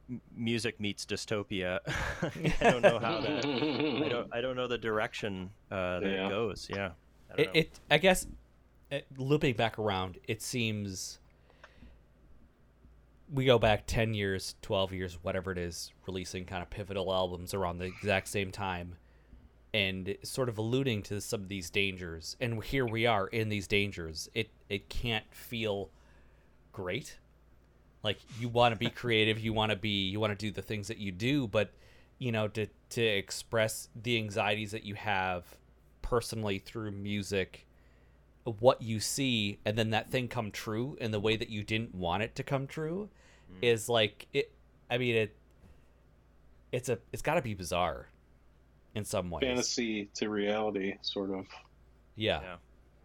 [0.09, 1.79] m- music meets dystopia.
[2.61, 3.45] I don't know how that.
[3.45, 4.27] I don't.
[4.33, 6.25] I don't know the direction uh, that Yeah.
[6.27, 6.67] it goes.
[6.69, 6.91] Yeah.
[7.31, 7.59] I don't It, know.
[7.61, 8.27] it I guess
[8.91, 11.19] it, looping back around, it seems
[13.33, 17.53] we go back 10 years, 12 years, whatever it is, releasing kind of pivotal albums
[17.53, 18.95] around the exact same time
[19.73, 22.37] and sort of alluding to some of these dangers.
[22.39, 24.29] And here we are in these dangers.
[24.33, 25.89] It it can't feel
[26.71, 27.17] great.
[28.03, 30.61] Like you want to be creative, you want to be you want to do the
[30.61, 31.71] things that you do, but
[32.19, 35.57] you know to to express the anxieties that you have
[36.03, 37.65] personally through music
[38.59, 41.95] what you see and then that thing come true in the way that you didn't
[41.95, 43.09] want it to come true
[43.61, 44.51] is like it
[44.89, 45.35] i mean it
[46.71, 48.07] it's a it's got to be bizarre
[48.95, 51.45] in some ways Fantasy to reality, sort of.
[52.15, 52.55] yeah, Yeah.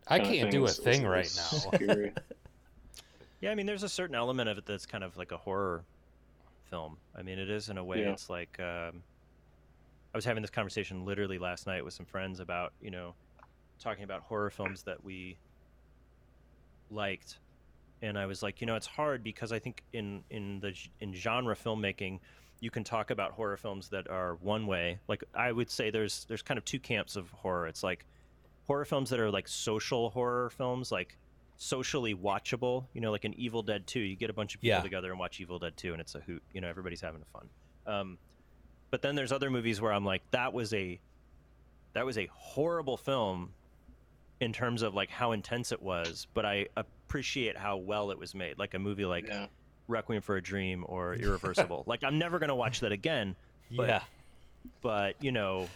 [0.07, 2.11] I can't do a is- thing is- right is now.
[3.41, 5.85] Yeah, I mean, there's a certain element of it that's kind of like a horror
[6.71, 6.97] film.
[7.17, 8.01] I mean, it is in a way.
[8.03, 8.11] Yeah.
[8.11, 9.03] It's like um,
[10.13, 13.15] I was having this conversation literally last night with some friends about you know
[13.79, 15.39] talking about horror films that we
[16.91, 17.39] liked,
[18.03, 21.13] and I was like, you know, it's hard because I think in in the in
[21.15, 22.21] genre filmmaking,
[22.61, 24.99] you can talk about horror films that are one way.
[25.09, 27.67] Like I would say, there's there's kind of two camps of horror.
[27.67, 28.05] It's like
[28.67, 31.17] horror films that are like social horror films, like
[31.57, 32.87] socially watchable.
[32.95, 34.01] You know, like an Evil Dead 2.
[34.01, 34.83] You get a bunch of people Yeah.
[34.83, 36.43] together and watch Evil Dead 2, and it's a hoot.
[36.53, 37.49] You know, everybody's having fun.
[37.87, 38.19] Um,
[38.91, 41.01] but then there's other movies where I'm like, that was a
[41.95, 43.51] that was a horrible film
[44.41, 48.35] in terms of like how intense it was, but I appreciate how well it was
[48.35, 48.59] made.
[48.59, 49.47] Like a movie like yeah.
[49.89, 51.85] Requiem for a Dream or Irreversible.
[51.87, 53.35] like I'm never gonna watch that again.
[53.77, 54.03] But- yeah
[54.81, 55.69] but you know,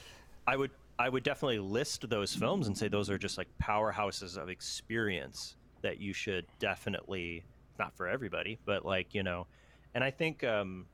[0.46, 4.36] I would I would definitely list those films and say those are just like powerhouses
[4.36, 7.44] of experience that you should definitely
[7.78, 9.46] not for everybody, but like you know,
[9.94, 10.86] and I think um,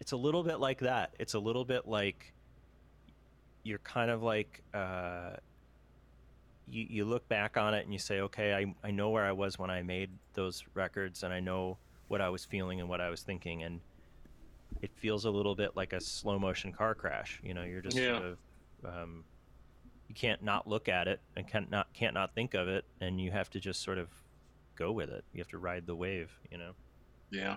[0.00, 1.14] it's a little bit like that.
[1.18, 2.32] It's a little bit like
[3.62, 5.36] you're kind of like uh,
[6.70, 9.32] you you look back on it and you say, okay, I I know where I
[9.32, 11.78] was when I made those records, and I know
[12.08, 13.80] what I was feeling and what I was thinking, and
[14.82, 17.40] it feels a little bit like a slow motion car crash.
[17.42, 18.18] You know, you're just Yeah.
[18.18, 18.38] sort of
[18.84, 19.24] um,
[20.08, 23.20] you can't not look at it and can't not can't not think of it, and
[23.20, 24.08] you have to just sort of
[24.76, 25.24] go with it.
[25.32, 26.30] You have to ride the wave.
[26.50, 26.72] You know.
[27.30, 27.56] Yeah.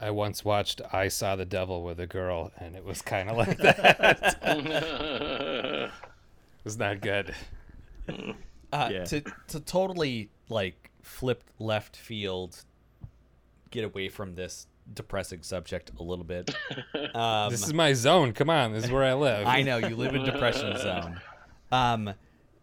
[0.00, 3.36] I once watched I Saw the Devil with a Girl, and it was kind of
[3.36, 4.40] like that.
[6.62, 7.34] it was not good.
[8.08, 9.04] uh, Yeah.
[9.04, 12.64] to to totally like flip left field
[13.70, 16.54] get away from this depressing subject a little bit
[17.14, 18.32] um This is my zone.
[18.32, 19.46] Come on, this is where I live.
[19.46, 21.20] I know you live in depression zone.
[21.70, 22.14] Um,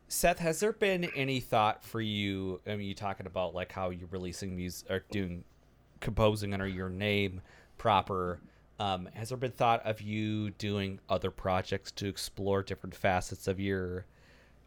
[0.08, 2.62] Seth, has there been any thought for you?
[2.68, 5.44] I mean, you talking about like how you're releasing music or doing
[6.00, 7.42] composing under your name
[7.78, 8.40] proper.
[8.80, 13.60] Um, has there been thought of you doing other projects to explore different facets of
[13.60, 14.06] your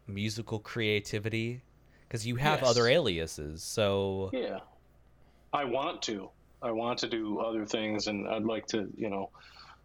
[0.07, 1.61] musical creativity?
[2.07, 2.69] Because you have Yes.
[2.69, 4.59] other aliases, so Yeah.
[5.51, 6.29] I want to.
[6.61, 9.29] I want to do other things, and I'd like to, you know,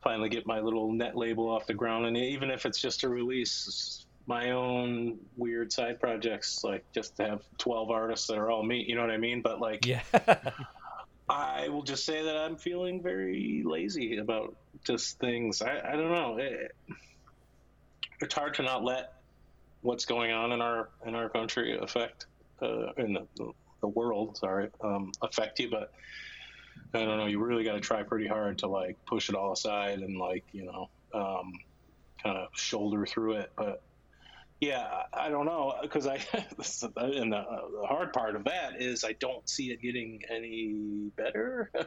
[0.03, 2.07] finally get my little net label off the ground.
[2.07, 7.25] And even if it's just to release my own weird side projects, like just to
[7.27, 9.41] have 12 artists that are all me, you know what I mean?
[9.43, 10.03] But like, yeah,
[11.29, 15.61] I will just say that I'm feeling very lazy about just things.
[15.61, 16.39] I, I don't know.
[16.39, 16.75] It,
[18.21, 19.13] it's hard to not let
[19.83, 22.27] what's going on in our in our country affect
[22.63, 24.37] uh, in the, the world.
[24.37, 25.93] Sorry, um, affect you, but
[26.95, 27.27] I don't know.
[27.27, 30.45] You really got to try pretty hard to like push it all aside and like
[30.53, 31.53] you know um,
[32.23, 33.53] kind of shoulder through it.
[33.57, 33.83] But
[34.61, 37.45] yeah, I I don't know because I and the,
[37.81, 41.71] the hard part of that is I don't see it getting any better.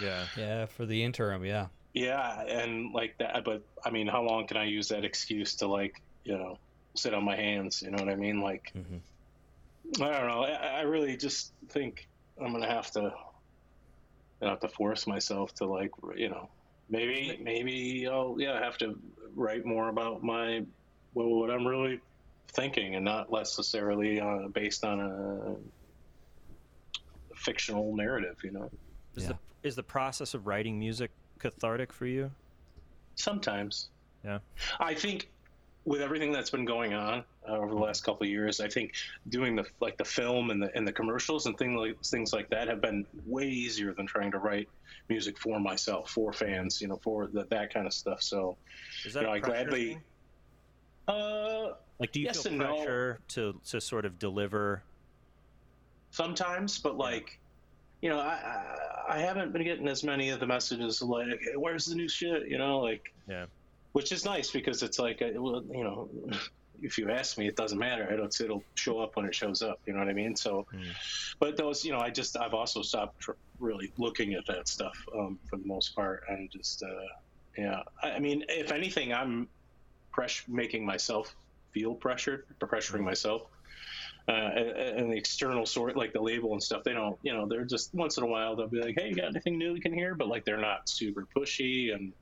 [0.00, 0.26] Yeah.
[0.36, 1.68] yeah, for the interim, yeah.
[1.94, 3.44] yeah, and like that.
[3.44, 5.92] But I mean, how long can I use that excuse to like
[6.24, 6.56] you know
[6.96, 7.80] sit on my hands?
[7.82, 8.40] You know what I mean?
[8.42, 9.00] Like Mhm.
[10.00, 10.42] I don't know.
[10.42, 11.94] I, I really just think
[12.40, 13.10] I'm gonna have to
[14.42, 16.50] I have to force myself to like you know
[16.88, 18.94] maybe maybe I'll yeah have to
[19.34, 20.60] write more about my
[21.14, 22.00] well what I'm really
[22.48, 25.56] thinking and not necessarily uh, based on a
[27.34, 28.36] fictional narrative.
[28.42, 28.70] You know.
[29.14, 29.28] Is Yeah.
[29.30, 32.30] the is the process of writing music cathartic for you?
[33.16, 33.88] Sometimes.
[34.24, 34.38] Yeah.
[34.78, 35.28] I think
[35.84, 38.92] with everything that's been going on uh, over the last couple of years, I think
[39.28, 42.48] doing the like the film and the and the commercials and things like things like
[42.50, 44.68] that have been way easier than trying to write
[45.08, 48.20] music for myself, for fans, you know, for the, that kind of stuff.
[48.22, 48.56] So,
[49.04, 49.88] Is that you know, a I pressure gladly.
[49.94, 50.02] thing?
[51.08, 51.68] Uh,
[52.00, 52.74] like do you yes feel and no.
[52.76, 54.82] pressure to to sort of deliver
[56.10, 57.40] sometimes, but like,
[58.00, 58.34] you know, I,
[59.08, 62.08] I I haven't been getting as many of the messages like, hey, "Where's the new
[62.08, 63.46] shit?" You know, like, Yeah.
[63.92, 66.10] which is nice because it's like, uh, well, you know,
[66.80, 68.12] if you ask me, it doesn't matter.
[68.12, 69.78] It'll it'll show up when it shows up.
[69.86, 70.34] You know what I mean?
[70.36, 70.90] So, Hmm.
[71.40, 73.24] but those, you know, I just I've also stopped
[73.58, 77.06] really looking at that stuff um, for the most part, and just uh,
[77.56, 77.80] yeah.
[78.02, 79.48] I, I mean, if anything, I'm
[80.16, 81.36] press making myself
[81.72, 83.42] feel pressured, pressuring myself.
[84.28, 84.68] Uh, and
[84.98, 87.94] and the external sort, like the label and stuff, they don't, you know, they're just
[87.94, 90.16] once in a while they'll be like, "Hey, you got anything new we can hear?"
[90.16, 91.94] But like they're not super pushy.
[91.94, 92.12] And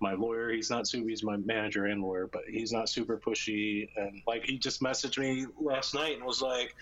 [0.00, 1.08] my lawyer, he's not super.
[1.08, 3.88] He's my manager and lawyer, but he's not super pushy.
[3.96, 6.74] And like he just messaged me last night and was like,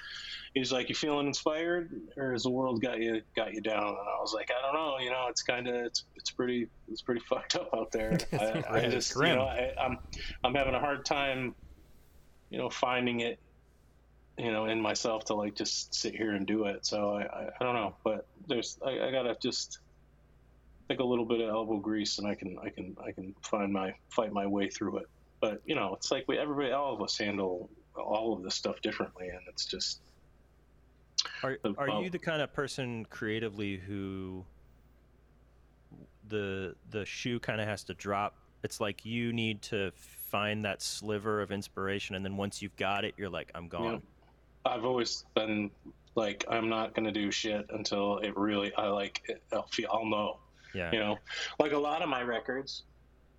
[0.54, 3.96] he's like, "You feeling inspired, or has the world got you got you down?" And
[3.96, 4.98] I was like, "I don't know.
[4.98, 8.18] You know, it's kind of it's it's pretty it's pretty fucked up out there.
[8.32, 9.98] I, I just you know I, I'm
[10.42, 11.54] I'm having a hard time,
[12.50, 13.38] you know, finding it."
[14.38, 16.84] You know, in myself to like just sit here and do it.
[16.84, 19.78] So I, I, I don't know, but there's I, I gotta just
[20.88, 23.72] take a little bit of elbow grease and I can I can I can find
[23.72, 25.06] my fight my way through it.
[25.40, 28.80] But you know, it's like we everybody all of us handle all of this stuff
[28.82, 30.00] differently, and it's just
[31.42, 34.44] Are are you the kind of person creatively who
[36.28, 38.34] the the shoe kind of has to drop?
[38.62, 43.04] It's like you need to find that sliver of inspiration, and then once you've got
[43.04, 43.84] it, you're like, I'm gone.
[43.92, 44.02] know,
[44.64, 45.70] I've always been
[46.14, 50.06] like I'm not gonna do shit until it really I like it, I'll feel I'll
[50.06, 50.38] know.
[50.76, 50.92] Yeah.
[50.92, 51.18] You know,
[51.58, 52.82] like a lot of my records.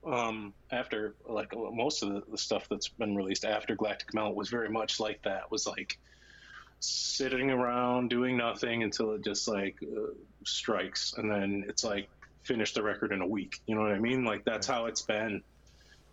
[0.05, 4.49] Um, after like most of the, the stuff that's been released after Galactic Melt was
[4.49, 5.51] very much like that.
[5.51, 5.97] Was like
[6.79, 10.13] sitting around doing nothing until it just like uh,
[10.45, 12.09] strikes, and then it's like
[12.43, 13.59] finish the record in a week.
[13.65, 14.23] You know what I mean?
[14.23, 15.43] Like that's how it's been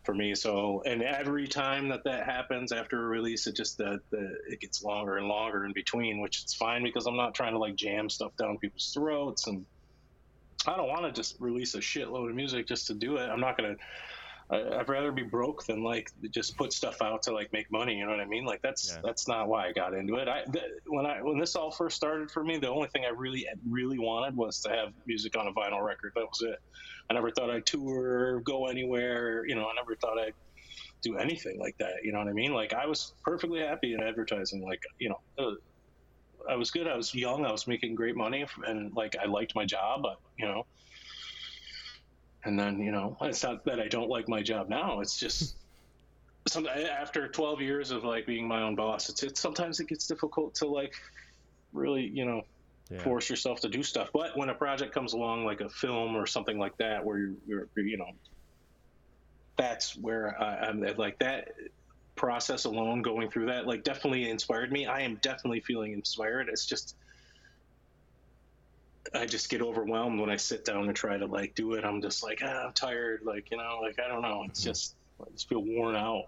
[0.05, 0.35] for me.
[0.35, 4.61] So, and every time that that happens after a release, it just the, the it
[4.61, 7.77] gets longer and longer in between, which is fine because I'm not trying to like
[7.77, 9.65] jam stuff down people's throats, and
[10.69, 13.29] I don't want to just release a shitload of music just to do it.
[13.29, 13.77] I'm not gonna.
[14.51, 17.97] I- I'd rather be broke than like just put stuff out to like make money.
[17.97, 18.45] You know what I mean?
[18.45, 19.01] Like that's Yeah.
[19.03, 20.29] that's not why I got into it.
[20.29, 23.09] I th- when I when this all first started for me, the only thing I
[23.09, 26.13] really really wanted was to have music on a vinyl record.
[26.15, 26.59] That was it.
[27.09, 29.47] I never thought I'd tour, go anywhere.
[29.47, 30.35] You know, I never thought I'd
[31.03, 32.03] do anything like that.
[32.03, 32.53] You know what I mean?
[32.53, 34.63] Like I was perfectly happy in advertising.
[34.63, 35.53] Like you know, uh,
[36.49, 36.87] I was good.
[36.87, 37.45] I was young.
[37.45, 40.05] I was making great money, and like I liked my job.
[40.39, 40.67] You know,
[42.45, 45.01] and then you know, it's not that I don't like my job now.
[45.01, 45.57] It's just.
[46.47, 50.07] Some, after 12 years of like being my own boss, it's, it's sometimes it gets
[50.07, 50.93] difficult to like
[51.73, 52.43] really, you know,
[52.91, 53.03] Yeah.
[53.03, 54.11] force yourself to do stuff.
[54.13, 57.35] But when a project comes along, like a film or something like that, where you're,
[57.47, 58.11] you're, you're you know,
[59.57, 61.49] that's where I, I'm like that
[62.17, 64.87] process alone, going through that, like definitely inspired me.
[64.87, 66.49] I am definitely feeling inspired.
[66.49, 66.97] It's just,
[69.15, 71.85] I just get overwhelmed when I sit down and try to like do it.
[71.85, 73.23] I'm just like, ah, I'm tired.
[73.25, 74.45] Like, you know, like, I don't know.
[74.49, 76.27] It's just, I just feel worn out.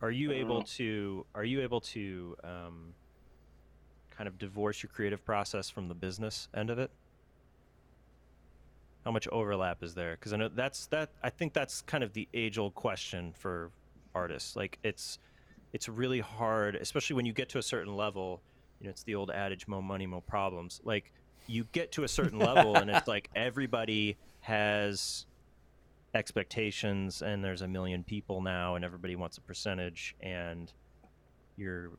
[0.00, 0.66] Are you able know.
[0.76, 2.94] to are you able to um,
[4.10, 6.90] kind of divorce your creative process from the business end of it?
[9.04, 10.12] How much overlap is there?
[10.12, 11.10] Because I know that's that.
[11.22, 13.70] I think that's kind of the age old question for
[14.14, 14.56] artists.
[14.56, 15.18] Like it's
[15.72, 18.42] it's really hard, especially when you get to a certain level.
[18.80, 21.12] You know, it's the old adage: "More money, more problems." Like
[21.46, 25.26] you get to a certain level, and it's like everybody has
[26.14, 30.72] expectations and there's a million people now and everybody wants a percentage and
[31.56, 31.92] you're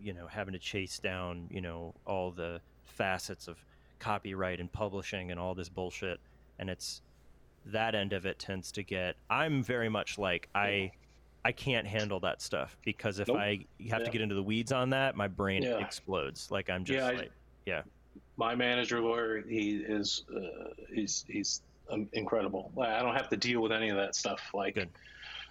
[0.00, 3.64] you know having to chase down you know all the facets of
[4.00, 6.18] copyright and publishing and all this bullshit
[6.58, 7.02] and it's
[7.64, 10.90] that end of it tends to get i'm very much like i
[11.44, 13.38] i can't handle that stuff because if Nope.
[13.38, 15.78] i have to get into the weeds on that my brain Yeah.
[15.78, 17.32] explodes like i'm just Yeah, I- like
[17.66, 17.82] yeah
[18.36, 23.60] my manager lawyer he is uh, he's he's um, incredible i don't have to deal
[23.60, 24.88] with any of that stuff like Good.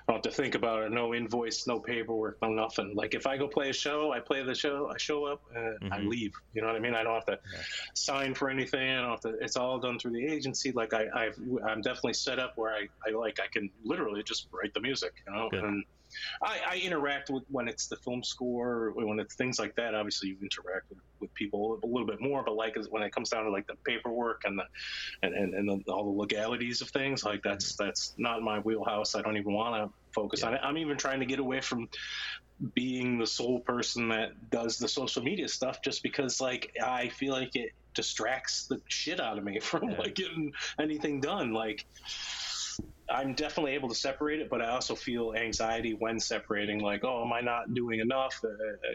[0.08, 3.28] I don't have to think about it no invoice no paperwork no nothing like if
[3.28, 6.08] i go play a show i play the show i show up and i Mhm.
[6.08, 7.60] leave you know what i mean i don't have to Yeah.
[7.94, 11.06] sign for anything i don't have to it's all done through the agency like i
[11.14, 11.38] I've,
[11.68, 15.14] i'm definitely set up where I, I like i can literally just write the music
[15.28, 15.64] you know Good.
[15.64, 15.84] and
[16.42, 19.96] I, I interact with when it's the film score, or when it's things like that.
[19.96, 22.44] Obviously, you interact with, with people a little bit more.
[22.44, 24.64] But like when it comes down to like the paperwork and the
[25.24, 29.16] and and, and the, all the legalities of things, like that's that's not my wheelhouse.
[29.16, 30.62] I don't even want to focus on it.
[30.64, 31.88] I'm even trying to get away from
[32.76, 37.34] being the sole person that does the social media stuff, just because like I feel
[37.34, 39.98] like it distracts the shit out of me from Yeah.
[40.00, 41.54] like getting anything done.
[41.54, 41.86] Like.
[43.12, 46.80] I'm definitely able to separate it, but I also feel anxiety when separating.
[46.80, 48.40] Like, oh, am I not doing enough?
[48.44, 48.48] Uh,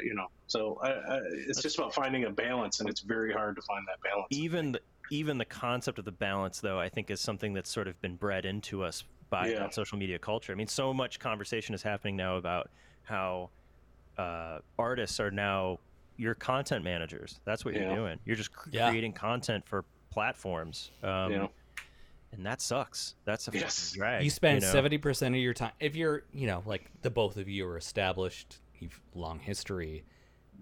[0.04, 3.56] you know, so I, I, it's just about finding a balance, and it's very hard
[3.56, 4.26] to find that balance.
[4.30, 4.80] even the,
[5.10, 8.16] even the concept of the balance though i think is something that's sort of been
[8.16, 9.68] bred into us by Yeah.
[9.70, 12.68] social media culture i mean so much conversation is happening now about
[13.02, 13.50] how
[14.18, 15.78] uh, artists are now
[16.16, 17.82] your content managers that's what Yeah.
[17.82, 18.88] you're doing you're just cr- Yeah.
[18.90, 21.46] creating content for platforms um, Yeah.
[22.32, 23.14] And that sucks.
[23.24, 23.90] That's a Yes.
[23.90, 24.68] fucking drag you spend know?
[24.68, 27.76] seventy percent of your time if you're you know like the both of you are
[27.76, 30.04] established you've long history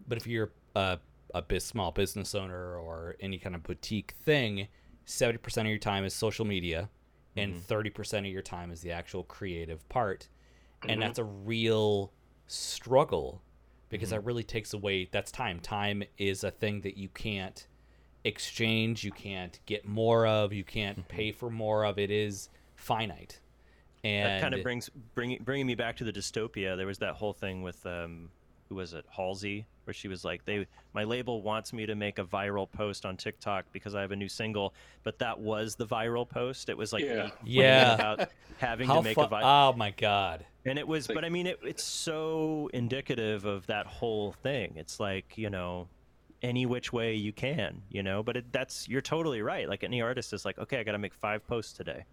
[0.07, 0.99] but if you're a,
[1.35, 4.69] a biz, small business owner or any kind of boutique thing
[5.07, 6.89] 70% of your time is social media
[7.37, 7.73] and mm-hmm.
[7.73, 10.29] 30% of your time is the actual creative part
[10.83, 11.01] and mm-hmm.
[11.01, 12.13] that's a real
[12.47, 13.43] struggle
[13.89, 14.17] because mm-hmm.
[14.17, 15.61] that really takes away that's time.
[15.61, 17.67] Time is a thing that you can't
[18.25, 23.39] exchange you can't get more of you can't pay for more of it is finite
[24.03, 26.77] and that kind of brings bringing bringing me back to the dystopia.
[26.77, 28.29] There was that whole thing with um,
[28.69, 32.19] who was it, Halsey, where she was like, "They, my label wants me to make
[32.19, 34.75] a viral post on TikTok because I have a new single."
[35.05, 36.69] But that was the viral post.
[36.69, 37.31] It was like Yeah.
[37.45, 37.95] Yeah.
[37.95, 38.29] about
[38.59, 39.71] having how to make fu- a viral.
[39.73, 43.67] oh my god And it was, Like- but I mean, it, it's so indicative of
[43.69, 44.75] that whole thing.
[44.77, 45.89] It's like you know,
[46.45, 48.23] any which way you can, you know.
[48.23, 49.69] But it, that's you're totally right.
[49.69, 52.05] Like any artist is like, okay, I got to make five posts today,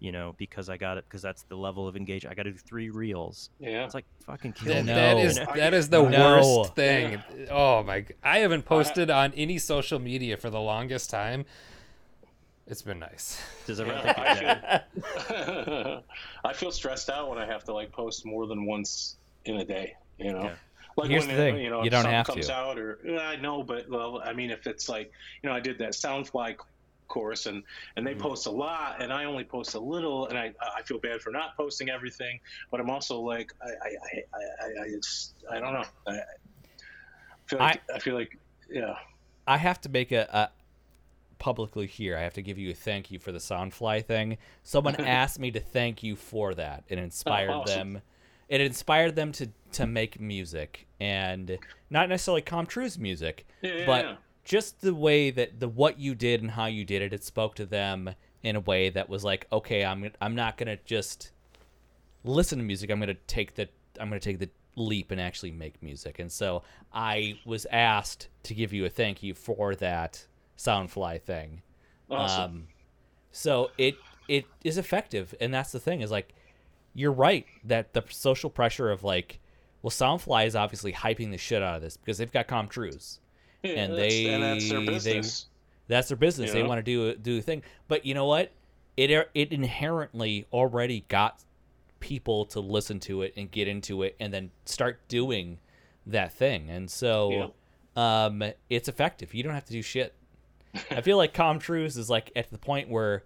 [0.00, 2.32] you know, because I got it because that's the level of engagement.
[2.32, 3.50] I got to do three reels.
[3.60, 3.84] Yeah.
[3.84, 4.92] It's like fucking kill That- me.
[4.92, 4.94] No.
[4.94, 6.36] that is that is the No.
[6.40, 7.22] worst thing.
[7.50, 8.04] Oh my!
[8.22, 11.44] I haven't posted on any social media for the longest time.
[12.66, 13.40] It's been nice.
[13.66, 14.26] Does everyone Yeah, think
[14.96, 16.02] it's I, feel,
[16.44, 19.64] I feel stressed out when I have to like post more than once in a
[19.64, 19.94] day.
[20.18, 20.54] You know, Yeah.
[20.98, 22.54] Like Here's when the it- thing, you know you if don't have comes to.
[22.54, 25.12] out or I know, but well, I mean, if it's like
[25.42, 26.56] you know, I did that Soundfly
[27.08, 27.62] course and
[27.96, 28.20] and they mm-hmm.
[28.20, 31.30] post a lot and I only post a little and I I feel bad for
[31.30, 35.72] not posting everything, but I'm also like I I I I, I, it's, I don't
[35.72, 35.84] know.
[36.06, 36.20] I, I
[37.46, 38.38] feel like I, feel like
[38.70, 38.94] yeah.
[39.46, 40.50] I have to make a, a
[41.38, 42.16] publicly here.
[42.16, 44.38] I have to give you a thank you for the Soundfly thing.
[44.62, 46.84] Someone asked me to thank you for that.
[46.88, 47.94] It inspired oh, awesome.
[47.94, 48.02] them.
[48.48, 51.58] It inspired them to to make music and
[51.90, 54.16] not necessarily Com Truise music, Yeah, but yeah.
[54.44, 57.12] just the way that the what you did and how you did it.
[57.12, 58.10] It spoke to them
[58.42, 61.32] in a way that was like, okay, I'm I'm not gonna just
[62.24, 62.90] listen to music.
[62.90, 63.68] I'm gonna take the
[64.00, 66.18] I'm gonna take the leap and actually make music.
[66.18, 66.62] And so
[66.92, 70.26] I was asked to give you a thank you for that
[70.56, 71.62] Soundfly thing.
[72.10, 72.42] Awesome.
[72.44, 72.66] Um,
[73.32, 73.96] so it
[74.28, 76.34] it is effective, and that's the thing is like
[76.98, 79.38] you're right that the social pressure of like,
[79.82, 83.20] well, Soundfly is obviously hyping the shit out of this because they've got Com Truise.
[83.62, 85.46] Yeah, and they- and that's their they- business.
[85.86, 86.48] That's their business.
[86.48, 86.68] You They know?
[86.68, 87.62] want to do do a thing.
[87.86, 88.52] But you know what?
[88.96, 91.42] It it inherently already got
[92.00, 95.58] people to listen to it and get into it and then start doing
[96.06, 96.68] that thing.
[96.68, 97.54] And so
[97.96, 99.32] um it's effective.
[99.34, 100.14] You don't have to do shit.
[100.90, 103.24] I feel like Com Truise is like at the point where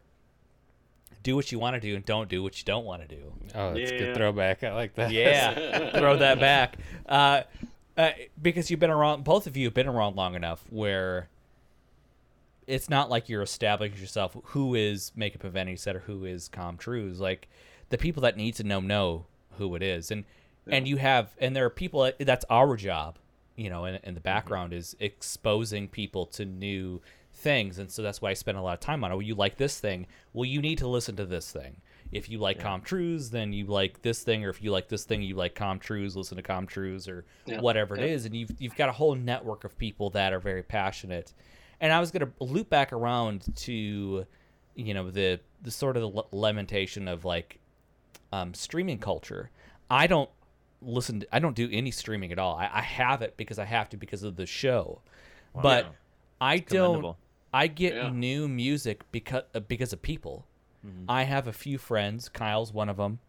[1.23, 3.33] do what you want to do and don't do what you don't want to do.
[3.55, 4.65] Oh, that's a good throwback.
[4.65, 5.11] I like that.
[5.11, 6.77] Yeah, throw that back.
[7.07, 7.43] Uh,
[7.97, 11.29] uh, because you've been around, both of you have been around long enough where
[12.67, 16.49] it's not like you're establishing yourself who is Makeup and Vanity Set or who is
[16.49, 17.19] Com Truise.
[17.21, 17.49] Like
[17.91, 19.27] the people that need to know know
[19.59, 20.25] who it is, and
[20.67, 23.19] and you have, and there are people that, that's our job,
[23.57, 27.01] you know, in, in the background is exposing people to new
[27.43, 29.15] things, and so that's why I spend a lot of time on it.
[29.15, 31.77] Well, you like this thing, well, you need to listen to this thing.
[32.13, 35.05] If you like Com Truise, then you like this thing, or if you like this
[35.05, 36.15] thing, you like Com Truise.
[36.15, 37.61] Listen to Com Truise or Yeah.
[37.61, 40.63] whatever it is, and you've you've got a whole network of people that are very
[40.63, 41.33] passionate.
[41.81, 44.27] And I was gonna loop back around to,
[44.75, 47.59] you know, the the sort of the lamentation of like
[48.33, 49.51] um, streaming culture.
[49.91, 50.31] I don't
[50.83, 51.21] listen.
[51.21, 52.57] To, I don't do any streaming at all.
[52.57, 55.01] I, I have it because I have to because of the show,
[55.55, 55.87] but
[56.43, 57.17] I don't.
[57.53, 57.59] Commendable.
[57.63, 58.11] I get Yeah.
[58.11, 60.47] new music because uh, because of people.
[60.87, 61.05] Mm-hmm.
[61.09, 62.29] I have a few friends.
[62.29, 63.21] Kyle's one of them,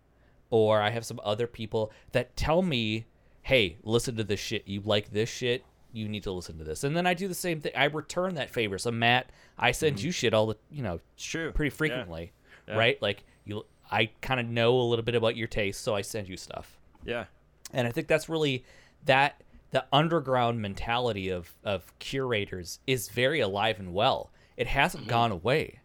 [0.49, 3.05] or I have some other people that tell me,
[3.43, 4.67] "Hey, listen to this shit.
[4.67, 5.63] You like this shit."
[5.95, 7.71] You need to listen to this, and then I do the same thing.
[7.75, 8.79] I return that favor.
[8.79, 9.29] So Matt,
[9.59, 11.51] I send you shit all the, you know, It's true.
[11.51, 11.83] pretty Mm-hmm.
[11.83, 11.89] Yeah.
[11.97, 12.31] frequently,
[12.67, 12.75] Yeah.
[12.77, 12.99] right?
[12.99, 16.27] Like you, I kind of know a little bit about your taste, so I send
[16.27, 16.79] you stuff.
[17.05, 17.25] Yeah.
[17.71, 18.65] and I think that's really
[19.05, 19.39] that
[19.73, 24.31] the underground mentality of of curators is very alive and well.
[24.55, 25.09] It hasn't mm-hmm.
[25.09, 25.79] gone away.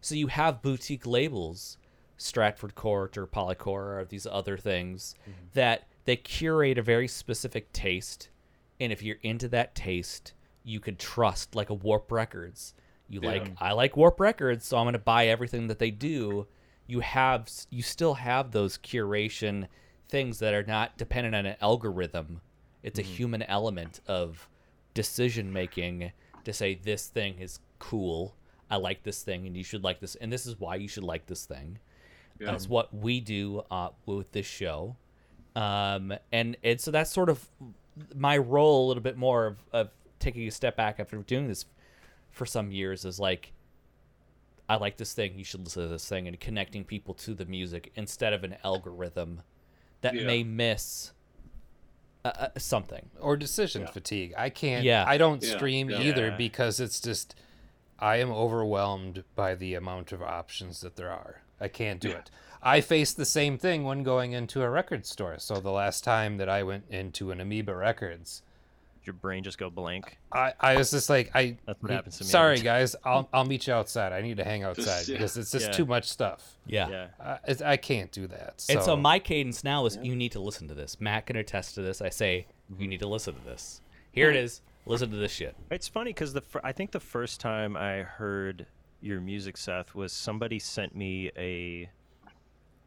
[0.00, 1.76] So you have boutique labels,
[2.16, 5.32] Stratford Court or Polycore or these other things mm-hmm.
[5.54, 8.30] that they curate a very specific taste,
[8.80, 12.74] and if you're into that taste, you could trust like a Warp Records.
[13.08, 16.46] You like I like Warp Records, so I'm going to buy everything that they do.
[16.86, 19.66] You have you still have those curation
[20.08, 22.40] things that are not dependent on an algorithm.
[22.82, 24.48] It's a human element of
[24.94, 26.12] decision making
[26.44, 28.34] to say this thing is cool.
[28.70, 31.04] I like this thing, and you should like this, and this is why you should
[31.04, 31.78] like this thing.
[32.40, 34.96] That's what we do uh, with this show,
[35.54, 37.46] um, and and so that's sort of
[38.14, 41.66] my role a little bit more of, of taking a step back after doing this
[42.30, 43.52] for some years is like
[44.68, 47.44] I like this thing, you should listen to this thing, and connecting people to the
[47.44, 49.42] music instead of an algorithm
[50.00, 50.24] that Yeah.
[50.26, 51.12] may miss
[52.24, 53.10] uh, uh, something.
[53.20, 53.90] or decision Yeah.
[53.90, 54.34] fatigue.
[54.36, 54.84] I can't.
[54.84, 55.04] Yeah.
[55.06, 56.00] I don't Yeah, stream yeah.
[56.00, 56.36] either Yeah.
[56.36, 57.34] because it's just
[57.98, 61.42] I am overwhelmed by the amount of options that there are.
[61.60, 62.18] I can't do Yeah.
[62.18, 62.30] it.
[62.60, 65.38] I face the same thing when going into a record store.
[65.38, 68.42] So the last time that I went into an Amoeba Records,
[69.04, 70.18] Your brain just go blank.
[70.32, 71.56] I, I was just like I.
[71.66, 74.12] That's what happens to me Sorry guys, I'll I'll meet you outside.
[74.12, 75.14] I need to hang outside yeah.
[75.14, 75.72] because it's just Yeah.
[75.72, 76.56] too much stuff.
[76.66, 76.88] Yeah.
[76.88, 77.06] Yeah.
[77.20, 78.60] Uh, it's, I can't do that.
[78.60, 81.00] So, And so my cadence now is you need to listen to this.
[81.00, 82.00] Matt can attest to this.
[82.00, 82.46] I say
[82.78, 83.80] you need to listen to this.
[84.12, 84.60] Here it is.
[84.86, 85.56] Listen to this shit.
[85.70, 88.66] It's funny because the fir- I think the first time I heard
[89.00, 91.88] your music, Seth, was somebody sent me a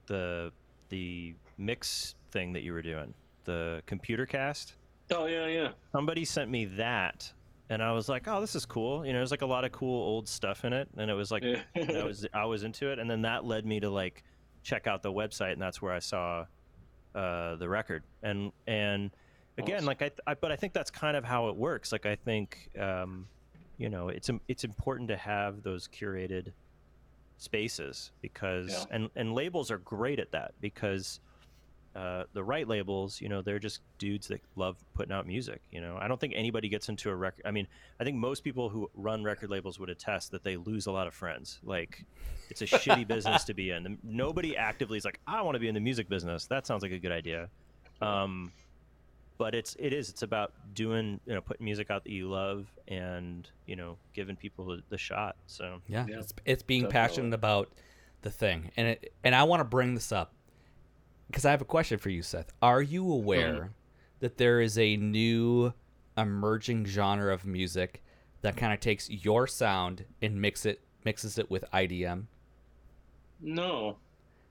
[0.08, 0.52] the
[0.90, 3.14] the mix thing that you were doing,
[3.46, 4.76] the computer cast.
[5.12, 5.72] Oh yeah, yeah.
[5.92, 7.32] Somebody sent me that,
[7.70, 9.72] and I was like, "Oh, this is cool." You know, there's like a lot of
[9.72, 11.62] cool old stuff in it, and it was like Yeah.
[11.76, 14.24] I was I was into it, and then that led me to like
[14.64, 16.46] check out the website, and that's where I saw
[17.14, 18.04] uh, the record.
[18.24, 19.12] And and
[19.58, 19.86] again, Awesome.
[19.88, 21.92] like I, I, but I think that's kind of how it works.
[21.92, 23.28] Like I think, um,
[23.78, 26.52] you know, it's it's important to have those curated
[27.38, 28.86] spaces because Yeah.
[28.92, 31.20] and and labels are great at that because
[31.96, 35.62] uh, the right labels, you know, they're just dudes that love putting out music.
[35.72, 37.46] You know, I don't think anybody gets into a record.
[37.46, 37.68] I mean,
[38.00, 41.08] I think most people who run record labels would attest that they lose a lot
[41.08, 41.60] of friends.
[41.64, 42.04] Like,
[42.50, 43.84] it's a shitty business to be in.
[43.84, 46.48] The- Nobody actively is like, I want to be in the music business.
[46.48, 47.48] That sounds like a good idea.
[48.02, 48.52] Um,
[49.38, 52.68] but it's it is it's about doing you know putting music out that you love
[52.88, 55.36] and you know giving people the, the shot.
[55.46, 57.02] So Yeah, Yeah, it's it's being definitely.
[57.08, 57.70] passionate about
[58.22, 60.32] the thing, and it, and I want to bring this up
[61.28, 62.52] because I have a question for you, Seth.
[62.62, 63.68] Are you aware mm-hmm.
[64.20, 65.74] that there is a new
[66.18, 68.04] emerging genre of music
[68.42, 72.26] that kind of takes your sound and mix it mixes it with IDM?
[73.42, 73.98] No,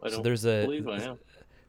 [0.03, 1.19] I So don't there's a- believe I am.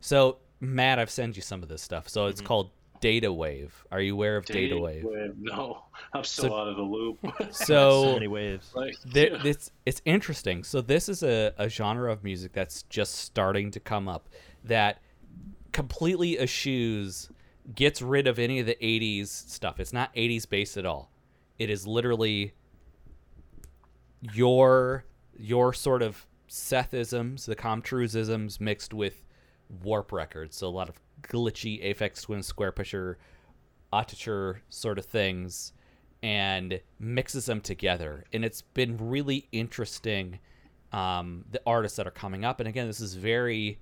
[0.01, 2.09] So Matt, I've sent you some of this stuff.
[2.09, 2.47] So it's mm-hmm.
[2.47, 2.71] called
[3.01, 3.85] Data Wave.
[3.91, 5.05] Are you aware of Data, Wave?
[5.39, 5.83] No,
[6.13, 7.19] I'm still So- out of the loop.
[7.51, 8.71] so So many waves.
[8.75, 9.43] like, There, yeah.
[9.43, 10.63] this it's interesting.
[10.63, 14.29] So this is a, a genre of music that's just starting to come up
[14.65, 15.01] that
[15.71, 17.29] completely eschews
[17.73, 19.79] gets rid of any of the 80s stuff.
[19.79, 21.11] It's not 80s based at all.
[21.57, 22.53] It is literally
[24.33, 25.05] your
[25.37, 29.23] your sort of Sethisms, the Comtruisms mixed with
[29.83, 30.55] Warp Records.
[30.55, 33.17] So a lot of glitchy Aphex Twin Square Pusher,
[33.91, 35.73] Autechre sort of things,
[36.21, 38.25] and mixes them together.
[38.31, 40.39] And it's been really interesting.
[40.91, 43.79] Um, the artists that are coming up, and again, this is very.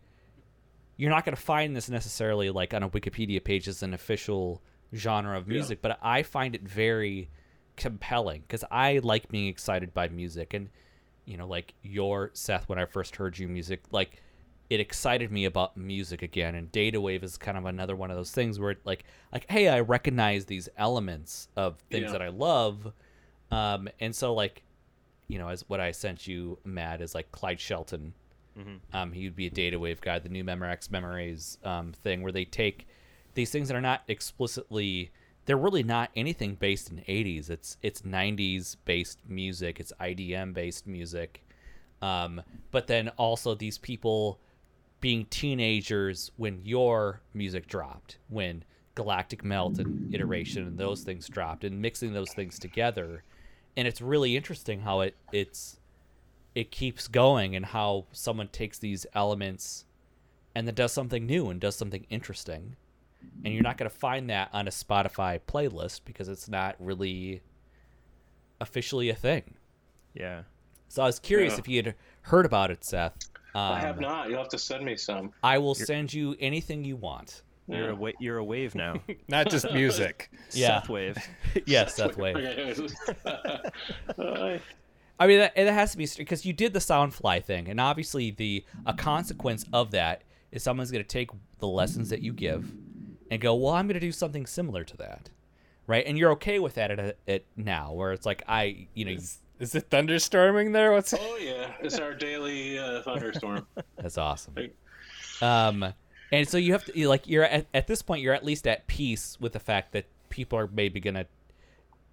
[0.98, 4.62] You're not going to find this necessarily like on a Wikipedia page as an official
[4.94, 7.30] genre of music, but I find it very
[7.76, 10.70] compelling because I like being excited by music and
[11.26, 14.22] you know like your Seth when I first heard you music like
[14.70, 18.16] it excited me about music again and data wave is kind of another one of
[18.18, 22.12] those things where it like like hey I recognize these elements of things Yeah.
[22.12, 22.94] that I love
[23.50, 24.62] um and so like
[25.28, 28.14] you know as what I sent you Matt is like Clyde Shelton
[28.94, 32.32] um he would be a data wave guy the new Memorex memories um thing where
[32.32, 32.88] they take
[33.34, 35.12] these things that are not explicitly
[35.46, 39.80] they're really not anything based in 80s it's it's 90s based music.
[39.80, 41.44] It's idm based music.
[42.02, 44.40] Um, but then also these people
[45.00, 48.64] being teenagers when your music dropped when
[48.96, 53.24] galactic melt and iteration and those things dropped and mixing those things together.
[53.76, 55.80] And it's really interesting how it it's
[56.56, 59.86] it keeps going and how someone takes these elements
[60.56, 62.76] and then does something new and does something interesting
[63.44, 67.42] and you're not going to find that on a Spotify playlist because it's not really
[68.60, 69.56] officially a thing.
[70.14, 70.44] Yeah.
[70.90, 71.60] So I was curious Yeah.
[71.60, 73.16] if you had heard about it, Seth.
[73.56, 74.30] Um, I have not.
[74.30, 75.32] You'll have to send me some.
[75.44, 77.44] I will send you anything you want.
[77.68, 78.96] You're a wa- you're a wave now.
[79.30, 80.30] Not just music.
[80.52, 80.82] Yeah.
[80.82, 81.18] Seth wave.
[81.66, 82.36] yeah, Seth Wave.
[84.18, 84.58] Uh,
[85.20, 88.32] I mean, that, it has to be because you did the Soundfly thing, and obviously
[88.32, 91.30] the a consequence of that is someone's going to take
[91.60, 92.72] the lessons that you give
[93.32, 95.30] and go, "Well, I'm going to do something similar to that,"
[95.88, 96.04] right?
[96.06, 99.38] And you're okay with that at, at now, where it's like I, you know, Is,
[99.60, 100.92] is it thunderstorming there?
[100.92, 103.68] What's oh yeah, it's our daily uh, thunderstorm.
[103.98, 104.56] that's awesome.
[104.56, 104.76] Right.
[105.42, 105.94] Um,
[106.32, 108.68] and so you have to you- like you're at at this point you're at least
[108.68, 111.28] at peace with the fact that people are maybe going to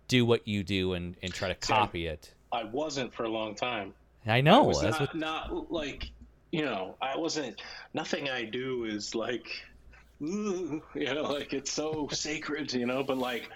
[0.09, 1.77] do what you do and and try to Same.
[1.77, 2.35] copy it.
[2.53, 3.95] I wasn't for a long time.
[4.27, 4.65] I know.
[4.65, 6.11] I was that's not, what not like
[6.53, 7.61] you know i wasn't
[7.95, 9.47] nothing i do is like
[10.21, 13.49] you know like it's so sacred you know but like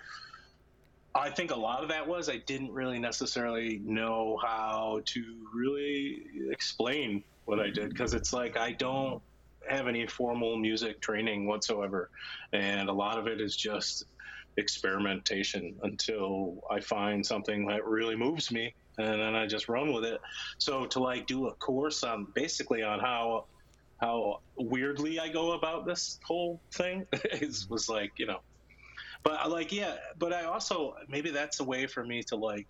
[1.15, 5.23] i think a lot of that was i didn't really necessarily know how to
[5.55, 9.21] really explain what i did because it's like i don't
[9.69, 12.11] have any formal music training whatsoever
[12.53, 14.05] and a lot of it is just
[14.57, 20.05] experimentation until i find something that really moves me and then I just run with
[20.05, 20.21] it.
[20.59, 23.47] So to like do a course on basically on how
[24.01, 28.41] how weirdly I go about this whole thing is was like you know,
[29.23, 32.67] but I like yeah, but I also maybe that's a way for me to like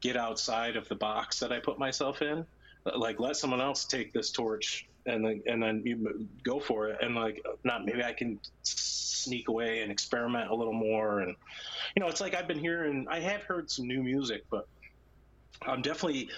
[0.00, 2.44] get outside of the box that I put myself in.
[2.86, 6.88] Uh, like let someone else take this torch and then and then you go for
[6.88, 11.34] it and like not maybe I can sneak away and experiment a little more and
[11.94, 14.66] you know it's like I've been hearing I have heard some new music but
[15.66, 16.28] I'm definitely.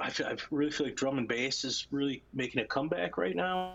[0.00, 3.36] I, feel, I really feel like drum and bass is really making a comeback right
[3.36, 3.74] now.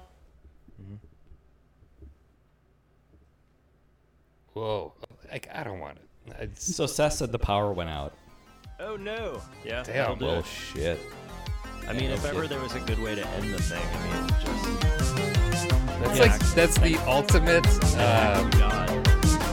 [4.53, 4.93] Whoa.
[5.31, 6.35] Like, I don't want it.
[6.39, 8.13] It's, So Seth said the power went out.
[8.79, 9.41] Oh no!
[9.65, 10.45] Yeah, Damn, do Well, it.
[10.45, 10.99] shit.
[11.87, 12.51] I mean, if ever kid.
[12.51, 15.69] there was a good way to end the thing, I mean, just
[15.99, 16.25] that's Yeah.
[16.25, 17.65] like, that's the ultimate,
[17.95, 19.07] um, God.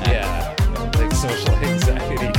[0.09, 0.55] yeah,
[0.99, 2.34] like social anxiety.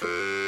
[0.00, 0.39] Hey.